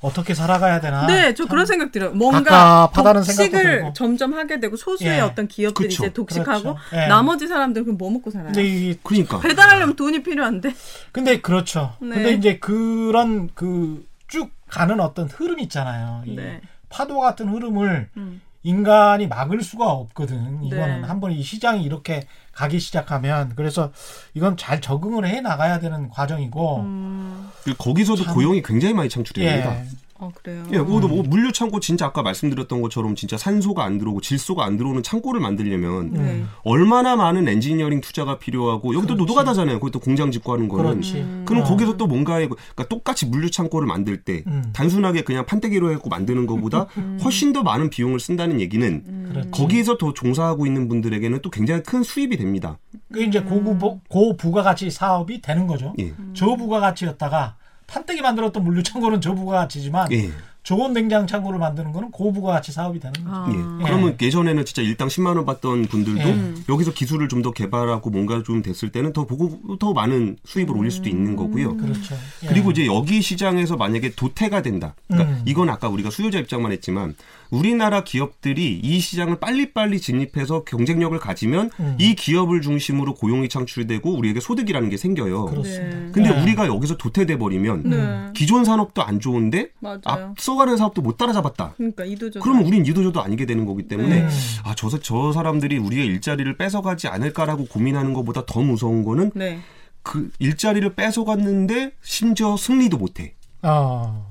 어떻게 0.00 0.34
살아가야 0.34 0.80
되나. 0.80 1.06
네, 1.06 1.34
저참 1.34 1.48
그런 1.48 1.66
생각 1.66 1.92
들어요. 1.92 2.12
뭔가 2.12 2.90
독식을 2.92 3.50
들고. 3.50 3.92
점점 3.92 4.34
하게 4.34 4.60
되고 4.60 4.76
소수의 4.76 5.16
예. 5.16 5.20
어떤 5.20 5.46
기업들이 5.48 5.88
그쵸. 5.88 6.04
이제 6.04 6.12
독식하고 6.12 6.74
그렇죠. 6.74 6.78
예. 6.94 7.06
나머지 7.06 7.46
사람들은 7.46 7.84
그럼 7.84 7.98
뭐 7.98 8.10
먹고 8.10 8.30
살아요? 8.30 8.52
이 8.56 8.96
그러니까 9.02 9.40
배달하려면 9.40 9.96
돈이 9.96 10.22
필요한데. 10.22 10.74
근데 11.12 11.40
그렇죠. 11.40 11.94
네. 12.00 12.08
근데 12.14 12.32
이제 12.32 12.58
그런 12.58 13.48
그 13.54 14.10
쭉 14.30 14.50
가는 14.68 15.00
어떤 15.00 15.28
흐름 15.28 15.58
있잖아요. 15.60 16.22
이 16.24 16.36
네. 16.36 16.60
파도 16.88 17.18
같은 17.18 17.48
흐름을 17.48 18.08
음. 18.16 18.40
인간이 18.62 19.26
막을 19.26 19.62
수가 19.62 19.90
없거든. 19.90 20.62
이거는 20.62 21.00
네. 21.02 21.06
한번 21.06 21.32
이 21.32 21.42
시장이 21.42 21.82
이렇게 21.82 22.26
가기 22.60 22.78
시작하면 22.78 23.52
그래서 23.56 23.90
이건 24.34 24.58
잘 24.58 24.82
적응을 24.82 25.26
해 25.26 25.40
나가야 25.40 25.80
되는 25.80 26.10
과정이고. 26.10 26.80
음. 26.80 27.48
거기서도 27.78 28.24
참- 28.24 28.34
고용이 28.34 28.62
굉장히 28.62 28.92
많이 28.92 29.08
창출됩니다. 29.08 29.76
예. 29.80 29.86
어, 30.20 30.30
그래요. 30.34 30.62
예, 30.70 30.76
그것도 30.76 31.08
뭐 31.08 31.22
물류 31.22 31.50
창고 31.50 31.80
진짜 31.80 32.04
아까 32.04 32.22
말씀드렸던 32.22 32.82
것처럼 32.82 33.14
진짜 33.14 33.38
산소가 33.38 33.82
안 33.82 33.96
들어오고 33.96 34.20
질소가 34.20 34.64
안 34.64 34.76
들어오는 34.76 35.02
창고를 35.02 35.40
만들려면 35.40 36.12
네. 36.12 36.44
얼마나 36.62 37.16
많은 37.16 37.48
엔지니어링 37.48 38.02
투자가 38.02 38.38
필요하고 38.38 38.94
여기도 38.94 39.14
그렇지. 39.14 39.18
노동하다잖아요. 39.18 39.80
그것도 39.80 40.00
공장 40.00 40.30
짓고 40.30 40.52
하는 40.52 40.68
거는. 40.68 40.90
그렇지. 40.90 41.14
음. 41.14 41.44
그럼 41.46 41.62
어. 41.62 41.64
거기서 41.64 41.96
또 41.96 42.06
뭔가에 42.06 42.48
그러니까 42.48 42.86
똑같이 42.88 43.24
물류 43.24 43.50
창고를 43.50 43.88
만들 43.88 44.22
때 44.22 44.44
음. 44.46 44.70
단순하게 44.74 45.22
그냥 45.22 45.46
판때기로 45.46 45.88
해갖고 45.90 46.10
만드는 46.10 46.46
것보다 46.46 46.86
훨씬 47.24 47.54
더 47.54 47.62
많은 47.62 47.88
비용을 47.88 48.20
쓴다는 48.20 48.60
얘기는 48.60 48.86
음. 49.06 49.50
거기에서 49.50 49.96
더 49.96 50.12
종사하고 50.12 50.66
있는 50.66 50.88
분들에게는 50.88 51.40
또 51.40 51.50
굉장히 51.50 51.82
큰 51.82 52.02
수입이 52.02 52.36
됩니다. 52.36 52.78
그 53.10 53.22
이제 53.22 53.40
고부 53.40 54.00
고부가가치 54.08 54.90
사업이 54.90 55.40
되는 55.40 55.66
거죠. 55.66 55.94
예. 55.98 56.12
저부가가치였다가 56.34 57.56
판때기 57.90 58.22
만들었던 58.22 58.62
물류 58.62 58.82
창고는 58.82 59.20
저부가 59.20 59.58
가치지만 59.58 60.10
예. 60.12 60.30
저온 60.62 60.92
냉장 60.92 61.26
창고를 61.26 61.58
만드는 61.58 61.90
거는 61.90 62.10
고부가 62.10 62.52
가치 62.52 62.70
사업이 62.70 63.00
되는 63.00 63.12
거죠. 63.24 63.28
아. 63.28 63.48
예. 63.50 63.84
그러면 63.84 64.16
예전에는 64.20 64.64
진짜 64.66 64.82
일당 64.82 65.08
10만 65.08 65.34
원 65.36 65.46
받던 65.46 65.86
분들도 65.86 66.20
예. 66.28 66.54
여기서 66.68 66.92
기술을 66.92 67.28
좀 67.28 67.40
더 67.40 67.52
개발하고 67.52 68.10
뭔가 68.10 68.42
좀 68.42 68.60
됐을 68.60 68.90
때는 68.92 69.14
더 69.14 69.24
보고 69.24 69.78
더 69.78 69.94
많은 69.94 70.36
수입을 70.44 70.76
올릴 70.76 70.90
수도 70.90 71.08
있는 71.08 71.34
거고요. 71.36 71.78
그렇죠. 71.78 72.14
예. 72.44 72.48
그리고 72.48 72.70
이제 72.70 72.84
여기 72.86 73.22
시장에서 73.22 73.76
만약에 73.76 74.10
도태가 74.14 74.60
된다. 74.60 74.94
그러니까 75.08 75.32
음. 75.32 75.42
이건 75.46 75.70
아까 75.70 75.88
우리가 75.88 76.10
수요자 76.10 76.38
입장만 76.38 76.70
했지만 76.72 77.14
우리나라 77.50 78.04
기업들이 78.04 78.80
이 78.82 79.00
시장을 79.00 79.40
빨리빨리 79.40 80.00
진입해서 80.00 80.64
경쟁력을 80.64 81.18
가지면 81.18 81.70
음. 81.80 81.96
이 81.98 82.14
기업을 82.14 82.60
중심으로 82.60 83.14
고용이 83.14 83.48
창출되고 83.48 84.16
우리에게 84.16 84.40
소득이라는 84.40 84.88
게 84.88 84.96
생겨요. 84.96 85.46
그렇습니다. 85.46 85.98
네. 85.98 86.10
근데 86.12 86.30
네. 86.30 86.42
우리가 86.42 86.66
여기서 86.66 86.96
도태돼 86.96 87.38
버리면 87.38 87.82
네. 87.84 88.32
기존 88.34 88.64
산업도 88.64 89.02
안 89.02 89.20
좋은데 89.20 89.70
맞아요. 89.80 90.00
앞서가는 90.04 90.76
사업도 90.76 91.02
못 91.02 91.16
따라잡았다. 91.16 91.74
그러니까 91.76 92.04
이도저. 92.04 92.40
그러면 92.40 92.64
우린 92.64 92.86
이도저도 92.86 93.20
아니게 93.20 93.46
되는 93.46 93.64
거기 93.64 93.88
때문에 93.88 94.22
음. 94.22 94.28
아, 94.64 94.74
저, 94.76 94.88
저 95.00 95.32
사람들이 95.32 95.78
우리의 95.78 96.06
일자리를 96.06 96.56
뺏어가지 96.56 97.08
않을까라고 97.08 97.66
고민하는 97.66 98.12
것보다 98.12 98.44
더 98.46 98.60
무서운 98.60 99.04
거는 99.04 99.32
네. 99.34 99.60
그 100.02 100.30
일자리를 100.38 100.94
뺏어갔는데 100.94 101.92
심지어 102.02 102.56
승리도 102.56 102.96
못해. 102.96 103.34
어. 103.62 104.29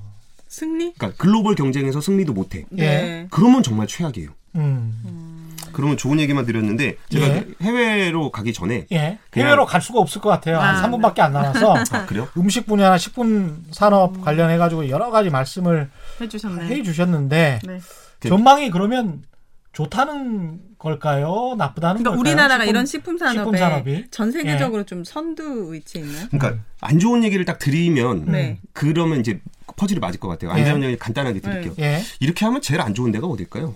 승리? 0.54 0.92
그러니까 0.94 1.16
글로벌 1.16 1.54
경쟁에서 1.54 2.00
승리도 2.00 2.32
못해. 2.32 2.66
네. 2.70 3.28
그러면 3.30 3.62
정말 3.62 3.86
최악이에요. 3.86 4.30
음. 4.56 5.56
그러면 5.72 5.96
좋은 5.96 6.18
얘기만 6.18 6.44
드렸는데 6.44 6.96
제가 7.08 7.26
예. 7.28 7.46
해외로 7.62 8.32
가기 8.32 8.52
전에 8.52 8.86
예. 8.90 9.18
해외로 9.36 9.64
갈 9.64 9.80
수가 9.80 10.00
없을 10.00 10.20
것 10.20 10.28
같아요. 10.28 10.58
한 10.58 10.74
아, 10.74 10.82
3분밖에 10.82 11.20
안 11.20 11.32
남아서 11.32 11.74
아 11.96 12.06
그래요? 12.06 12.26
음식 12.36 12.66
분야나 12.66 12.98
식품 12.98 13.64
산업 13.70 14.20
관련해 14.22 14.58
가지고 14.58 14.88
여러 14.88 15.12
가지 15.12 15.30
말씀을 15.30 15.88
해주셨네. 16.20 16.64
해 16.66 16.82
주셨는데 16.82 17.60
네. 17.64 17.80
그- 18.18 18.28
전망이 18.28 18.70
그러면 18.70 19.22
좋다는 19.72 20.60
걸까요? 20.78 21.54
나쁘다는 21.56 22.02
그러니까 22.02 22.10
걸까요? 22.10 22.20
우리나라가 22.20 22.64
식품- 22.64 22.68
이런 22.70 22.86
식품 22.86 23.18
산업에 23.18 23.94
식품? 23.94 24.10
전 24.10 24.32
세계적으로 24.32 24.84
좀 24.84 25.04
선두 25.04 25.72
위치에 25.72 26.02
있나요? 26.02 26.26
그러니까 26.30 26.62
안 26.80 26.98
좋은 26.98 27.22
얘기를 27.24 27.44
딱 27.44 27.58
드리면 27.58 28.24
네. 28.26 28.58
그러면 28.72 29.20
이제 29.20 29.40
퍼즐이 29.76 30.00
맞을 30.00 30.18
것 30.18 30.28
같아요. 30.28 30.50
안 30.50 30.58
예. 30.60 30.64
좋은 30.64 30.82
얘기 30.82 30.96
간단하게 30.96 31.40
드릴게요. 31.40 31.74
예. 31.78 32.02
이렇게 32.18 32.44
하면 32.44 32.60
제일 32.60 32.80
안 32.80 32.94
좋은 32.94 33.12
데가 33.12 33.26
어딜까요? 33.26 33.74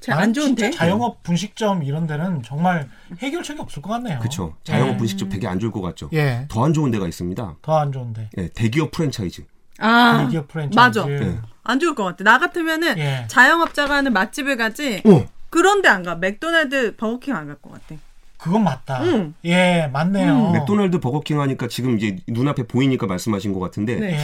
제일 0.00 0.16
안 0.16 0.32
좋은데? 0.32 0.70
자영업 0.70 1.22
분식점 1.24 1.82
이런 1.82 2.06
데는 2.06 2.42
정말 2.44 2.88
해결책이 3.18 3.60
없을 3.60 3.82
것 3.82 3.90
같네요. 3.90 4.20
그렇죠. 4.20 4.54
자영업 4.62 4.94
예. 4.94 4.96
분식점 4.98 5.28
되게 5.28 5.48
안 5.48 5.58
좋을 5.58 5.72
것 5.72 5.80
같죠. 5.80 6.08
예. 6.12 6.46
더 6.48 6.64
안 6.64 6.72
좋은 6.72 6.90
데가 6.92 7.08
있습니다. 7.08 7.56
더 7.60 7.78
안 7.78 7.90
좋은데. 7.90 8.30
예, 8.38 8.48
대기업 8.48 8.92
프랜차이즈. 8.92 9.42
아, 9.80 10.22
대기업 10.24 10.46
프랜차이즈. 10.48 10.76
맞아. 11.00 11.10
예. 11.10 11.38
안 11.68 11.78
좋을 11.78 11.94
것 11.94 12.02
같아. 12.04 12.24
나 12.24 12.38
같으면은 12.38 12.98
예. 12.98 13.24
자영업자가 13.28 13.94
하는 13.96 14.12
맛집을 14.14 14.56
가지 14.56 15.02
어, 15.04 15.26
그런데 15.50 15.88
안 15.88 16.02
가. 16.02 16.14
맥도날드, 16.14 16.96
버거킹 16.96 17.34
안 17.36 17.46
갈 17.46 17.56
것 17.60 17.72
같아. 17.72 18.00
그건 18.38 18.64
맞다. 18.64 19.02
응. 19.04 19.34
예, 19.44 19.90
맞네요. 19.92 20.52
맥도날드 20.52 20.98
버거킹 20.98 21.40
하니까 21.40 21.68
지금 21.68 21.98
이제 21.98 22.16
눈앞에 22.26 22.62
보이니까 22.62 23.06
말씀하신 23.06 23.52
것 23.52 23.60
같은데 23.60 23.96
네. 23.96 24.12
예. 24.14 24.18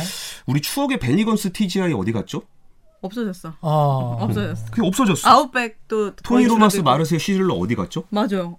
우리 0.46 0.62
추억의 0.62 0.98
베니건스 1.00 1.52
TGI 1.52 1.92
어디 1.92 2.12
갔죠? 2.12 2.42
없어졌어. 3.02 3.52
어. 3.60 4.18
없어졌어. 4.22 4.64
그게 4.70 4.86
없어졌어. 4.86 5.28
아웃백도 5.28 6.16
토니 6.16 6.46
로마스. 6.46 6.78
마르쉐 6.78 7.18
시즐러 7.18 7.52
어디 7.54 7.74
갔죠? 7.74 8.04
맞아요. 8.08 8.56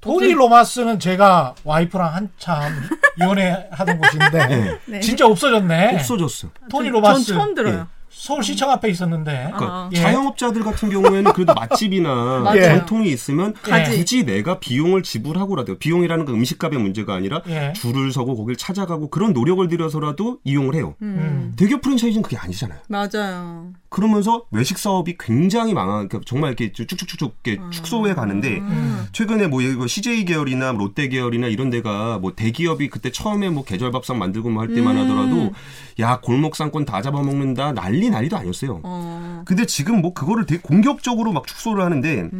토니 0.00 0.32
로마스는 0.32 1.00
제가 1.00 1.54
와이프랑 1.64 2.14
한참 2.14 2.72
연애하던 3.18 3.98
곳인데 3.98 4.46
네. 4.46 4.78
네. 4.86 5.00
진짜 5.00 5.26
없어졌네. 5.26 5.94
없어졌어. 5.96 6.48
토니 6.70 6.86
전- 6.86 6.92
로마스. 6.92 7.24
전 7.24 7.36
처음 7.38 7.54
들어요. 7.54 7.88
서울시청 8.22 8.70
앞에 8.70 8.88
있었는데. 8.88 9.50
그러니까 9.52 9.66
아. 9.66 9.90
예. 9.92 9.96
자영업자들 9.96 10.62
같은 10.62 10.90
경우에는 10.90 11.32
그래도 11.32 11.54
맛집이나. 11.54 12.44
전통이 12.54 13.08
있으면 13.08 13.52
가지. 13.54 13.98
굳이 13.98 14.24
내가 14.24 14.60
비용을 14.60 15.02
지불하고라도 15.02 15.78
비용이라는 15.78 16.24
건 16.24 16.36
음식값의 16.36 16.78
문제가 16.78 17.14
아니라 17.14 17.42
예. 17.48 17.72
줄을 17.72 18.12
서고 18.12 18.36
거길 18.36 18.54
찾아가고 18.56 19.10
그런 19.10 19.32
노력을 19.32 19.66
들여서라도 19.66 20.38
이용을 20.44 20.76
해요. 20.76 20.94
음. 21.02 21.52
대기업 21.56 21.80
프랜차이즈는 21.80 22.22
그게 22.22 22.36
아니잖아요. 22.36 22.78
맞아요. 22.86 23.72
그러면서 23.92 24.46
외식 24.50 24.78
사업이 24.78 25.16
굉장히 25.20 25.74
망한 25.74 26.08
그러니까 26.08 26.20
정말 26.24 26.48
이렇게 26.48 26.72
쭉쭉쭉쭉 26.72 27.36
이렇게 27.44 27.62
아. 27.62 27.68
축소해 27.70 28.14
가는데 28.14 28.56
음. 28.58 29.06
최근에 29.12 29.48
뭐 29.48 29.60
이거 29.60 29.86
CJ 29.86 30.24
계열이나 30.24 30.72
롯데 30.72 31.08
계열이나 31.08 31.48
이런 31.48 31.68
데가 31.68 32.18
뭐 32.18 32.34
대기업이 32.34 32.88
그때 32.88 33.12
처음에 33.12 33.50
뭐 33.50 33.64
계절밥상 33.64 34.18
만들고 34.18 34.48
뭐 34.48 34.62
할 34.62 34.72
때만 34.72 34.96
음. 34.96 35.02
하더라도 35.02 35.52
야 35.98 36.20
골목 36.20 36.54
상권 36.54 36.84
다 36.84 37.02
잡아먹는다 37.02 37.72
난리 37.72 38.08
난리도 38.08 38.36
아니었어요. 38.36 38.80
어. 38.84 39.42
근데 39.44 39.66
지금 39.66 40.00
뭐 40.00 40.14
그거를 40.14 40.46
되게 40.46 40.60
공격적으로 40.62 41.32
막 41.32 41.46
축소를 41.46 41.84
하는데 41.84 42.30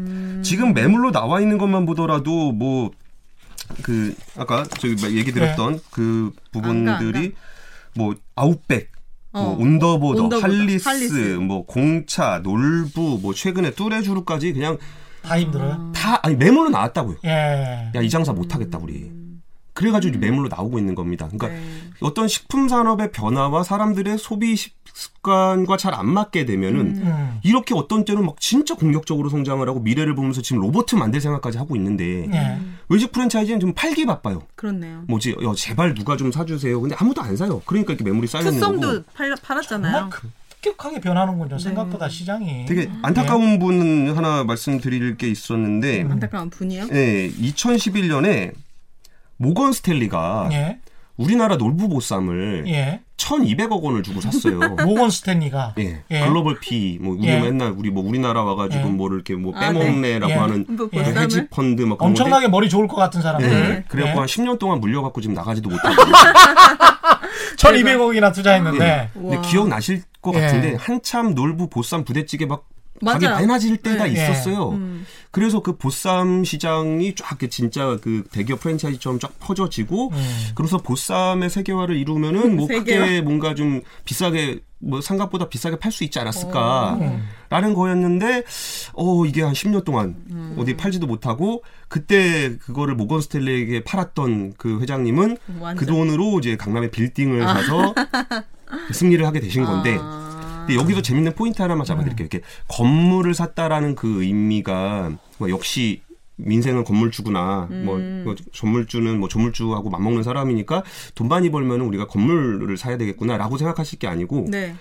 지금 0.42 0.72
매물로 0.72 1.10
나와 1.10 1.40
있는 1.40 1.58
것만 1.58 1.84
보더라도 1.84 2.52
뭐그 2.52 4.14
아까 4.36 4.62
저기 4.78 4.94
막 5.02 5.12
얘기 5.12 5.32
드렸던 5.32 5.80
그 5.90 6.32
부분들이 6.52 7.18
안 7.18 7.32
가. 7.32 7.38
뭐 7.94 8.14
아웃백 8.36 8.91
뭐 9.32 9.42
어. 9.42 9.56
온더보더, 9.58 10.24
온더보더, 10.24 10.46
할리스, 10.46 10.88
할리스. 10.88 11.14
뭐 11.40 11.64
공차, 11.64 12.40
놀부, 12.42 13.18
뭐 13.22 13.32
최근에 13.34 13.70
뚜레주루까지 13.72 14.52
그냥 14.52 14.76
다 15.22 15.38
힘들어요. 15.38 15.92
다 15.94 16.18
아니 16.22 16.34
매물로 16.36 16.68
나왔다고요. 16.70 17.16
예. 17.24 17.90
야 17.94 18.02
이 18.02 18.10
장사 18.10 18.32
못 18.32 18.54
하겠다 18.54 18.78
우리. 18.78 19.10
그래가지고 19.74 20.18
매물로 20.18 20.48
나오고 20.48 20.78
있는 20.78 20.94
겁니다. 20.94 21.26
그러니까 21.28 21.48
네. 21.48 21.62
어떤 22.00 22.28
식품 22.28 22.68
산업의 22.68 23.10
변화와 23.12 23.62
사람들의 23.62 24.18
소비 24.18 24.54
식- 24.56 24.74
습관과 24.94 25.78
잘 25.78 25.94
안 25.94 26.06
맞게 26.08 26.44
되면은 26.44 26.80
음. 26.80 27.38
이렇게 27.42 27.74
어떤 27.74 28.04
때는 28.04 28.26
막 28.26 28.38
진짜 28.38 28.74
공격적으로 28.74 29.30
성장을 29.30 29.66
하고 29.66 29.80
미래를 29.80 30.14
보면서 30.14 30.42
지금 30.42 30.60
로봇 30.60 30.94
만들 30.94 31.20
생각까지 31.22 31.56
하고 31.56 31.76
있는데 31.76 32.28
예. 32.32 32.58
외식 32.90 33.10
프랜차이즈는 33.12 33.58
좀 33.60 33.72
팔기 33.72 34.04
바빠요. 34.04 34.42
그렇네요. 34.54 35.04
뭐지? 35.08 35.30
야, 35.42 35.52
제발 35.56 35.94
누가 35.94 36.16
좀 36.18 36.30
사주세요. 36.30 36.78
근데 36.80 36.94
아무도 36.98 37.22
안 37.22 37.34
사요. 37.36 37.62
그러니까 37.64 37.94
이렇게 37.94 38.04
매물이 38.04 38.26
쌓여 38.28 38.42
있는 38.50 38.60
거고. 38.60 39.04
팔, 39.14 39.34
팔았잖아요. 39.42 40.10
급격하게 40.60 41.00
변하는군요. 41.00 41.58
생각보다 41.58 42.08
시장이. 42.10 42.66
되게 42.66 42.90
안타까운 43.02 43.58
분 43.58 44.14
하나 44.14 44.44
말씀드릴 44.44 45.16
게 45.16 45.28
있었는데, 45.28 46.06
안타까운 46.10 46.50
분이요. 46.50 46.88
예, 46.92 47.30
2011년에 47.30 48.52
모건 49.42 49.72
스탠리가 49.72 50.50
예. 50.52 50.78
우리나라 51.16 51.56
놀부보쌈을 51.56 52.64
예. 52.68 53.00
1,200억 53.16 53.82
원을 53.82 54.02
주고 54.02 54.20
샀어요. 54.20 54.58
모건 54.84 55.10
스탠리가. 55.10 55.74
예, 55.78 56.02
예. 56.10 56.20
글로벌 56.20 56.58
피, 56.60 56.98
뭐 57.00 57.14
우리 57.14 57.26
예. 57.26 57.40
맨날 57.40 57.74
우리 57.76 57.90
뭐 57.90 58.06
우리나라 58.06 58.44
와 58.44 58.54
가지고 58.54 58.88
예. 58.88 58.90
뭐를 58.92 59.16
이렇게 59.16 59.34
뭐 59.34 59.52
아, 59.56 59.60
빼먹네라고 59.60 60.32
네. 60.32 60.38
하는 60.38 60.66
뭐 60.68 60.88
뭐? 60.92 61.02
헤지 61.02 61.48
펀드 61.48 61.82
막 61.82 62.00
엄청나게 62.00 62.48
머리 62.48 62.68
좋을 62.68 62.86
것 62.86 62.96
같은 62.96 63.20
사람들. 63.20 63.52
예, 63.52 63.84
그래갖고 63.88 64.20
한 64.20 64.26
10년 64.26 64.58
동안 64.58 64.80
물려 64.80 65.02
갖고 65.02 65.20
지금 65.20 65.34
나가지도 65.34 65.68
못하고. 65.68 65.94
1200억이나 67.58 68.32
투자했는데. 68.32 69.10
근데 69.12 69.36
와. 69.36 69.42
기억 69.42 69.68
나실 69.68 70.02
것 70.20 70.34
예. 70.34 70.40
같은데 70.40 70.76
한참 70.76 71.34
놀부 71.34 71.68
보쌈 71.68 72.04
부대찌개 72.04 72.46
막 72.46 72.64
가게 73.04 73.26
맞아요. 73.26 73.40
많아질 73.46 73.78
때가 73.78 74.04
네. 74.04 74.12
있었어요. 74.12 74.70
음. 74.70 75.04
그래서 75.30 75.60
그 75.60 75.76
보쌈 75.76 76.44
시장이 76.44 77.14
쫙 77.14 77.38
진짜 77.50 77.98
그 78.02 78.22
대기업 78.30 78.60
프랜차이즈처럼 78.60 79.18
쫙 79.18 79.32
퍼져지고 79.40 80.10
음. 80.12 80.48
그래서 80.54 80.76
보쌈의 80.78 81.48
세계화를 81.50 81.96
이루면은 81.96 82.56
뭐 82.56 82.66
세계화. 82.68 83.04
크게 83.06 83.20
뭔가 83.22 83.54
좀 83.54 83.80
비싸게 84.04 84.60
뭐 84.78 85.00
상각보다 85.00 85.48
비싸게 85.48 85.76
팔 85.78 85.90
수 85.92 86.02
있지 86.04 86.18
않았을까라는 86.18 87.22
음. 87.70 87.74
거였는데 87.74 88.42
어 88.94 89.24
이게 89.24 89.42
한 89.42 89.52
10년 89.52 89.84
동안 89.84 90.16
음. 90.30 90.56
어디 90.58 90.76
팔지도 90.76 91.06
못하고 91.06 91.62
그때 91.88 92.56
그거를 92.58 92.94
모건 92.94 93.20
스텔리에게 93.20 93.84
팔았던 93.84 94.54
그 94.58 94.80
회장님은 94.80 95.38
완전. 95.60 95.76
그 95.76 95.86
돈으로 95.86 96.38
이제 96.40 96.56
강남에 96.56 96.90
빌딩을 96.90 97.42
사서 97.42 97.94
승리를 98.92 99.24
하게 99.24 99.40
되신 99.40 99.64
건데 99.64 99.98
아. 100.00 100.21
근데 100.66 100.80
여기서 100.80 101.02
재밌는 101.02 101.34
포인트 101.34 101.62
하나만 101.62 101.84
잡아드릴게요. 101.84 102.28
이렇게 102.30 102.46
건물을 102.68 103.34
샀다라는 103.34 103.94
그 103.94 104.22
의미가 104.22 105.12
뭐 105.38 105.50
역시 105.50 106.02
민생은 106.36 106.84
건물주구나. 106.84 107.68
뭐, 107.84 107.96
음. 107.96 108.22
뭐 108.24 108.34
건물주는 108.58 109.18
뭐 109.18 109.28
조물주하고 109.28 109.90
맞먹는 109.90 110.22
사람이니까 110.22 110.82
돈 111.14 111.28
많이 111.28 111.50
벌면은 111.50 111.86
우리가 111.86 112.06
건물을 112.06 112.76
사야 112.76 112.96
되겠구나라고 112.96 113.58
생각하실 113.58 113.98
게 113.98 114.06
아니고 114.06 114.46
네. 114.48 114.74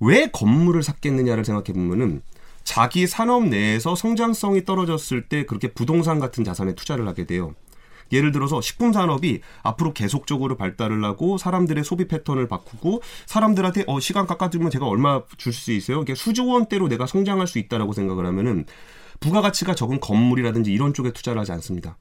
왜 0.00 0.28
건물을 0.32 0.82
샀겠느냐를 0.82 1.44
생각해 1.44 1.72
보면은 1.72 2.22
자기 2.64 3.06
산업 3.06 3.46
내에서 3.46 3.94
성장성이 3.94 4.64
떨어졌을 4.64 5.28
때 5.28 5.44
그렇게 5.44 5.68
부동산 5.68 6.18
같은 6.18 6.44
자산에 6.44 6.74
투자를 6.74 7.06
하게 7.06 7.26
돼요. 7.26 7.54
예를 8.12 8.32
들어서 8.32 8.60
식품 8.60 8.92
산업이 8.92 9.40
앞으로 9.62 9.92
계속적으로 9.92 10.56
발달을 10.56 11.02
하고 11.04 11.38
사람들의 11.38 11.84
소비 11.84 12.06
패턴을 12.06 12.48
바꾸고 12.48 13.02
사람들한테 13.26 13.84
어 13.86 14.00
시간 14.00 14.26
깎아주면 14.26 14.70
제가 14.70 14.86
얼마 14.86 15.22
줄 15.36 15.52
수 15.52 15.72
있어요? 15.72 16.02
이게 16.02 16.14
수조 16.14 16.46
원대로 16.46 16.88
내가 16.88 17.06
성장할 17.06 17.46
수 17.46 17.58
있다라고 17.58 17.92
생각을 17.92 18.26
하면은 18.26 18.66
부가가치가 19.20 19.74
적은 19.74 20.00
건물이라든지 20.00 20.72
이런 20.72 20.92
쪽에 20.92 21.12
투자를 21.12 21.40
하지 21.40 21.52
않습니다. 21.52 21.96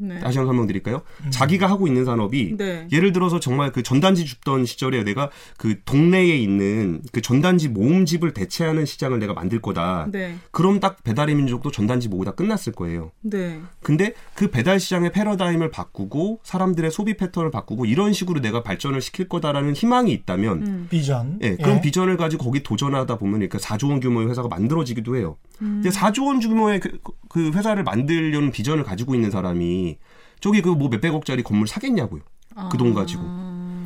네. 0.00 0.18
다시 0.18 0.38
한번 0.38 0.54
설명드릴까요? 0.54 1.02
자기가 1.30 1.68
하고 1.68 1.86
있는 1.86 2.04
산업이 2.04 2.56
네. 2.56 2.88
예를 2.90 3.12
들어서 3.12 3.38
정말 3.38 3.70
그 3.70 3.82
전단지 3.82 4.24
줍던 4.24 4.64
시절에 4.64 5.04
내가 5.04 5.30
그 5.56 5.80
동네에 5.84 6.36
있는 6.36 7.02
그 7.12 7.20
전단지 7.20 7.68
모음집을 7.68 8.32
대체하는 8.32 8.86
시장을 8.86 9.18
내가 9.18 9.34
만들 9.34 9.60
거다. 9.60 10.08
네. 10.10 10.36
그럼 10.50 10.80
딱 10.80 11.02
배달의 11.04 11.34
민족도 11.34 11.70
전단지 11.70 12.08
모으다 12.08 12.32
끝났을 12.32 12.72
거예요. 12.72 13.12
네. 13.20 13.60
근데 13.82 14.14
그 14.34 14.50
배달 14.50 14.80
시장의 14.80 15.12
패러다임을 15.12 15.70
바꾸고 15.70 16.40
사람들의 16.42 16.90
소비 16.90 17.16
패턴을 17.16 17.50
바꾸고 17.50 17.84
이런 17.86 18.12
식으로 18.12 18.40
내가 18.40 18.62
발전을 18.62 19.00
시킬 19.00 19.28
거다라는 19.28 19.74
희망이 19.74 20.12
있다면 20.12 20.66
음. 20.66 20.86
비전. 20.90 21.38
예, 21.42 21.56
그런 21.56 21.80
비전을 21.80 22.16
가지고 22.16 22.44
거기 22.44 22.62
도전하다 22.62 23.18
보면 23.18 23.34
그러니까 23.34 23.58
4조 23.58 23.90
원 23.90 24.00
규모의 24.00 24.28
회사가 24.28 24.48
만들어지기도 24.48 25.16
해요. 25.16 25.36
근데 25.60 25.90
4조 25.90 26.26
원 26.26 26.40
규모의 26.40 26.80
그, 26.80 26.98
그 27.28 27.50
회사를 27.52 27.84
만들려는 27.84 28.50
비전을 28.50 28.82
가지고 28.84 29.14
있는 29.14 29.30
사람이 29.30 29.98
저기 30.40 30.62
그 30.62 30.70
뭐 30.74 30.88
몇백억짜리 30.88 31.42
건물 31.42 31.68
사겠냐고요. 31.68 32.22
그 32.70 32.76
돈 32.78 32.94
가지고. 32.94 33.22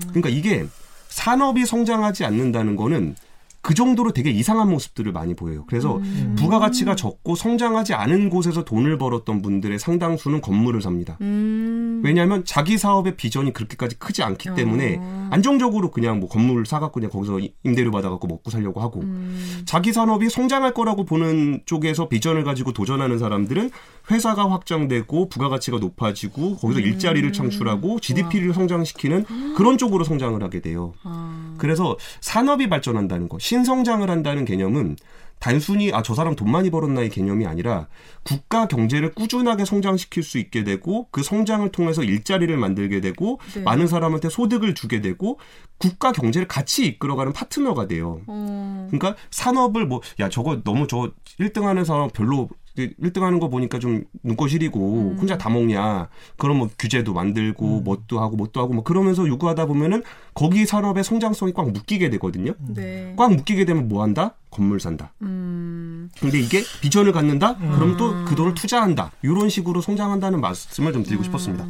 그러니까 0.09 0.29
이게 0.31 0.67
산업이 1.09 1.67
성장하지 1.67 2.25
않는다는 2.25 2.77
거는 2.77 3.17
그 3.65 3.73
정도로 3.73 4.13
되게 4.13 4.31
이상한 4.31 4.69
모습들을 4.69 5.11
많이 5.11 5.35
보여요. 5.35 5.65
그래서 5.67 5.99
부가가치가 6.37 6.95
적고 6.95 7.35
성장하지 7.35 7.95
않은 7.95 8.29
곳에서 8.29 8.63
돈을 8.63 8.99
벌었던 8.99 9.41
분들의 9.41 9.79
상당수는 9.79 10.43
건물을 10.43 10.83
삽니다. 10.83 11.17
음. 11.23 12.03
왜냐하면 12.05 12.45
자기 12.45 12.77
사업의 12.77 13.17
비전이 13.17 13.55
그렇게까지 13.55 13.99
크지 13.99 14.23
않기 14.23 14.55
때문에 14.55 14.99
어. 15.01 15.29
안정적으로 15.31 15.91
그냥 15.91 16.21
뭐 16.21 16.29
건물을 16.29 16.67
사갖고 16.67 17.01
그냥 17.01 17.11
거기서 17.11 17.41
임대료 17.65 17.91
받아갖고 17.91 18.27
먹고 18.27 18.51
살려고 18.51 18.83
하고 18.83 19.01
음. 19.01 19.63
자기 19.65 19.95
산업이 19.95 20.29
성장할 20.29 20.75
거라고 20.75 21.07
보는 21.07 21.63
쪽에서 21.65 22.11
비전을 22.11 22.45
가지고 22.45 22.73
도전하는 22.73 23.19
사람들은 23.19 23.71
회사가 24.11 24.51
확장되고 24.51 25.29
부가가치가 25.29 25.79
높아지고 25.79 26.57
거기서 26.57 26.81
음. 26.81 26.85
일자리를 26.85 27.33
창출하고 27.33 28.01
GDP를 28.01 28.53
성장시키는 28.53 29.55
그런 29.57 29.79
쪽으로 29.79 30.05
성장을 30.05 30.43
하게 30.43 30.61
돼요. 30.61 30.95
아. 31.03 31.55
그래서 31.59 31.97
산업이 32.21 32.69
발전한다는 32.69 33.29
거, 33.29 33.39
신성장을 33.39 34.09
한다는 34.11 34.45
개념은 34.45 34.97
단순히 35.41 35.93
아 35.93 36.01
저 36.03 36.15
사람 36.15 36.37
돈 36.37 36.51
많이 36.51 36.71
벌었나의 36.71 37.11
개념이 37.11 37.47
아니라 37.47 37.89
국가 38.23 38.67
경제를 38.67 39.13
꾸준하게 39.13 39.65
성장시킬 39.65 40.23
수 40.23 40.39
있게 40.39 40.65
되고 40.65 41.09
그 41.11 41.23
성장을 41.23 41.71
통해서 41.71 42.03
일자리를 42.03 42.57
만들게 42.57 43.01
되고 43.01 43.41
네. 43.55 43.61
많은 43.63 43.87
사람한테 43.87 44.31
소득을 44.31 44.75
주게 44.75 45.01
되고 45.01 45.39
국가 45.77 46.13
경제를 46.13 46.47
같이 46.49 46.87
이끌어가는 46.87 47.33
파트너가 47.33 47.89
돼요. 47.89 48.21
어, 48.27 48.87
그러니까 48.91 49.17
산업을 49.31 49.87
뭐 49.87 50.01
야 50.21 50.29
저거 50.29 50.63
너무 50.63 50.87
저 50.87 51.11
1등하는 51.41 51.85
산업 51.85 52.13
별로 52.13 52.49
1등 52.77 53.21
하는 53.21 53.39
거 53.39 53.49
보니까 53.49 53.79
좀 53.79 54.05
눈꽃 54.23 54.51
시리고 54.51 55.13
음. 55.13 55.19
혼자 55.19 55.39
다 55.39 55.49
먹냐 55.49 56.09
그럼 56.37 56.59
뭐 56.59 56.71
규제도 56.79 57.13
만들고 57.13 57.81
뭣도 57.83 58.21
하고 58.21 58.37
뭣도 58.37 58.61
하고 58.61 58.75
뭐 58.75 58.83
그러면서 58.83 59.27
요구하다 59.29 59.67
보면은 59.67 60.03
거기 60.35 60.67
산업의 60.67 61.05
성장성이 61.05 61.53
꽉 61.53 61.71
묶이게 61.71 62.11
되거든요. 62.11 62.55
네. 62.59 63.15
꽉 63.17 63.33
묶이게 63.33 63.65
되면 63.65 63.89
뭐 63.89 64.03
한다? 64.03 64.35
건물 64.51 64.79
산다. 64.81 65.13
음, 65.23 66.09
근데 66.21 66.39
이게 66.39 66.63
비전을 66.81 67.11
갖는다? 67.13 67.57
그럼 67.57 67.97
또 67.97 68.25
그 68.25 68.35
돈을 68.37 68.55
투자한다. 68.55 69.11
이런 69.23 69.49
식으로 69.49 69.81
성장한다는 69.81 70.41
말씀을 70.41 70.93
좀 70.93 71.03
드리고 71.03 71.23
싶었습니다. 71.25 71.67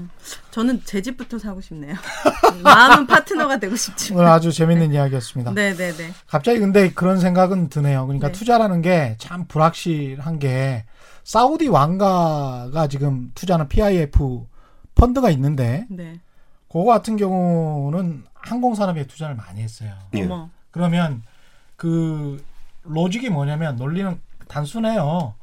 저는 0.51 0.83
제 0.85 1.01
집부터 1.03 1.39
사고 1.39 1.61
싶네요. 1.61 1.95
마음은 2.63 3.07
파트너가 3.07 3.59
되고 3.59 3.75
싶지만. 3.75 4.21
오늘 4.21 4.31
아주 4.31 4.53
재밌는 4.53 4.93
이야기였습니다. 4.93 5.53
네네네. 5.53 6.13
갑자기 6.27 6.59
근데 6.61 6.91
그런 6.93 7.19
생각은 7.21 7.69
드네요. 7.71 8.07
그러니까 8.07 8.29
네. 8.29 8.33
투자라는 8.33 8.83
게 8.83 9.17
참 9.19 9.47
불확실한 9.47 10.39
게 10.39 10.85
사우디 11.25 11.69
왕가가 11.69 12.87
지금 12.89 13.33
투자하는 13.35 13.69
PIF 13.69 14.47
펀드가 14.95 15.31
있는데 15.31 15.87
네. 15.91 16.21
그거 16.69 16.85
같은 16.85 17.17
경우는 17.17 18.25
항공산업에 18.35 19.07
투자를 19.07 19.35
많이 19.35 19.63
했어요. 19.63 19.95
예. 20.15 20.29
그러면 20.71 21.23
그 21.77 22.45
로직이 22.83 23.31
뭐냐면 23.31 23.77
논리는 23.77 24.21
단순해요. 24.49 25.35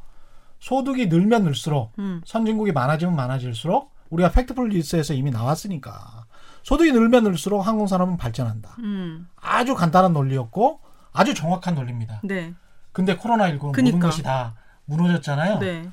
소득이 0.59 1.07
늘면 1.07 1.43
늘수록 1.43 1.93
음. 1.97 2.21
선진국이 2.25 2.71
많아지면 2.71 3.15
많아질수록 3.15 3.91
우리가 4.11 4.32
Factfulness에서 4.32 5.14
이미 5.13 5.32
나왔으니까 5.32 6.25
소득이 6.63 6.91
늘면 6.91 7.23
늘수록 7.23 7.65
항공산업은 7.65 8.17
발전한다. 8.17 8.75
음. 8.79 9.27
아주 9.36 9.73
간단한 9.73 10.13
논리였고 10.13 10.79
아주 11.11 11.34
정확한 11.34 11.73
논리입니다. 11.73 12.21
네. 12.23 12.53
근데 12.91 13.15
코로나19는 13.17 13.57
모든 13.57 13.71
그니까. 13.71 13.99
것이 13.99 14.21
다 14.21 14.53
무너졌잖아요. 14.92 15.60
네. 15.60 15.89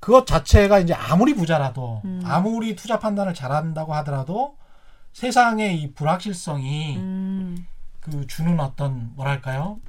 그것 0.00 0.26
자체가 0.26 0.78
이제 0.78 0.94
아무리 0.94 1.34
부자라도 1.34 2.02
음. 2.04 2.22
아무리 2.24 2.76
투자 2.76 2.98
판단을 2.98 3.34
잘한다고 3.34 3.94
하더라도 3.96 4.56
세상의 5.12 5.80
이 5.80 5.92
불확실성이 5.92 6.96
음. 6.98 7.66
그 8.00 8.26
주는 8.26 8.58
어떤 8.60 9.10
뭐랄까요? 9.16 9.80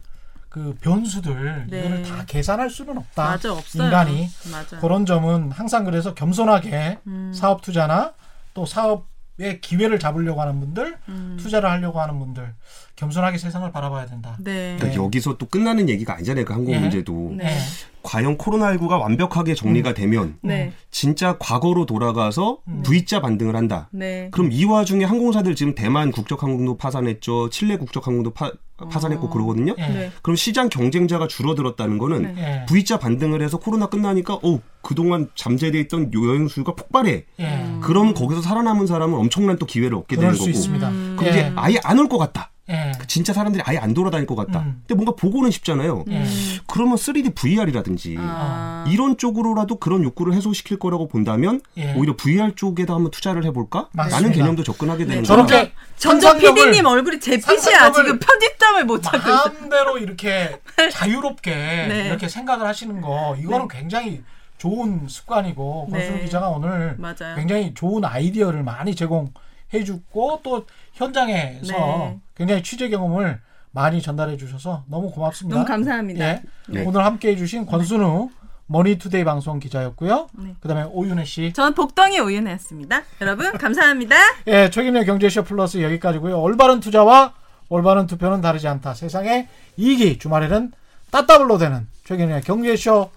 그 0.49 0.75
변수들 0.81 1.67
네. 1.69 1.79
이거를 1.79 2.03
다 2.03 2.25
계산할 2.25 2.71
수는 2.71 2.97
없다. 2.97 3.23
맞아. 3.23 3.49
인간이 3.75 4.27
맞아. 4.51 4.79
그런 4.79 5.05
점은 5.05 5.51
항상 5.51 5.83
그래서 5.83 6.15
겸손하게 6.15 6.99
음. 7.05 7.31
사업 7.35 7.61
투자나 7.61 8.13
또 8.55 8.65
사업의 8.65 9.61
기회를 9.61 9.99
잡으려고 9.99 10.41
하는 10.41 10.59
분들, 10.59 10.97
음. 11.07 11.37
투자를 11.39 11.69
하려고 11.69 12.01
하는 12.01 12.17
분들 12.17 12.55
겸손하게 12.99 13.37
세상을 13.37 13.71
바라봐야 13.71 14.05
된다. 14.07 14.35
네. 14.39 14.75
그러니까 14.77 15.01
여기서 15.03 15.37
또 15.37 15.45
끝나는 15.45 15.87
얘기가 15.87 16.15
아니잖아요. 16.15 16.43
그 16.45 16.53
항공 16.53 16.73
예. 16.73 16.79
문제도. 16.79 17.33
네. 17.37 17.57
과연 18.03 18.37
코로나19가 18.37 18.99
완벽하게 18.99 19.55
정리가 19.55 19.93
되면 19.93 20.37
네. 20.41 20.71
진짜 20.91 21.37
과거로 21.37 21.85
돌아가서 21.85 22.59
음. 22.67 22.81
V자 22.83 23.21
반등을 23.21 23.55
한다. 23.55 23.89
네. 23.91 24.29
그럼 24.31 24.51
이 24.51 24.63
와중에 24.65 25.03
항공사들 25.05 25.55
지금 25.55 25.75
대만 25.75 26.11
국적항공도 26.11 26.77
파산했죠. 26.77 27.49
칠레 27.49 27.77
국적항공도 27.77 28.31
파, 28.33 28.51
파산했고 28.89 29.27
어. 29.27 29.29
그러거든요. 29.29 29.75
예. 29.77 29.87
네. 29.87 30.11
그럼 30.21 30.35
시장 30.37 30.69
경쟁자가 30.69 31.27
줄어들었다는 31.27 31.97
거는 31.97 32.35
네. 32.35 32.61
예. 32.61 32.65
V자 32.67 32.97
반등을 32.99 33.41
해서 33.41 33.57
코로나 33.59 33.87
끝나니까 33.87 34.35
어 34.35 34.59
그동안 34.81 35.29
잠재돼 35.35 35.79
있던 35.81 36.11
여행 36.13 36.47
수요가 36.47 36.75
폭발해. 36.75 37.25
예. 37.39 37.43
음. 37.45 37.79
그럼 37.83 38.13
거기서 38.13 38.41
살아남은 38.41 38.87
사람은 38.87 39.17
엄청난 39.17 39.57
또 39.57 39.65
기회를 39.65 39.95
얻게 39.97 40.15
그럴 40.15 40.31
되는 40.31 40.35
수 40.35 40.39
거고. 40.45 40.51
있습니다. 40.51 40.89
음. 40.89 41.15
그럼 41.19 41.25
예. 41.33 41.37
이제 41.37 41.53
아예 41.55 41.77
안 41.83 41.97
올 41.99 42.07
것 42.07 42.17
같다. 42.17 42.51
예. 42.69 42.91
진짜 43.07 43.33
사람들이 43.33 43.63
아예 43.65 43.77
안 43.77 43.93
돌아다닐 43.93 44.27
것 44.27 44.35
같다. 44.35 44.59
음. 44.59 44.81
근데 44.87 44.95
뭔가 44.95 45.13
보고는 45.15 45.49
싶잖아요. 45.51 46.05
예. 46.09 46.23
그러면 46.67 46.95
3D 46.95 47.33
VR이라든지 47.35 48.15
아. 48.19 48.85
이런 48.87 49.17
쪽으로라도 49.17 49.77
그런 49.77 50.03
욕구를 50.03 50.33
해소시킬 50.33 50.77
거라고 50.77 51.07
본다면 51.07 51.61
예. 51.77 51.93
오히려 51.95 52.15
VR 52.15 52.53
쪽에다 52.55 52.93
한번 52.93 53.11
투자를 53.11 53.43
해볼까? 53.45 53.89
맞습니다. 53.93 54.17
라는 54.17 54.31
개념도 54.31 54.63
접근하게 54.63 55.05
되는 55.05 55.23
네. 55.23 55.27
거죠. 55.27 55.47
저렇게 55.47 55.73
전전 55.97 56.37
PD님 56.37 56.85
얼굴이 56.85 57.19
제 57.19 57.31
빛이야. 57.37 57.57
상상력을 57.59 58.03
지금 58.03 58.19
편집점을 58.19 58.85
못 58.85 59.01
찾고 59.01 59.17
있어. 59.17 59.29
마음대로 59.49 59.97
이렇게 59.97 60.59
자유롭게 60.91 61.51
네. 61.51 62.05
이렇게 62.07 62.29
생각을 62.29 62.67
하시는 62.67 63.01
거 63.01 63.35
이거는 63.39 63.67
굉장히 63.67 64.23
좋은 64.59 65.07
습관이고 65.07 65.87
네. 65.91 65.99
권순 66.07 66.25
기자가 66.25 66.49
오늘 66.49 66.95
맞아요. 66.97 67.35
굉장히 67.35 67.73
좋은 67.73 68.03
아이디어를 68.05 68.61
많이 68.63 68.93
제공 68.95 69.31
해주고 69.73 70.41
또 70.43 70.65
현장에서 70.93 71.73
네. 71.73 72.19
굉장히 72.35 72.63
취재 72.63 72.89
경험을 72.89 73.39
많이 73.71 74.01
전달해 74.01 74.37
주셔서 74.37 74.83
너무 74.87 75.11
고맙습니다. 75.11 75.55
너무 75.55 75.67
감사합니다. 75.67 76.25
예. 76.25 76.41
네. 76.67 76.83
오늘 76.85 77.05
함께 77.05 77.29
해 77.29 77.35
주신 77.35 77.65
권순우 77.65 78.29
머니투데이 78.67 79.23
방송 79.23 79.59
기자였고요. 79.59 80.29
네. 80.33 80.55
그다음에 80.59 80.83
오윤혜 80.83 81.25
씨. 81.25 81.53
저는 81.53 81.73
복덩이 81.73 82.19
오윤혜였습니다. 82.19 83.01
여러분 83.21 83.51
감사합니다. 83.57 84.15
예, 84.47 84.69
최경영의 84.69 85.05
경제쇼 85.05 85.43
플러스 85.43 85.81
여기까지고요. 85.81 86.39
올바른 86.39 86.79
투자와 86.79 87.33
올바른 87.67 88.07
투표는 88.07 88.41
다르지 88.41 88.67
않다. 88.67 88.93
세상의 88.93 89.47
이익이 89.77 90.19
주말에는 90.19 90.71
따따블로 91.11 91.57
되는 91.57 91.87
최경영의 92.05 92.41
경제쇼 92.41 93.09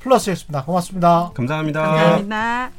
플러스였습니다. 0.00 0.64
고맙습니다. 0.64 1.32
감사합니다. 1.34 1.82
감사합니다. 1.82 2.70